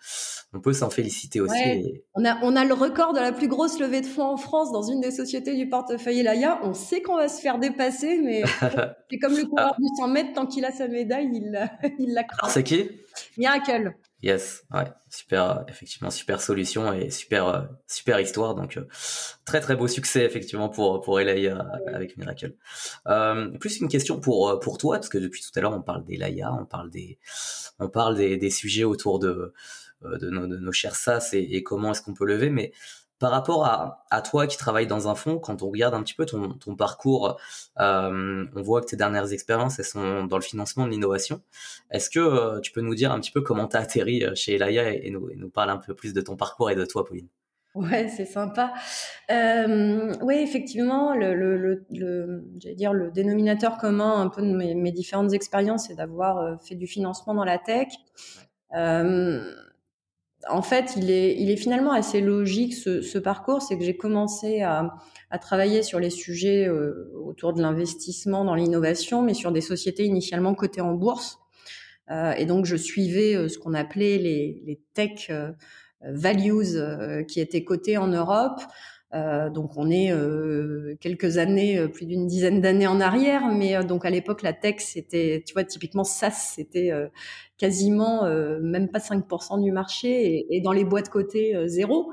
on 0.54 0.60
peut 0.60 0.72
s'en 0.72 0.90
féliciter 0.90 1.40
aussi. 1.40 2.02
On 2.14 2.24
a 2.24 2.38
on 2.42 2.56
a 2.56 2.64
le 2.64 2.74
record 2.74 3.12
de 3.12 3.20
la 3.20 3.32
plus 3.32 3.48
grosse 3.48 3.78
levée 3.78 4.00
de 4.00 4.06
fonds 4.06 4.24
en 4.24 4.36
France 4.36 4.72
dans 4.72 4.82
une 4.82 5.00
des 5.00 5.10
sociétés 5.10 5.56
du 5.56 5.68
portefeuille 5.68 6.20
Elaya. 6.20 6.60
On 6.62 6.74
sait 6.74 7.02
qu'on 7.02 7.16
va 7.16 7.28
se 7.28 7.40
faire 7.40 7.58
dépasser, 7.58 8.18
mais 8.18 8.42
c'est 9.10 9.18
comme 9.18 9.36
le 9.36 9.46
coureur 9.46 9.74
du 9.78 9.86
100 9.96 10.08
mètres, 10.08 10.32
tant 10.34 10.46
qu'il 10.46 10.64
a 10.64 10.72
sa 10.72 10.88
médaille, 10.88 11.30
il 11.32 11.70
il 11.98 12.14
la 12.14 12.24
C'est 12.48 12.62
qui? 12.62 12.90
Miracle. 13.36 13.94
Yes, 14.22 14.64
ouais, 14.72 14.84
super, 15.10 15.64
effectivement, 15.66 16.10
super 16.10 16.40
solution 16.40 16.92
et 16.92 17.10
super, 17.10 17.68
super 17.88 18.20
histoire. 18.20 18.54
Donc, 18.54 18.78
très 19.44 19.60
très 19.60 19.74
beau 19.74 19.88
succès 19.88 20.24
effectivement 20.24 20.68
pour 20.68 21.00
pour 21.00 21.18
Elaya 21.18 21.58
avec 21.88 22.16
Miracle. 22.16 22.54
Euh, 23.08 23.50
plus 23.58 23.80
une 23.80 23.88
question 23.88 24.20
pour 24.20 24.60
pour 24.60 24.78
toi 24.78 24.96
parce 24.96 25.08
que 25.08 25.18
depuis 25.18 25.42
tout 25.42 25.50
à 25.56 25.60
l'heure 25.60 25.72
on 25.72 25.82
parle 25.82 26.04
d'Elaya, 26.04 26.52
on 26.54 26.64
parle 26.66 26.90
des 26.90 27.18
on 27.80 27.88
parle 27.88 28.16
des, 28.16 28.36
des 28.36 28.50
sujets 28.50 28.84
autour 28.84 29.18
de 29.18 29.52
de 30.02 30.30
nos, 30.30 30.46
de 30.46 30.56
nos 30.56 30.72
chers 30.72 30.96
SAS 30.96 31.32
et, 31.32 31.38
et 31.38 31.62
comment 31.62 31.92
est-ce 31.92 32.02
qu'on 32.02 32.14
peut 32.14 32.26
lever, 32.26 32.50
mais 32.50 32.72
par 33.22 33.30
rapport 33.30 33.64
à, 33.64 34.04
à, 34.10 34.20
toi 34.20 34.48
qui 34.48 34.58
travailles 34.58 34.88
dans 34.88 35.06
un 35.06 35.14
fonds, 35.14 35.38
quand 35.38 35.62
on 35.62 35.70
regarde 35.70 35.94
un 35.94 36.02
petit 36.02 36.14
peu 36.14 36.26
ton, 36.26 36.54
ton 36.54 36.74
parcours, 36.74 37.38
euh, 37.78 38.44
on 38.52 38.62
voit 38.62 38.80
que 38.80 38.86
tes 38.86 38.96
dernières 38.96 39.32
expériences, 39.32 39.78
elles 39.78 39.84
sont 39.84 40.24
dans 40.24 40.38
le 40.38 40.42
financement 40.42 40.86
de 40.86 40.90
l'innovation. 40.90 41.40
Est-ce 41.92 42.10
que 42.10 42.18
euh, 42.18 42.58
tu 42.58 42.72
peux 42.72 42.80
nous 42.80 42.96
dire 42.96 43.12
un 43.12 43.20
petit 43.20 43.30
peu 43.30 43.40
comment 43.40 43.68
tu 43.68 43.76
as 43.76 43.80
atterri 43.80 44.24
euh, 44.24 44.34
chez 44.34 44.56
Elaya 44.56 44.92
et, 44.92 45.08
nous, 45.10 45.30
et 45.30 45.36
nous 45.36 45.50
parler 45.50 45.70
un 45.70 45.76
peu 45.76 45.94
plus 45.94 46.12
de 46.12 46.20
ton 46.20 46.34
parcours 46.34 46.68
et 46.72 46.74
de 46.74 46.84
toi, 46.84 47.04
Pauline? 47.04 47.28
Ouais, 47.76 48.08
c'est 48.08 48.26
sympa. 48.26 48.72
Euh, 49.30 50.12
oui, 50.20 50.34
effectivement, 50.38 51.14
le, 51.14 51.32
le, 51.32 51.56
le, 51.56 51.86
le 51.90 52.74
dire 52.74 52.92
le 52.92 53.12
dénominateur 53.12 53.78
commun 53.78 54.20
un 54.20 54.30
peu 54.30 54.42
de 54.42 54.52
mes, 54.52 54.74
mes 54.74 54.90
différentes 54.90 55.32
expériences, 55.32 55.86
c'est 55.86 55.94
d'avoir 55.94 56.60
fait 56.60 56.74
du 56.74 56.88
financement 56.88 57.34
dans 57.34 57.44
la 57.44 57.58
tech. 57.58 57.86
Euh, 58.76 59.54
en 60.48 60.62
fait, 60.62 60.94
il 60.96 61.10
est, 61.10 61.36
il 61.38 61.50
est 61.50 61.56
finalement 61.56 61.92
assez 61.92 62.20
logique 62.20 62.74
ce, 62.74 63.00
ce 63.02 63.18
parcours. 63.18 63.62
C'est 63.62 63.78
que 63.78 63.84
j'ai 63.84 63.96
commencé 63.96 64.62
à, 64.62 64.94
à, 65.30 65.38
travailler 65.38 65.82
sur 65.82 66.00
les 66.00 66.10
sujets 66.10 66.66
euh, 66.66 67.10
autour 67.14 67.52
de 67.52 67.62
l'investissement 67.62 68.44
dans 68.44 68.54
l'innovation, 68.54 69.22
mais 69.22 69.34
sur 69.34 69.52
des 69.52 69.60
sociétés 69.60 70.04
initialement 70.04 70.54
cotées 70.54 70.80
en 70.80 70.94
bourse. 70.94 71.38
Euh, 72.10 72.32
et 72.32 72.46
donc, 72.46 72.66
je 72.66 72.76
suivais 72.76 73.34
euh, 73.34 73.48
ce 73.48 73.58
qu'on 73.58 73.74
appelait 73.74 74.18
les, 74.18 74.62
les 74.64 74.80
tech 74.94 75.28
euh, 75.30 75.52
values 76.02 76.76
euh, 76.76 77.22
qui 77.22 77.40
étaient 77.40 77.64
cotées 77.64 77.96
en 77.96 78.08
Europe. 78.08 78.60
Euh, 79.14 79.50
donc 79.50 79.76
on 79.76 79.90
est 79.90 80.10
euh, 80.10 80.96
quelques 81.00 81.36
années, 81.36 81.78
euh, 81.78 81.88
plus 81.88 82.06
d'une 82.06 82.26
dizaine 82.26 82.60
d'années 82.60 82.86
en 82.86 83.00
arrière, 83.00 83.46
mais 83.48 83.76
euh, 83.76 83.82
donc 83.82 84.06
à 84.06 84.10
l'époque 84.10 84.42
la 84.42 84.54
tech 84.54 84.76
c'était, 84.78 85.42
tu 85.46 85.52
vois, 85.52 85.64
typiquement 85.64 86.04
SaaS 86.04 86.52
c'était 86.54 86.90
euh, 86.92 87.08
quasiment 87.58 88.24
même 88.60 88.88
pas 88.90 88.98
5% 88.98 89.62
du 89.62 89.70
marché 89.70 90.08
et, 90.08 90.56
et, 90.56 90.60
dans 90.60 90.72
les 90.72 90.84
boîtes 90.84 91.08
côté 91.10 91.54
zéro. 91.68 92.12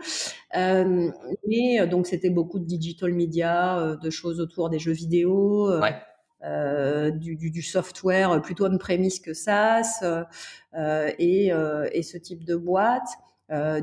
mais 0.54 1.88
donc 1.90 2.06
c'était 2.06 2.30
beaucoup 2.30 2.60
de 2.60 2.66
digital 2.66 3.14
media, 3.14 3.98
de 4.00 4.10
choses 4.12 4.40
autour 4.40 4.70
des 4.70 4.78
jeux 4.78 4.92
vidéo. 4.92 5.72
Ouais. 5.80 5.96
Euh, 6.46 7.12
du, 7.12 7.36
du, 7.36 7.52
du, 7.52 7.62
software 7.62 8.42
plutôt 8.42 8.66
on-premise 8.66 9.20
que 9.20 9.34
SaaS 9.34 10.00
euh, 10.04 11.12
et, 11.20 11.52
euh, 11.52 11.90
et, 11.92 12.02
ce 12.02 12.18
type 12.18 12.46
de 12.46 12.56
boîte, 12.56 13.10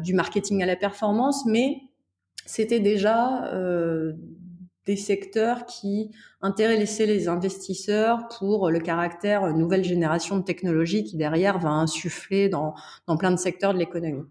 du 0.01 0.15
marketing 0.15 0.63
à 0.63 0.67
la 0.67 0.77
performance, 0.77 1.45
mais 1.45 1.83
c'était 2.47 2.81
déjà 2.81 3.53
euh, 3.53 4.13
des 4.87 4.97
secteurs 4.97 5.67
qui 5.67 6.11
intéressaient 6.41 7.07
les 7.07 7.29
investisseurs 7.29 8.29
pour 8.39 8.71
le 8.71 8.81
caractère 8.81 9.53
nouvelle 9.55 9.85
génération 9.85 10.39
de 10.39 10.43
technologie 10.45 11.05
qui 11.05 11.17
derrière 11.17 11.59
va 11.59 11.71
insuffler 11.71 12.49
dans, 12.49 12.75
dans 13.07 13.17
plein 13.17 13.33
de 13.33 13.39
secteurs 13.39 13.75
de 13.75 13.79
l'économie. 13.79 14.25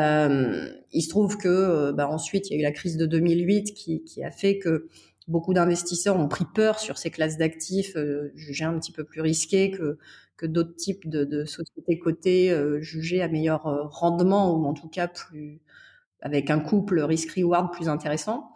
Euh, 0.00 0.68
il 0.92 1.02
se 1.02 1.08
trouve 1.08 1.36
que 1.36 1.48
euh, 1.48 1.92
bah, 1.92 2.08
ensuite 2.08 2.50
il 2.50 2.54
y 2.54 2.56
a 2.56 2.60
eu 2.60 2.62
la 2.62 2.72
crise 2.72 2.96
de 2.96 3.06
2008 3.06 3.74
qui, 3.74 4.02
qui 4.02 4.24
a 4.24 4.30
fait 4.30 4.58
que 4.58 4.88
beaucoup 5.28 5.54
d'investisseurs 5.54 6.16
ont 6.18 6.28
pris 6.28 6.44
peur 6.44 6.78
sur 6.78 6.98
ces 6.98 7.10
classes 7.10 7.36
d'actifs 7.36 7.96
euh, 7.96 8.30
jugées 8.34 8.64
un 8.64 8.78
petit 8.78 8.92
peu 8.92 9.04
plus 9.04 9.20
risquées 9.20 9.70
que, 9.70 9.98
que 10.36 10.46
d'autres 10.46 10.76
types 10.76 11.08
de, 11.08 11.24
de, 11.24 11.44
sociétés 11.44 11.98
cotées 11.98 12.50
euh, 12.50 12.80
jugées 12.80 13.22
à 13.22 13.28
meilleur 13.28 13.66
euh, 13.66 13.84
rendement 13.84 14.54
ou 14.54 14.66
en 14.66 14.74
tout 14.74 14.88
cas 14.88 15.08
plus 15.08 15.60
avec 16.20 16.50
un 16.50 16.60
couple 16.60 17.00
risk-reward 17.00 17.72
plus 17.72 17.88
intéressant. 17.88 18.50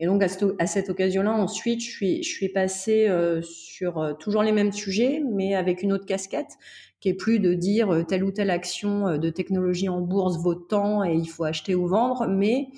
Et 0.00 0.06
donc 0.06 0.22
à, 0.22 0.66
cette, 0.66 0.90
occasion-là, 0.90 1.32
ensuite, 1.32 1.80
je 1.80 1.90
suis, 1.90 2.22
je 2.22 2.28
suis 2.28 2.48
passée 2.48 3.08
euh, 3.08 3.42
sur 3.42 3.98
euh, 3.98 4.12
toujours 4.12 4.44
les 4.44 4.52
mêmes 4.52 4.70
sujets, 4.70 5.20
mais 5.28 5.56
avec 5.56 5.82
une 5.82 5.92
autre 5.92 6.06
casquette, 6.06 6.56
qui 7.00 7.08
est 7.08 7.14
plus 7.14 7.38
de 7.38 7.54
dire 7.54 7.92
euh, 7.92 8.02
telle 8.02 8.24
ou 8.24 8.30
telle 8.30 8.50
action 8.50 9.08
euh, 9.08 9.18
de 9.18 9.30
technologie 9.30 9.88
en 9.88 10.00
bourse 10.00 10.38
vaut 10.38 10.54
tant 10.54 11.04
et 11.04 11.14
il 11.14 11.28
faut 11.28 11.44
acheter 11.44 11.74
ou 11.74 11.86
vendre, 11.86 12.26
mais 12.28 12.68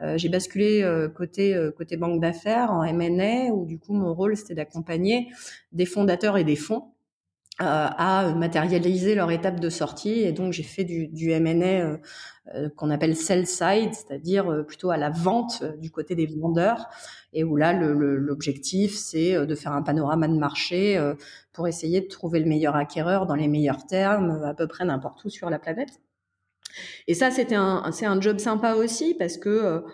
euh, 0.00 0.16
j'ai 0.16 0.28
basculé 0.28 0.84
côté 1.16 1.56
côté 1.76 1.96
banque 1.96 2.20
d'affaires 2.20 2.70
en 2.70 2.84
M&A, 2.84 3.52
où 3.52 3.66
du 3.66 3.78
coup 3.78 3.94
mon 3.94 4.14
rôle 4.14 4.36
c'était 4.36 4.54
d'accompagner 4.54 5.28
des 5.72 5.86
fondateurs 5.86 6.36
et 6.36 6.44
des 6.44 6.56
fonds 6.56 6.92
à 7.60 8.34
matérialiser 8.34 9.14
leur 9.16 9.30
étape 9.32 9.58
de 9.58 9.68
sortie 9.68 10.20
et 10.20 10.32
donc 10.32 10.52
j'ai 10.52 10.62
fait 10.62 10.84
du, 10.84 11.08
du 11.08 11.32
M&A 11.32 11.98
euh, 12.54 12.70
qu'on 12.76 12.90
appelle 12.90 13.14
sell 13.14 13.46
side, 13.46 13.92
c'est-à-dire 13.92 14.50
euh, 14.50 14.62
plutôt 14.62 14.90
à 14.90 14.96
la 14.96 15.10
vente 15.10 15.60
euh, 15.62 15.76
du 15.76 15.90
côté 15.90 16.14
des 16.14 16.26
vendeurs, 16.26 16.86
et 17.34 17.44
où 17.44 17.56
là 17.56 17.74
l'objectif 17.74 18.96
c'est 18.96 19.34
de 19.46 19.54
faire 19.54 19.72
un 19.72 19.82
panorama 19.82 20.28
de 20.28 20.38
marché 20.38 20.98
pour 21.52 21.68
essayer 21.68 22.00
de 22.00 22.06
trouver 22.06 22.40
le 22.40 22.46
meilleur 22.46 22.74
acquéreur 22.74 23.26
dans 23.26 23.34
les 23.34 23.48
meilleurs 23.48 23.84
termes, 23.84 24.42
à 24.44 24.54
peu 24.54 24.66
près 24.66 24.86
n'importe 24.86 25.22
où 25.24 25.28
sur 25.28 25.50
la 25.50 25.58
planète. 25.58 26.00
Et 27.06 27.12
ça 27.12 27.30
c'était 27.30 27.54
un 27.54 27.92
c'est 27.92 28.06
un 28.06 28.18
job 28.18 28.38
sympa 28.38 28.74
aussi 28.74 29.14
parce 29.14 29.36
que 29.36 29.84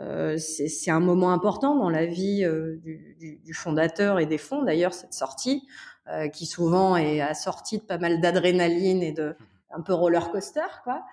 euh, 0.00 0.36
c'est 0.38 0.90
un 0.90 0.98
moment 0.98 1.32
important 1.32 1.76
dans 1.76 1.88
la 1.88 2.04
vie 2.04 2.44
euh, 2.44 2.76
du, 2.82 3.14
du, 3.18 3.36
du, 3.36 3.54
fondateur 3.54 4.18
et 4.18 4.26
des 4.26 4.38
fonds. 4.38 4.64
D'ailleurs, 4.64 4.92
cette 4.92 5.12
sortie, 5.12 5.62
euh, 6.08 6.28
qui 6.28 6.46
souvent 6.46 6.96
est 6.96 7.20
assortie 7.20 7.78
de 7.78 7.82
pas 7.82 7.98
mal 7.98 8.20
d'adrénaline 8.20 9.02
et 9.02 9.12
de 9.12 9.36
un 9.74 9.80
peu 9.82 9.92
roller 9.92 10.30
coaster, 10.30 10.60
quoi. 10.84 11.04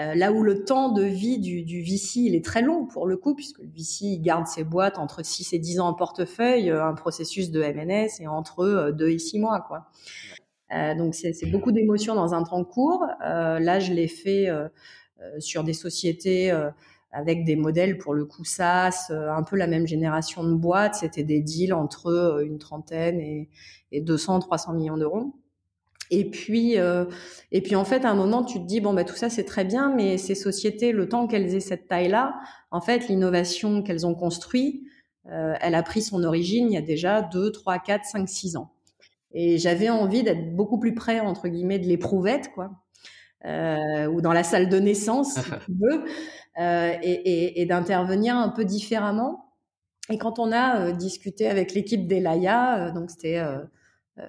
Euh, 0.00 0.14
là 0.14 0.32
où 0.32 0.42
le 0.42 0.64
temps 0.64 0.90
de 0.90 1.02
vie 1.02 1.38
du, 1.38 1.62
du, 1.62 1.82
VC, 1.82 2.20
il 2.20 2.34
est 2.34 2.44
très 2.44 2.62
long 2.62 2.86
pour 2.86 3.06
le 3.06 3.16
coup, 3.16 3.34
puisque 3.34 3.60
le 3.60 3.68
VC 3.68 4.06
il 4.06 4.20
garde 4.20 4.46
ses 4.46 4.64
boîtes 4.64 4.98
entre 4.98 5.24
6 5.24 5.52
et 5.52 5.58
10 5.58 5.80
ans 5.80 5.88
en 5.88 5.94
portefeuille, 5.94 6.70
euh, 6.70 6.84
un 6.84 6.94
processus 6.94 7.50
de 7.50 7.62
MNS 7.62 8.20
et 8.20 8.26
entre 8.26 8.90
2 8.90 9.04
euh, 9.04 9.12
et 9.12 9.18
6 9.18 9.38
mois, 9.38 9.60
quoi. 9.60 9.86
Euh, 10.72 10.94
donc 10.94 11.14
c'est 11.14 11.50
beaucoup 11.50 11.72
d'émotions 11.72 12.14
dans 12.14 12.34
un 12.34 12.44
temps 12.44 12.64
court. 12.64 13.04
Euh, 13.24 13.58
là, 13.58 13.80
je 13.80 13.92
l'ai 13.92 14.06
fait 14.06 14.48
sur 15.38 15.64
des 15.64 15.72
sociétés 15.72 16.52
avec 17.12 17.44
des 17.44 17.56
modèles 17.56 17.98
pour 17.98 18.14
le 18.14 18.24
coup 18.24 18.44
SaaS, 18.44 19.10
un 19.10 19.42
peu 19.42 19.56
la 19.56 19.66
même 19.66 19.86
génération 19.86 20.44
de 20.44 20.54
boîtes. 20.54 20.96
C'était 20.96 21.24
des 21.24 21.40
deals 21.40 21.74
entre 21.74 22.42
une 22.44 22.58
trentaine 22.58 23.20
et, 23.20 23.48
et 23.92 24.00
200, 24.00 24.40
300 24.40 24.74
millions 24.74 24.96
d'euros. 24.96 25.34
Et 26.10 26.28
puis, 26.28 26.78
euh, 26.78 27.04
et 27.52 27.62
puis 27.62 27.76
en 27.76 27.84
fait, 27.84 28.04
à 28.04 28.10
un 28.10 28.14
moment, 28.14 28.44
tu 28.44 28.58
te 28.58 28.66
dis 28.66 28.80
bon 28.80 28.92
bah 28.92 29.04
tout 29.04 29.14
ça 29.14 29.30
c'est 29.30 29.44
très 29.44 29.64
bien, 29.64 29.94
mais 29.94 30.18
ces 30.18 30.34
sociétés, 30.34 30.92
le 30.92 31.08
temps 31.08 31.26
qu'elles 31.28 31.54
aient 31.54 31.60
cette 31.60 31.86
taille-là, 31.86 32.34
en 32.72 32.80
fait, 32.80 33.08
l'innovation 33.08 33.82
qu'elles 33.82 34.06
ont 34.06 34.14
construite, 34.14 34.82
euh, 35.30 35.54
elle 35.60 35.74
a 35.74 35.82
pris 35.82 36.02
son 36.02 36.24
origine 36.24 36.66
il 36.68 36.74
y 36.74 36.76
a 36.76 36.82
déjà 36.82 37.22
2, 37.22 37.52
3, 37.52 37.78
4, 37.78 38.04
5, 38.04 38.28
6 38.28 38.56
ans. 38.56 38.72
Et 39.32 39.58
j'avais 39.58 39.88
envie 39.88 40.24
d'être 40.24 40.56
beaucoup 40.56 40.78
plus 40.78 40.94
près 40.94 41.20
entre 41.20 41.46
guillemets 41.46 41.78
de 41.78 41.86
l'éprouvette, 41.86 42.50
quoi, 42.52 42.72
euh, 43.44 44.06
ou 44.06 44.20
dans 44.20 44.32
la 44.32 44.42
salle 44.42 44.68
de 44.68 44.80
naissance, 44.80 45.34
si 45.34 45.40
tu 45.66 45.72
veux, 45.80 46.04
euh, 46.60 46.94
et, 47.02 47.66
d'intervenir 47.66 48.36
un 48.36 48.50
peu 48.50 48.64
différemment. 48.64 49.50
Et 50.10 50.18
quand 50.18 50.38
on 50.38 50.52
a 50.52 50.80
euh, 50.80 50.92
discuté 50.92 51.48
avec 51.48 51.72
l'équipe 51.72 52.06
d'Elaya, 52.06 52.88
euh, 52.88 52.92
donc 52.92 53.10
c'était 53.10 53.42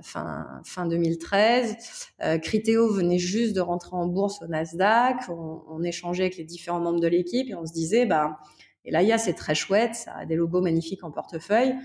fin, 0.02 0.62
fin 0.64 0.86
2013. 0.86 1.76
Euh, 2.24 2.38
Criteo 2.38 2.88
venait 2.94 3.18
juste 3.18 3.56
de 3.56 3.62
rentrer 3.62 3.96
en 3.96 4.06
bourse 4.06 4.42
au 4.42 4.48
Nasdaq. 4.48 5.18
On, 5.30 5.84
échangeait 5.84 6.24
avec 6.24 6.38
les 6.38 6.44
différents 6.44 6.80
membres 6.80 7.00
de 7.00 7.08
l'équipe 7.08 7.50
et 7.50 7.56
on 7.56 7.66
se 7.66 7.74
disait, 7.74 8.06
bah, 8.06 8.38
là, 8.86 9.18
c'est 9.18 9.34
très 9.34 9.56
chouette, 9.56 9.96
ça 9.96 10.14
a 10.14 10.26
des 10.26 10.36
logos 10.36 10.62
magnifiques 10.62 11.04
en 11.04 11.10
portefeuille, 11.10 11.76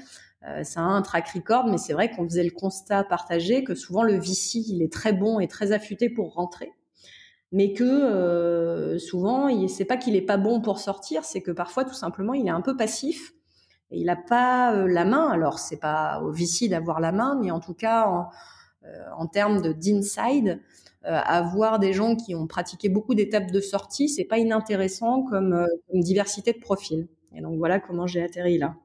ça 0.62 0.80
a 0.80 0.82
un 0.82 1.00
track 1.00 1.30
record, 1.30 1.66
mais 1.66 1.78
c'est 1.78 1.94
vrai 1.94 2.10
qu'on 2.10 2.24
faisait 2.24 2.44
le 2.44 2.50
constat 2.50 3.04
partagé 3.04 3.64
que 3.64 3.74
souvent 3.74 4.02
le 4.02 4.18
VC, 4.18 4.58
il 4.68 4.82
est 4.82 4.92
très 4.92 5.14
bon 5.14 5.40
et 5.40 5.48
très 5.48 5.72
affûté 5.72 6.10
pour 6.10 6.34
rentrer, 6.34 6.72
mais 7.52 7.72
que 7.72 7.84
euh, 7.84 8.98
souvent, 8.98 9.48
c'est 9.68 9.84
pas 9.84 9.96
qu'il 9.96 10.16
est 10.16 10.22
pas 10.22 10.36
bon 10.36 10.60
pour 10.60 10.78
sortir, 10.78 11.24
c'est 11.24 11.42
que 11.42 11.50
parfois, 11.52 11.84
tout 11.84 11.94
simplement, 11.94 12.34
il 12.34 12.46
est 12.46 12.50
un 12.50 12.60
peu 12.60 12.76
passif 12.76 13.32
et 13.90 14.00
il 14.00 14.06
n'a 14.06 14.16
pas 14.16 14.74
euh, 14.74 14.86
la 14.88 15.04
main. 15.04 15.28
Alors, 15.30 15.58
c'est 15.58 15.78
pas 15.78 16.20
au 16.22 16.32
VC 16.32 16.68
d'avoir 16.68 17.00
la 17.00 17.12
main, 17.12 17.38
mais 17.40 17.50
en 17.50 17.60
tout 17.60 17.74
cas, 17.74 18.06
en, 18.08 18.28
euh, 18.86 18.88
en 19.16 19.26
termes 19.26 19.62
de 19.62 19.72
d'inside, 19.72 20.60
euh, 21.06 21.20
avoir 21.24 21.78
des 21.78 21.92
gens 21.92 22.16
qui 22.16 22.34
ont 22.34 22.46
pratiqué 22.46 22.88
beaucoup 22.88 23.14
d'étapes 23.14 23.50
de 23.50 23.60
sortie, 23.60 24.08
c'est 24.08 24.24
pas 24.24 24.38
inintéressant 24.38 25.22
comme, 25.24 25.52
euh, 25.54 25.66
comme 25.90 26.00
diversité 26.00 26.52
de 26.52 26.58
profils. 26.58 27.08
Et 27.34 27.40
donc 27.40 27.58
voilà 27.58 27.80
comment 27.80 28.06
j'ai 28.06 28.22
atterri 28.22 28.58
là. 28.58 28.76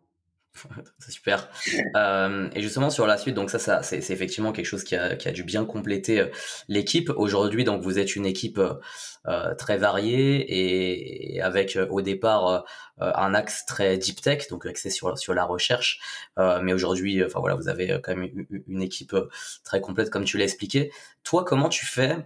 c'est 1.00 1.12
super. 1.12 1.50
Euh, 1.96 2.50
et 2.54 2.62
justement 2.62 2.90
sur 2.90 3.08
la 3.08 3.18
suite, 3.18 3.36
donc 3.36 3.50
ça, 3.50 3.60
ça 3.60 3.84
c'est 3.84 3.98
effectivement 4.10 4.52
quelque 4.52 4.66
chose 4.66 4.84
qui 4.84 4.96
a, 4.96 5.16
qui 5.16 5.28
a 5.28 5.32
dû 5.32 5.44
bien 5.44 5.66
compléter 5.66 6.20
euh, 6.20 6.28
l'équipe. 6.68 7.10
Aujourd'hui, 7.16 7.64
donc 7.64 7.82
vous 7.82 8.00
êtes 8.00 8.16
une 8.16 8.26
équipe 8.26 8.60
euh, 8.60 9.56
très 9.56 9.78
variée 9.78 11.36
et, 11.36 11.42
avec 11.42 11.78
au 11.90 12.02
départ 12.02 12.66
un 13.00 13.34
axe 13.34 13.66
très 13.66 13.98
deep 13.98 14.22
tech, 14.22 14.48
donc 14.50 14.66
axé 14.66 14.90
sur 14.90 15.18
sur 15.18 15.34
la 15.34 15.44
recherche. 15.44 16.00
mais 16.38 16.74
aujourd'hui, 16.74 17.24
enfin 17.24 17.40
voilà, 17.40 17.56
vous 17.56 17.68
avez 17.68 18.00
quand 18.04 18.16
même 18.16 18.30
une, 18.50 18.64
une 18.68 18.82
équipe 18.82 19.16
très 19.64 19.82
complète 19.82 20.10
comme 20.10 20.26
tu 20.26 20.38
l'as 20.38 20.44
expliqué. 20.46 20.92
Toi, 21.24 21.44
comment 21.44 21.70
tu 21.70 21.86
fais 21.86 22.18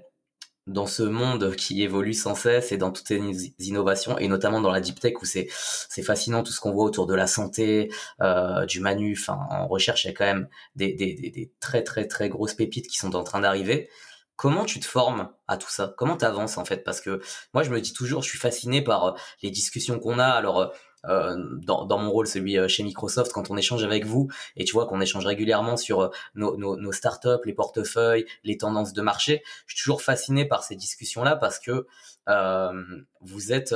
dans 0.68 0.88
ce 0.88 1.04
monde 1.04 1.56
qui 1.56 1.84
évolue 1.84 2.16
sans 2.16 2.34
cesse 2.34 2.72
et 2.72 2.78
dans 2.78 2.92
toutes 2.92 3.08
ces 3.08 3.54
innovations 3.60 4.18
et 4.18 4.28
notamment 4.28 4.62
dans 4.62 4.72
la 4.72 4.82
deep 4.82 5.00
tech 5.00 5.14
où 5.22 5.26
c'est 5.26 5.48
c'est 5.52 6.02
fascinant 6.02 6.42
tout 6.42 6.52
ce 6.52 6.60
qu'on 6.60 6.72
voit 6.72 6.86
autour 6.86 7.06
de 7.06 7.14
la 7.14 7.28
santé 7.28 7.92
euh, 8.22 8.66
du 8.66 8.80
manu. 8.80 9.16
Enfin 9.20 9.38
en 9.52 9.68
recherche 9.68 10.06
il 10.06 10.08
y 10.08 10.12
a 10.12 10.14
quand 10.14 10.26
même 10.26 10.48
des, 10.76 10.94
des, 10.94 11.14
des, 11.14 11.30
des 11.30 11.52
très 11.60 11.84
très 11.84 12.08
très 12.08 12.30
grosses 12.30 12.56
pépites 12.56 12.88
qui 12.88 12.98
sont 12.98 13.16
en 13.16 13.24
train 13.24 13.42
d'arriver. 13.42 13.90
Comment 14.38 14.66
tu 14.66 14.80
te 14.80 14.86
formes 14.86 15.30
à 15.48 15.56
tout 15.58 15.70
ça? 15.70 15.94
Comment 15.98 16.18
tu 16.18 16.26
avances 16.26 16.58
en 16.58 16.66
fait? 16.66 16.84
Parce 16.84 17.00
que 17.00 17.22
moi 17.54 17.64
je 17.64 17.70
me 17.70 17.80
dis 17.80 17.94
toujours 17.94 18.24
je 18.24 18.30
suis 18.30 18.40
fasciné 18.40 18.82
par 18.82 19.06
euh, 19.06 19.12
les 19.44 19.52
discussions 19.52 20.00
qu'on 20.00 20.18
a. 20.20 20.28
Alors 20.28 20.60
euh, 20.60 20.68
dans, 21.08 21.86
dans, 21.86 21.98
mon 21.98 22.12
rôle, 22.12 22.28
celui 22.28 22.58
euh, 22.58 22.68
chez 22.68 22.84
Microsoft, 22.84 23.32
quand 23.32 23.50
on 23.52 23.58
échange 23.58 23.84
avec 23.84 24.06
vous, 24.06 24.28
et 24.56 24.64
tu 24.64 24.74
vois 24.74 24.88
qu'on 24.88 25.02
échange 25.02 25.26
régulièrement 25.26 25.78
sur 25.78 26.02
euh, 26.02 26.10
nos, 26.36 26.58
nos, 26.58 26.76
nos, 26.76 26.92
startups, 26.92 27.46
les 27.46 27.54
portefeuilles, 27.54 28.26
les 28.44 28.58
tendances 28.58 28.94
de 28.94 29.02
marché, 29.02 29.44
je 29.68 29.76
suis 29.76 29.84
toujours 29.84 30.02
fasciné 30.02 30.46
par 30.46 30.64
ces 30.64 30.76
discussions-là 30.76 31.36
parce 31.36 31.60
que 31.60 31.86
euh, 32.30 32.84
vous 33.22 33.54
êtes 33.54 33.76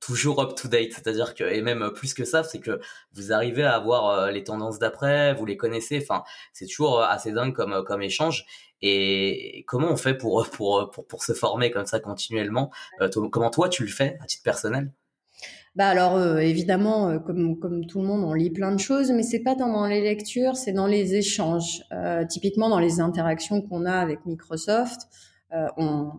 toujours 0.00 0.40
up 0.40 0.54
to 0.54 0.68
date, 0.68 0.92
c'est-à-dire 0.92 1.34
que 1.34 1.44
et 1.44 1.60
même 1.60 1.90
plus 1.94 2.14
que 2.14 2.24
ça, 2.24 2.42
c'est 2.42 2.60
que 2.60 2.80
vous 3.12 3.32
arrivez 3.32 3.64
à 3.64 3.74
avoir 3.74 4.30
les 4.30 4.44
tendances 4.44 4.78
d'après, 4.78 5.34
vous 5.34 5.44
les 5.44 5.56
connaissez, 5.56 6.00
enfin 6.02 6.22
c'est 6.52 6.66
toujours 6.66 7.02
assez 7.02 7.32
dingue 7.32 7.54
comme 7.54 7.84
comme 7.84 8.02
échange. 8.02 8.46
Et 8.82 9.64
comment 9.66 9.90
on 9.90 9.96
fait 9.96 10.14
pour 10.14 10.48
pour 10.48 10.90
pour 10.90 11.06
pour 11.06 11.22
se 11.22 11.34
former 11.34 11.70
comme 11.70 11.86
ça 11.86 12.00
continuellement? 12.00 12.70
Comment 13.30 13.50
toi 13.50 13.68
tu 13.68 13.84
le 13.84 13.90
fais 13.90 14.16
à 14.22 14.26
titre 14.26 14.42
personnel? 14.42 14.90
Bah 15.76 15.88
alors 15.88 16.16
euh, 16.16 16.38
évidemment, 16.38 17.08
euh, 17.10 17.18
comme 17.20 17.58
comme 17.58 17.86
tout 17.86 18.00
le 18.00 18.06
monde, 18.06 18.24
on 18.24 18.34
lit 18.34 18.50
plein 18.50 18.72
de 18.72 18.80
choses, 18.80 19.12
mais 19.12 19.22
c'est 19.22 19.40
pas 19.40 19.54
tant 19.54 19.72
dans 19.72 19.86
les 19.86 20.00
lectures, 20.00 20.56
c'est 20.56 20.72
dans 20.72 20.88
les 20.88 21.14
échanges. 21.14 21.84
Euh, 21.92 22.26
typiquement 22.26 22.68
dans 22.68 22.80
les 22.80 23.00
interactions 23.00 23.62
qu'on 23.62 23.86
a 23.86 23.94
avec 23.94 24.26
Microsoft, 24.26 25.08
on, 25.76 26.10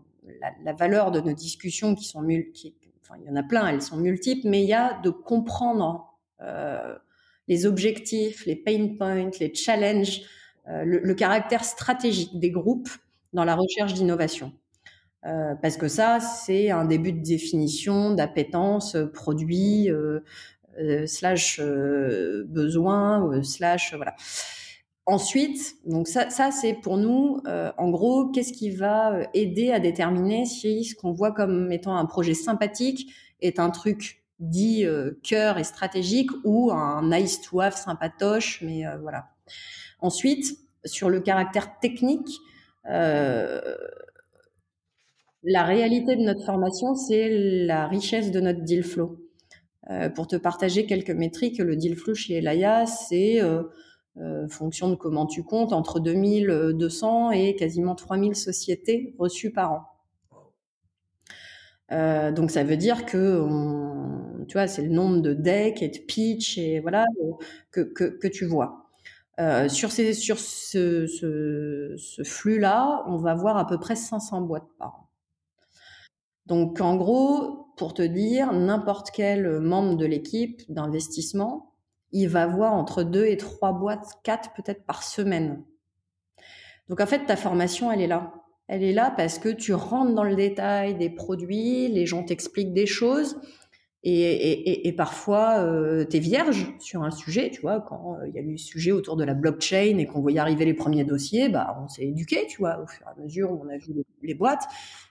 la, 0.64 0.74
valeur 0.74 1.12
de 1.12 1.20
nos 1.20 1.34
discussions 1.34 1.96
qui 1.96 2.06
sont 2.06 2.22
multiples, 2.22 2.88
enfin 3.02 3.16
il 3.22 3.28
y 3.28 3.30
en 3.30 3.36
a 3.36 3.44
plein, 3.44 3.68
elles 3.68 3.82
sont 3.82 3.98
multiples, 3.98 4.48
mais 4.48 4.64
il 4.64 4.70
y 4.70 4.74
a 4.74 5.00
de 5.02 5.10
comprendre 5.10 6.18
les 7.48 7.66
objectifs, 7.66 8.46
les 8.46 8.56
pain 8.56 8.96
points, 8.98 9.30
les 9.40 9.54
challenges, 9.54 10.22
le, 10.68 11.00
le 11.00 11.14
caractère 11.14 11.64
stratégique 11.64 12.40
des 12.40 12.52
groupes 12.52 12.90
dans 13.34 13.46
la 13.46 13.56
recherche 13.56 13.94
d'innovation. 13.94 14.54
Euh, 15.26 15.54
parce 15.62 15.78
que 15.78 15.88
ça, 15.88 16.20
c'est 16.20 16.72
un 16.72 16.86
début 16.86 17.14
de 17.14 17.22
définition 17.22 18.14
d'appétence 18.14 18.96
euh, 18.96 19.06
produit 19.06 19.90
euh, 19.92 20.22
euh, 20.80 21.06
slash 21.06 21.60
euh, 21.60 22.44
besoin 22.48 23.44
slash 23.44 23.94
voilà. 23.94 24.16
Ensuite, 25.06 25.76
donc 25.86 26.08
ça, 26.08 26.30
ça 26.30 26.52
c'est 26.52 26.74
pour 26.74 26.98
nous, 26.98 27.42
en 27.46 27.90
gros, 27.90 28.28
qu'est-ce 28.28 28.54
qui 28.54 28.70
va 28.70 29.28
aider 29.34 29.72
à 29.72 29.80
déterminer 29.80 30.46
si 30.46 30.86
ce 30.86 30.96
qu'on 30.96 31.12
voit 31.12 31.32
comme 31.32 31.72
étant 31.72 31.98
un 31.98 32.06
projet 32.06 32.36
sympathique 32.36 33.12
est 33.42 33.60
un 33.60 33.72
truc 33.72 34.24
dit 34.40 34.86
cœur 35.24 35.58
et 35.58 35.64
stratégique 35.64 36.30
ou 36.44 36.72
un 36.72 37.10
nice 37.10 37.42
to 37.42 37.60
have 37.62 37.76
sympatoche, 37.76 38.62
mais 38.62 38.84
voilà. 39.02 39.32
Ensuite, 40.00 40.56
sur 40.86 41.10
le 41.10 41.20
caractère 41.20 41.80
technique, 41.80 42.40
euh, 42.90 43.76
la 45.44 45.64
réalité 45.64 46.16
de 46.16 46.22
notre 46.22 46.46
formation, 46.46 46.96
c'est 46.96 47.30
la 47.30 47.88
richesse 47.88 48.32
de 48.32 48.40
notre 48.40 48.62
deal 48.62 48.84
flow. 48.84 49.18
Euh, 49.90 50.10
pour 50.10 50.28
te 50.28 50.36
partager 50.36 50.86
quelques 50.86 51.12
métriques, 51.12 51.58
le 51.58 51.76
deal 51.76 51.96
flow 51.96 52.14
chez 52.14 52.36
Elaya, 52.36 52.86
c'est 52.86 53.42
euh, 53.42 53.64
euh, 54.18 54.48
fonction 54.48 54.90
de 54.90 54.96
comment 54.96 55.26
tu 55.26 55.44
comptes, 55.44 55.74
entre 55.74 56.00
2200 56.00 57.32
et 57.32 57.56
quasiment 57.56 57.96
3000 57.96 58.36
sociétés 58.36 59.16
reçues 59.18 59.52
par 59.52 59.72
an. 59.74 59.82
Euh, 61.92 62.32
donc 62.32 62.52
ça 62.52 62.64
veut 62.64 62.78
dire 62.78 63.06
que 63.06 63.46
tu 64.48 64.54
vois, 64.54 64.68
c'est 64.68 64.84
le 64.84 64.90
nombre 64.90 65.22
de 65.22 65.34
decks 65.34 65.82
et 65.82 65.90
de 65.90 65.98
pitch 65.98 66.58
et 66.58 66.80
voilà 66.80 67.06
que, 67.72 67.82
que, 67.82 68.06
que 68.06 68.28
tu 68.28 68.46
vois. 68.46 68.78
Sur, 69.70 69.92
ces, 69.92 70.14
sur 70.14 70.38
ce, 70.38 71.08
ce, 71.08 71.96
ce 71.98 72.24
flux-là, 72.24 73.04
on 73.08 73.18
va 73.18 73.34
voir 73.34 73.58
à 73.58 73.66
peu 73.66 73.80
près 73.80 73.96
500 73.96 74.42
boîtes 74.42 74.68
par 74.78 74.90
an. 74.90 75.11
Donc 76.46 76.82
en 76.82 76.96
gros, 76.96 77.74
pour 77.78 77.94
te 77.94 78.02
dire, 78.02 78.52
n'importe 78.54 79.12
quel 79.12 79.60
membre 79.60 79.96
de 79.96 80.06
l'équipe 80.06 80.62
d'investissement, 80.70 81.74
il 82.12 82.28
va 82.28 82.48
voir 82.48 82.74
entre 82.74 83.04
deux 83.04 83.26
et 83.26 83.38
trois 83.38 83.74
boîtes, 83.74 84.20
quatre 84.24 84.54
peut-être 84.54 84.86
par 84.86 85.04
semaine. 85.04 85.64
Donc 86.90 87.00
en 87.00 87.06
fait, 87.06 87.26
ta 87.26 87.36
formation, 87.36 87.92
elle 87.92 88.02
est 88.02 88.08
là. 88.08 88.34
Elle 88.68 88.84
est 88.84 88.94
là 88.94 89.14
parce 89.16 89.40
que 89.40 89.50
tu 89.50 89.74
rentres 89.74 90.14
dans 90.14 90.24
le 90.24 90.36
détail 90.36 90.96
des 90.96 91.10
produits, 91.10 91.88
les 91.88 92.06
gens 92.06 92.24
t'expliquent 92.24 92.74
des 92.74 92.86
choses 92.86 93.38
et, 94.04 94.94
parfois, 94.98 95.60
euh, 95.60 96.06
tu 96.10 96.18
es 96.18 96.20
vierge 96.20 96.74
sur 96.80 97.04
un 97.04 97.12
sujet, 97.12 97.52
tu 97.52 97.62
vois, 97.62 97.82
quand 97.82 98.16
euh, 98.16 98.28
il 98.28 98.34
y 98.34 98.40
a 98.40 98.42
eu 98.42 98.58
sujet 98.58 98.92
autour 98.92 99.16
de 99.16 99.24
la 99.24 99.36
blockchain 99.36 99.98
et 100.00 100.06
qu'on 100.08 100.22
voyait 100.22 100.40
arriver 100.40 100.66
les 100.66 100.74
premiers 100.74 101.04
dossiers, 101.04 101.50
bah, 101.50 101.78
on 101.84 101.88
s'est 101.88 102.06
éduqué, 102.06 102.48
tu 102.48 102.58
vois, 102.58 102.82
au 102.82 102.88
fur 102.88 103.06
et 103.06 103.20
à 103.20 103.24
mesure 103.24 103.52
on 103.52 103.70
a 103.70 103.78
vu 103.78 103.94
les, 103.94 104.06
boîtes. 104.34 104.64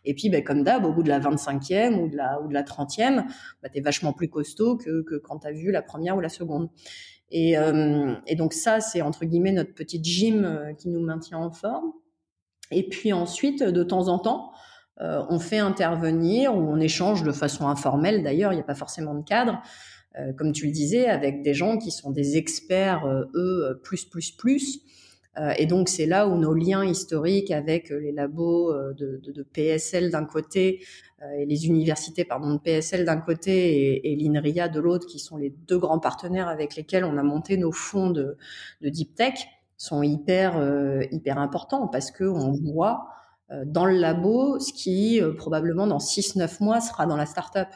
Et 0.04 0.14
puis, 0.14 0.30
bah, 0.30 0.40
comme 0.40 0.62
d'hab, 0.64 0.84
au 0.84 0.92
bout 0.92 1.02
de 1.02 1.08
la 1.08 1.20
25e 1.20 1.94
ou 1.94 2.08
de 2.08 2.16
la, 2.16 2.40
ou 2.42 2.48
de 2.48 2.54
la 2.54 2.62
30e, 2.62 3.24
bah, 3.62 3.68
tu 3.68 3.78
es 3.78 3.80
vachement 3.80 4.12
plus 4.12 4.28
costaud 4.28 4.76
que, 4.76 5.02
que 5.02 5.16
quand 5.16 5.40
tu 5.40 5.46
as 5.46 5.52
vu 5.52 5.70
la 5.70 5.82
première 5.82 6.16
ou 6.16 6.20
la 6.20 6.28
seconde. 6.28 6.68
Et, 7.30 7.56
euh, 7.56 8.14
et 8.26 8.34
donc 8.34 8.52
ça, 8.52 8.80
c'est 8.80 9.02
entre 9.02 9.24
guillemets 9.24 9.52
notre 9.52 9.74
petite 9.74 10.04
gym 10.04 10.44
euh, 10.44 10.72
qui 10.74 10.88
nous 10.88 11.00
maintient 11.00 11.38
en 11.38 11.52
forme. 11.52 11.92
Et 12.70 12.88
puis 12.88 13.12
ensuite, 13.12 13.62
de 13.62 13.82
temps 13.82 14.08
en 14.08 14.18
temps, 14.18 14.52
euh, 15.00 15.22
on 15.28 15.38
fait 15.38 15.58
intervenir 15.58 16.54
ou 16.54 16.60
on 16.60 16.78
échange 16.78 17.22
de 17.22 17.32
façon 17.32 17.68
informelle 17.68 18.22
d'ailleurs, 18.22 18.52
il 18.52 18.56
n'y 18.56 18.62
a 18.62 18.66
pas 18.66 18.74
forcément 18.74 19.14
de 19.14 19.24
cadre, 19.24 19.62
comme 20.36 20.50
tu 20.50 20.66
le 20.66 20.72
disais, 20.72 21.06
avec 21.06 21.42
des 21.42 21.54
gens 21.54 21.78
qui 21.78 21.92
sont 21.92 22.10
des 22.10 22.36
experts, 22.36 23.06
eux, 23.06 23.80
plus, 23.84 24.04
plus, 24.04 24.32
plus. 24.32 24.80
Et 25.56 25.66
donc 25.66 25.88
c'est 25.88 26.06
là 26.06 26.28
où 26.28 26.36
nos 26.36 26.52
liens 26.52 26.84
historiques 26.84 27.50
avec 27.50 27.90
les 27.90 28.12
labos 28.12 28.72
de, 28.94 29.20
de, 29.22 29.42
PSL 29.42 30.10
d'un 30.10 30.24
côté 30.24 30.84
les 31.46 31.66
universités 31.66 32.24
pardon 32.24 32.54
de 32.54 32.58
PSL 32.58 33.04
d'un 33.04 33.18
côté 33.18 34.10
et, 34.10 34.16
l'INRIA 34.16 34.68
de 34.68 34.80
l'autre, 34.80 35.06
qui 35.06 35.18
sont 35.18 35.36
les 35.36 35.50
deux 35.66 35.78
grands 35.78 35.98
partenaires 35.98 36.48
avec 36.48 36.76
lesquels 36.76 37.04
on 37.04 37.16
a 37.16 37.22
monté 37.22 37.56
nos 37.56 37.72
fonds 37.72 38.10
de, 38.10 38.36
de 38.80 38.88
deep 38.88 39.14
tech, 39.14 39.46
sont 39.76 40.02
hyper 40.02 40.60
hyper 41.10 41.38
importants 41.38 41.88
parce 41.88 42.10
que 42.10 42.24
on 42.24 42.52
voit 42.52 43.08
euh, 43.52 43.64
dans 43.66 43.84
le 43.84 43.94
labo, 43.94 44.58
ce 44.58 44.72
qui 44.72 45.20
euh, 45.20 45.32
probablement 45.34 45.86
dans 45.86 45.98
6-9 45.98 46.62
mois 46.62 46.80
sera 46.80 47.06
dans 47.06 47.16
la 47.16 47.26
startup. 47.26 47.68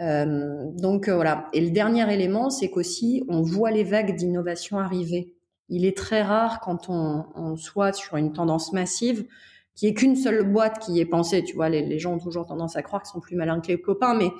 Euh, 0.00 0.70
donc 0.72 1.08
euh, 1.08 1.14
voilà. 1.14 1.48
Et 1.52 1.60
le 1.60 1.70
dernier 1.70 2.12
élément, 2.12 2.50
c'est 2.50 2.70
qu'aussi 2.70 3.24
on 3.28 3.42
voit 3.42 3.70
les 3.70 3.84
vagues 3.84 4.16
d'innovation 4.16 4.78
arriver. 4.78 5.34
Il 5.68 5.84
est 5.84 5.96
très 5.96 6.22
rare 6.22 6.60
quand 6.60 6.88
on, 6.88 7.26
on 7.34 7.56
soit 7.56 7.92
sur 7.92 8.16
une 8.16 8.32
tendance 8.32 8.72
massive 8.72 9.26
qui 9.74 9.86
est 9.86 9.94
qu'une 9.94 10.16
seule 10.16 10.42
boîte 10.42 10.80
qui 10.80 10.98
est 10.98 11.06
pensée. 11.06 11.44
Tu 11.44 11.54
vois, 11.54 11.68
les, 11.68 11.82
les, 11.82 11.98
gens 12.00 12.14
ont 12.14 12.18
toujours 12.18 12.46
tendance 12.46 12.74
à 12.76 12.82
croire 12.82 13.02
qu'ils 13.02 13.12
sont 13.12 13.20
plus 13.20 13.36
malins 13.36 13.60
que 13.60 13.68
les 13.68 13.80
copains, 13.80 14.14
mais 14.14 14.32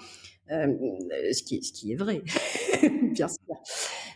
euh, 0.50 0.74
ce, 1.32 1.42
qui, 1.42 1.62
ce 1.62 1.72
qui 1.72 1.92
est 1.92 1.94
vrai, 1.94 2.22
bien 3.12 3.28
sûr. 3.28 3.54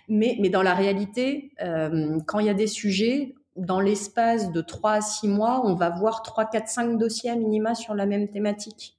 Mais, 0.08 0.36
mais 0.40 0.48
dans 0.48 0.62
la 0.62 0.74
réalité, 0.74 1.52
euh, 1.62 2.18
quand 2.26 2.40
il 2.40 2.46
y 2.46 2.50
a 2.50 2.54
des 2.54 2.66
sujets, 2.66 3.34
dans 3.54 3.80
l'espace 3.80 4.50
de 4.50 4.60
3 4.62 4.92
à 4.92 5.00
6 5.00 5.28
mois, 5.28 5.62
on 5.64 5.74
va 5.74 5.90
voir 5.90 6.22
3, 6.22 6.46
4, 6.46 6.68
5 6.68 6.98
dossiers 6.98 7.30
à 7.30 7.36
minima 7.36 7.74
sur 7.74 7.94
la 7.94 8.06
même 8.06 8.28
thématique. 8.28 8.98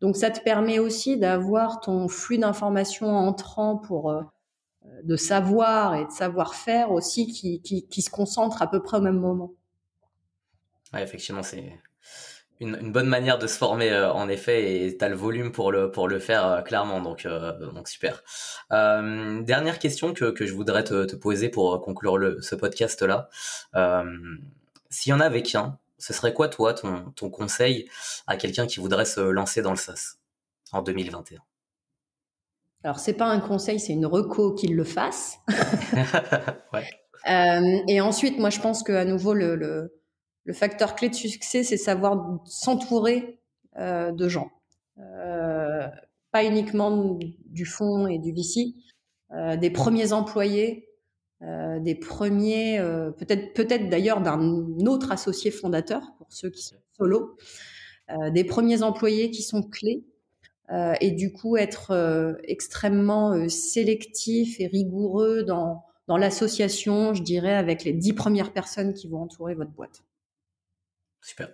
Donc 0.00 0.16
ça 0.16 0.30
te 0.30 0.40
permet 0.40 0.78
aussi 0.78 1.18
d'avoir 1.18 1.80
ton 1.80 2.08
flux 2.08 2.38
d'informations 2.38 3.08
entrant 3.08 3.76
pour 3.76 4.10
euh, 4.10 4.22
de 5.02 5.16
savoir 5.16 5.94
et 5.94 6.06
de 6.06 6.10
savoir-faire 6.10 6.90
aussi 6.90 7.26
qui, 7.26 7.60
qui, 7.62 7.86
qui, 7.86 8.02
se 8.02 8.10
concentre 8.10 8.62
à 8.62 8.70
peu 8.70 8.82
près 8.82 8.98
au 8.98 9.00
même 9.00 9.18
moment. 9.18 9.52
Ouais, 10.92 11.02
effectivement, 11.02 11.42
c'est 11.42 11.80
une, 12.60 12.76
une, 12.80 12.92
bonne 12.92 13.08
manière 13.08 13.38
de 13.38 13.46
se 13.46 13.58
former 13.58 13.90
euh, 13.90 14.12
en 14.12 14.28
effet 14.28 14.86
et 14.86 14.96
tu 14.96 15.04
as 15.04 15.08
le 15.08 15.16
volume 15.16 15.52
pour 15.52 15.72
le 15.72 15.90
pour 15.90 16.08
le 16.08 16.18
faire 16.18 16.46
euh, 16.46 16.62
clairement 16.62 17.00
donc 17.00 17.26
euh, 17.26 17.72
donc 17.72 17.88
super. 17.88 18.22
Euh, 18.72 19.42
dernière 19.42 19.78
question 19.78 20.14
que 20.14 20.30
que 20.30 20.46
je 20.46 20.54
voudrais 20.54 20.84
te, 20.84 21.04
te 21.04 21.16
poser 21.16 21.48
pour 21.48 21.80
conclure 21.82 22.16
le 22.16 22.40
ce 22.40 22.54
podcast 22.54 23.02
là. 23.02 23.28
S'il 24.90 25.10
y 25.10 25.12
en 25.12 25.20
avait 25.20 25.42
qu'un, 25.42 25.78
ce 25.98 26.12
serait 26.12 26.32
quoi 26.32 26.48
toi 26.48 26.72
ton 26.74 27.10
ton 27.16 27.28
conseil 27.28 27.88
à 28.26 28.36
quelqu'un 28.36 28.66
qui 28.66 28.78
voudrait 28.80 29.04
se 29.06 29.20
lancer 29.20 29.60
dans 29.60 29.72
le 29.72 29.76
SaaS 29.76 30.18
en 30.72 30.82
2021 30.82 31.40
Alors 32.84 32.98
c'est 32.98 33.14
pas 33.14 33.26
un 33.26 33.40
conseil, 33.40 33.80
c'est 33.80 33.94
une 33.94 34.06
reco 34.06 34.52
qu'il 34.54 34.76
le 34.76 34.84
fasse. 34.84 35.38
ouais. 36.72 36.84
et 37.88 38.00
ensuite 38.00 38.38
moi 38.38 38.50
je 38.50 38.60
pense 38.60 38.82
que 38.82 38.92
à 38.92 39.04
nouveau 39.04 39.34
le, 39.34 39.56
le 39.56 39.90
le 40.44 40.52
facteur 40.52 40.94
clé 40.94 41.08
de 41.08 41.14
succès, 41.14 41.64
c'est 41.64 41.76
savoir 41.76 42.40
s'entourer 42.44 43.40
euh, 43.78 44.12
de 44.12 44.28
gens. 44.28 44.50
Euh, 44.98 45.86
pas 46.30 46.44
uniquement 46.44 47.18
du 47.46 47.64
fond 47.64 48.06
et 48.06 48.18
du 48.18 48.32
VC, 48.32 48.74
euh, 49.32 49.56
des 49.56 49.70
premiers 49.70 50.12
employés 50.12 50.88
des 51.80 51.94
premiers, 51.94 52.78
peut-être 53.18 53.52
peut-être 53.52 53.90
d'ailleurs 53.90 54.22
d'un 54.22 54.40
autre 54.86 55.12
associé 55.12 55.50
fondateur 55.50 56.00
pour 56.16 56.32
ceux 56.32 56.48
qui 56.48 56.62
sont 56.62 56.76
solo, 56.96 57.36
des 58.32 58.44
premiers 58.44 58.82
employés 58.82 59.30
qui 59.30 59.42
sont 59.42 59.62
clés 59.62 60.06
et 60.70 61.10
du 61.10 61.32
coup 61.32 61.56
être 61.56 62.36
extrêmement 62.44 63.48
sélectif 63.48 64.60
et 64.60 64.66
rigoureux 64.66 65.42
dans 65.42 65.84
dans 66.06 66.16
l'association, 66.16 67.14
je 67.14 67.22
dirais, 67.22 67.54
avec 67.54 67.84
les 67.84 67.92
dix 67.92 68.12
premières 68.12 68.52
personnes 68.52 68.92
qui 68.92 69.08
vont 69.08 69.22
entourer 69.22 69.54
votre 69.54 69.70
boîte. 69.70 70.04
Super. 71.22 71.48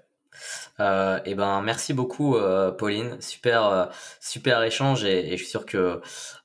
Euh, 0.81 1.19
et 1.19 1.33
eh 1.33 1.35
ben 1.35 1.61
merci 1.63 1.93
beaucoup 1.93 2.37
euh, 2.37 2.71
Pauline, 2.71 3.21
super 3.21 3.67
euh, 3.67 3.87
super 4.21 4.63
échange 4.63 5.05
et, 5.05 5.33
je 5.33 5.37
suis 5.37 5.47
sûr 5.47 5.67
que 5.67 6.01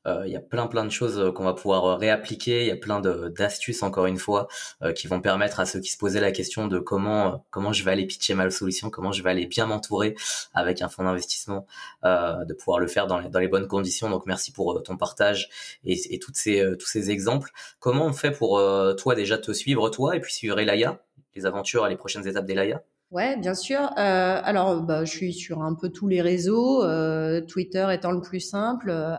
euh, 0.07 0.23
il 0.25 0.31
y 0.31 0.35
a 0.35 0.41
plein 0.41 0.67
plein 0.67 0.83
de 0.83 0.89
choses 0.89 1.31
qu'on 1.33 1.45
va 1.45 1.53
pouvoir 1.53 1.97
réappliquer, 1.99 2.61
il 2.61 2.67
y 2.67 2.71
a 2.71 2.75
plein 2.75 2.99
d'astuces 2.99 3.83
encore 3.83 4.07
une 4.07 4.17
fois 4.17 4.47
qui 4.95 5.07
vont 5.07 5.21
permettre 5.21 5.59
à 5.59 5.65
ceux 5.65 5.79
qui 5.79 5.89
se 5.91 5.97
posaient 5.97 6.19
la 6.19 6.31
question 6.31 6.67
de 6.67 6.79
comment 6.79 7.45
comment 7.49 7.71
je 7.73 7.83
vais 7.83 7.91
aller 7.91 8.05
pitcher 8.05 8.33
ma 8.33 8.49
solution, 8.49 8.89
comment 8.89 9.11
je 9.11 9.23
vais 9.23 9.29
aller 9.29 9.45
bien 9.47 9.65
m'entourer 9.67 10.15
avec 10.53 10.81
un 10.81 10.89
fonds 10.89 11.03
d'investissement, 11.03 11.65
de 12.03 12.53
pouvoir 12.53 12.79
le 12.79 12.87
faire 12.87 13.07
dans 13.07 13.19
les 13.19 13.47
bonnes 13.47 13.67
conditions. 13.67 14.09
Donc 14.09 14.25
merci 14.25 14.51
pour 14.51 14.81
ton 14.83 14.97
partage 14.97 15.49
et, 15.85 16.13
et 16.13 16.19
toutes 16.19 16.37
ces 16.37 16.63
tous 16.79 16.87
ces 16.87 17.11
exemples. 17.11 17.51
Comment 17.79 18.05
on 18.05 18.13
fait 18.13 18.31
pour 18.31 18.61
toi 18.97 19.15
déjà 19.15 19.37
te 19.37 19.53
suivre 19.53 19.89
toi 19.89 20.15
et 20.15 20.19
puis 20.19 20.33
suivre 20.33 20.59
Elaya, 20.59 20.99
les 21.35 21.45
aventures 21.45 21.85
et 21.87 21.89
les 21.89 21.97
prochaines 21.97 22.27
étapes 22.27 22.45
d'Elaya? 22.45 22.81
Ouais, 23.11 23.37
bien 23.37 23.53
sûr. 23.53 23.79
Euh, 23.97 24.41
alors, 24.43 24.81
bah, 24.81 25.05
je 25.05 25.11
suis 25.11 25.33
sur 25.33 25.61
un 25.61 25.73
peu 25.75 25.89
tous 25.89 26.07
les 26.07 26.21
réseaux, 26.21 26.83
euh, 26.83 27.39
Twitter 27.41 27.87
étant 27.93 28.11
le 28.11 28.21
plus 28.21 28.39
simple, 28.39 28.89
euh, 28.89 29.15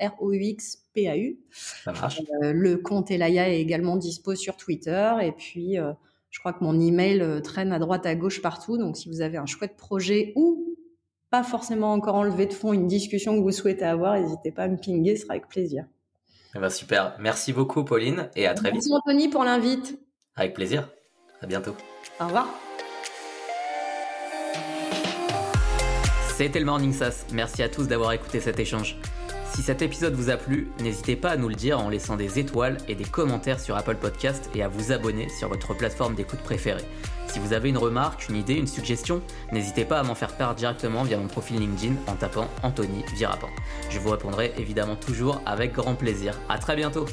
R-O-U-X-P-A-U. 0.00 1.38
Ça 1.50 1.92
marche. 1.92 2.22
Euh, 2.42 2.52
le 2.52 2.78
compte 2.78 3.10
Elaya 3.10 3.48
est 3.48 3.60
également 3.60 3.96
dispo 3.96 4.34
sur 4.34 4.56
Twitter. 4.56 5.12
Et 5.22 5.32
puis, 5.32 5.78
euh, 5.78 5.92
je 6.30 6.40
crois 6.40 6.52
que 6.52 6.64
mon 6.64 6.80
email 6.80 7.20
euh, 7.20 7.40
traîne 7.40 7.72
à 7.72 7.78
droite, 7.78 8.06
à 8.06 8.14
gauche, 8.14 8.40
partout. 8.42 8.78
Donc, 8.78 8.96
si 8.96 9.08
vous 9.08 9.20
avez 9.20 9.36
un 9.36 9.46
chouette 9.46 9.76
projet 9.76 10.32
ou 10.34 10.76
pas 11.30 11.42
forcément 11.42 11.92
encore 11.92 12.16
enlevé 12.16 12.46
de 12.46 12.52
fond, 12.52 12.72
une 12.72 12.86
discussion 12.86 13.36
que 13.36 13.42
vous 13.42 13.52
souhaitez 13.52 13.84
avoir, 13.84 14.18
n'hésitez 14.18 14.50
pas 14.50 14.64
à 14.64 14.68
me 14.68 14.76
pinguer, 14.76 15.16
ce 15.16 15.22
sera 15.22 15.34
avec 15.34 15.48
plaisir. 15.48 15.84
Eh 16.54 16.58
ben, 16.58 16.68
super. 16.68 17.16
Merci 17.18 17.52
beaucoup, 17.52 17.84
Pauline, 17.84 18.28
et 18.36 18.46
à 18.46 18.54
très 18.54 18.70
vite. 18.70 18.82
Merci, 18.86 18.92
Anthony, 18.92 19.28
pour 19.28 19.44
l'invite. 19.44 19.98
Avec 20.36 20.54
plaisir. 20.54 20.90
À 21.40 21.46
bientôt. 21.46 21.74
Au 22.20 22.26
revoir. 22.26 22.48
C'était 26.36 26.58
le 26.58 26.64
Morning 26.64 26.92
Sass. 26.92 27.26
Merci 27.32 27.62
à 27.62 27.68
tous 27.68 27.86
d'avoir 27.86 28.12
écouté 28.12 28.40
cet 28.40 28.58
échange. 28.58 28.96
Si 29.54 29.62
cet 29.62 29.82
épisode 29.82 30.14
vous 30.14 30.30
a 30.30 30.36
plu, 30.36 30.70
n'hésitez 30.80 31.14
pas 31.14 31.30
à 31.30 31.36
nous 31.36 31.48
le 31.48 31.54
dire 31.54 31.78
en 31.78 31.90
laissant 31.90 32.16
des 32.16 32.38
étoiles 32.38 32.78
et 32.88 32.94
des 32.94 33.04
commentaires 33.04 33.60
sur 33.60 33.76
Apple 33.76 33.96
Podcast 33.96 34.48
et 34.54 34.62
à 34.62 34.68
vous 34.68 34.92
abonner 34.92 35.28
sur 35.28 35.48
votre 35.48 35.74
plateforme 35.74 36.14
d'écoute 36.14 36.40
préférée. 36.40 36.84
Si 37.28 37.38
vous 37.38 37.52
avez 37.52 37.68
une 37.68 37.76
remarque, 37.76 38.28
une 38.28 38.36
idée, 38.36 38.54
une 38.54 38.66
suggestion, 38.66 39.22
n'hésitez 39.52 39.84
pas 39.84 39.98
à 39.98 40.02
m'en 40.02 40.14
faire 40.14 40.36
part 40.36 40.54
directement 40.54 41.02
via 41.02 41.18
mon 41.18 41.28
profil 41.28 41.58
LinkedIn 41.60 41.94
en 42.06 42.14
tapant 42.14 42.48
Anthony 42.62 43.04
Virapin. 43.14 43.48
Je 43.90 43.98
vous 43.98 44.10
répondrai 44.10 44.52
évidemment 44.56 44.96
toujours 44.96 45.42
avec 45.44 45.74
grand 45.74 45.94
plaisir. 45.94 46.38
À 46.48 46.58
très 46.58 46.76
bientôt 46.76 47.06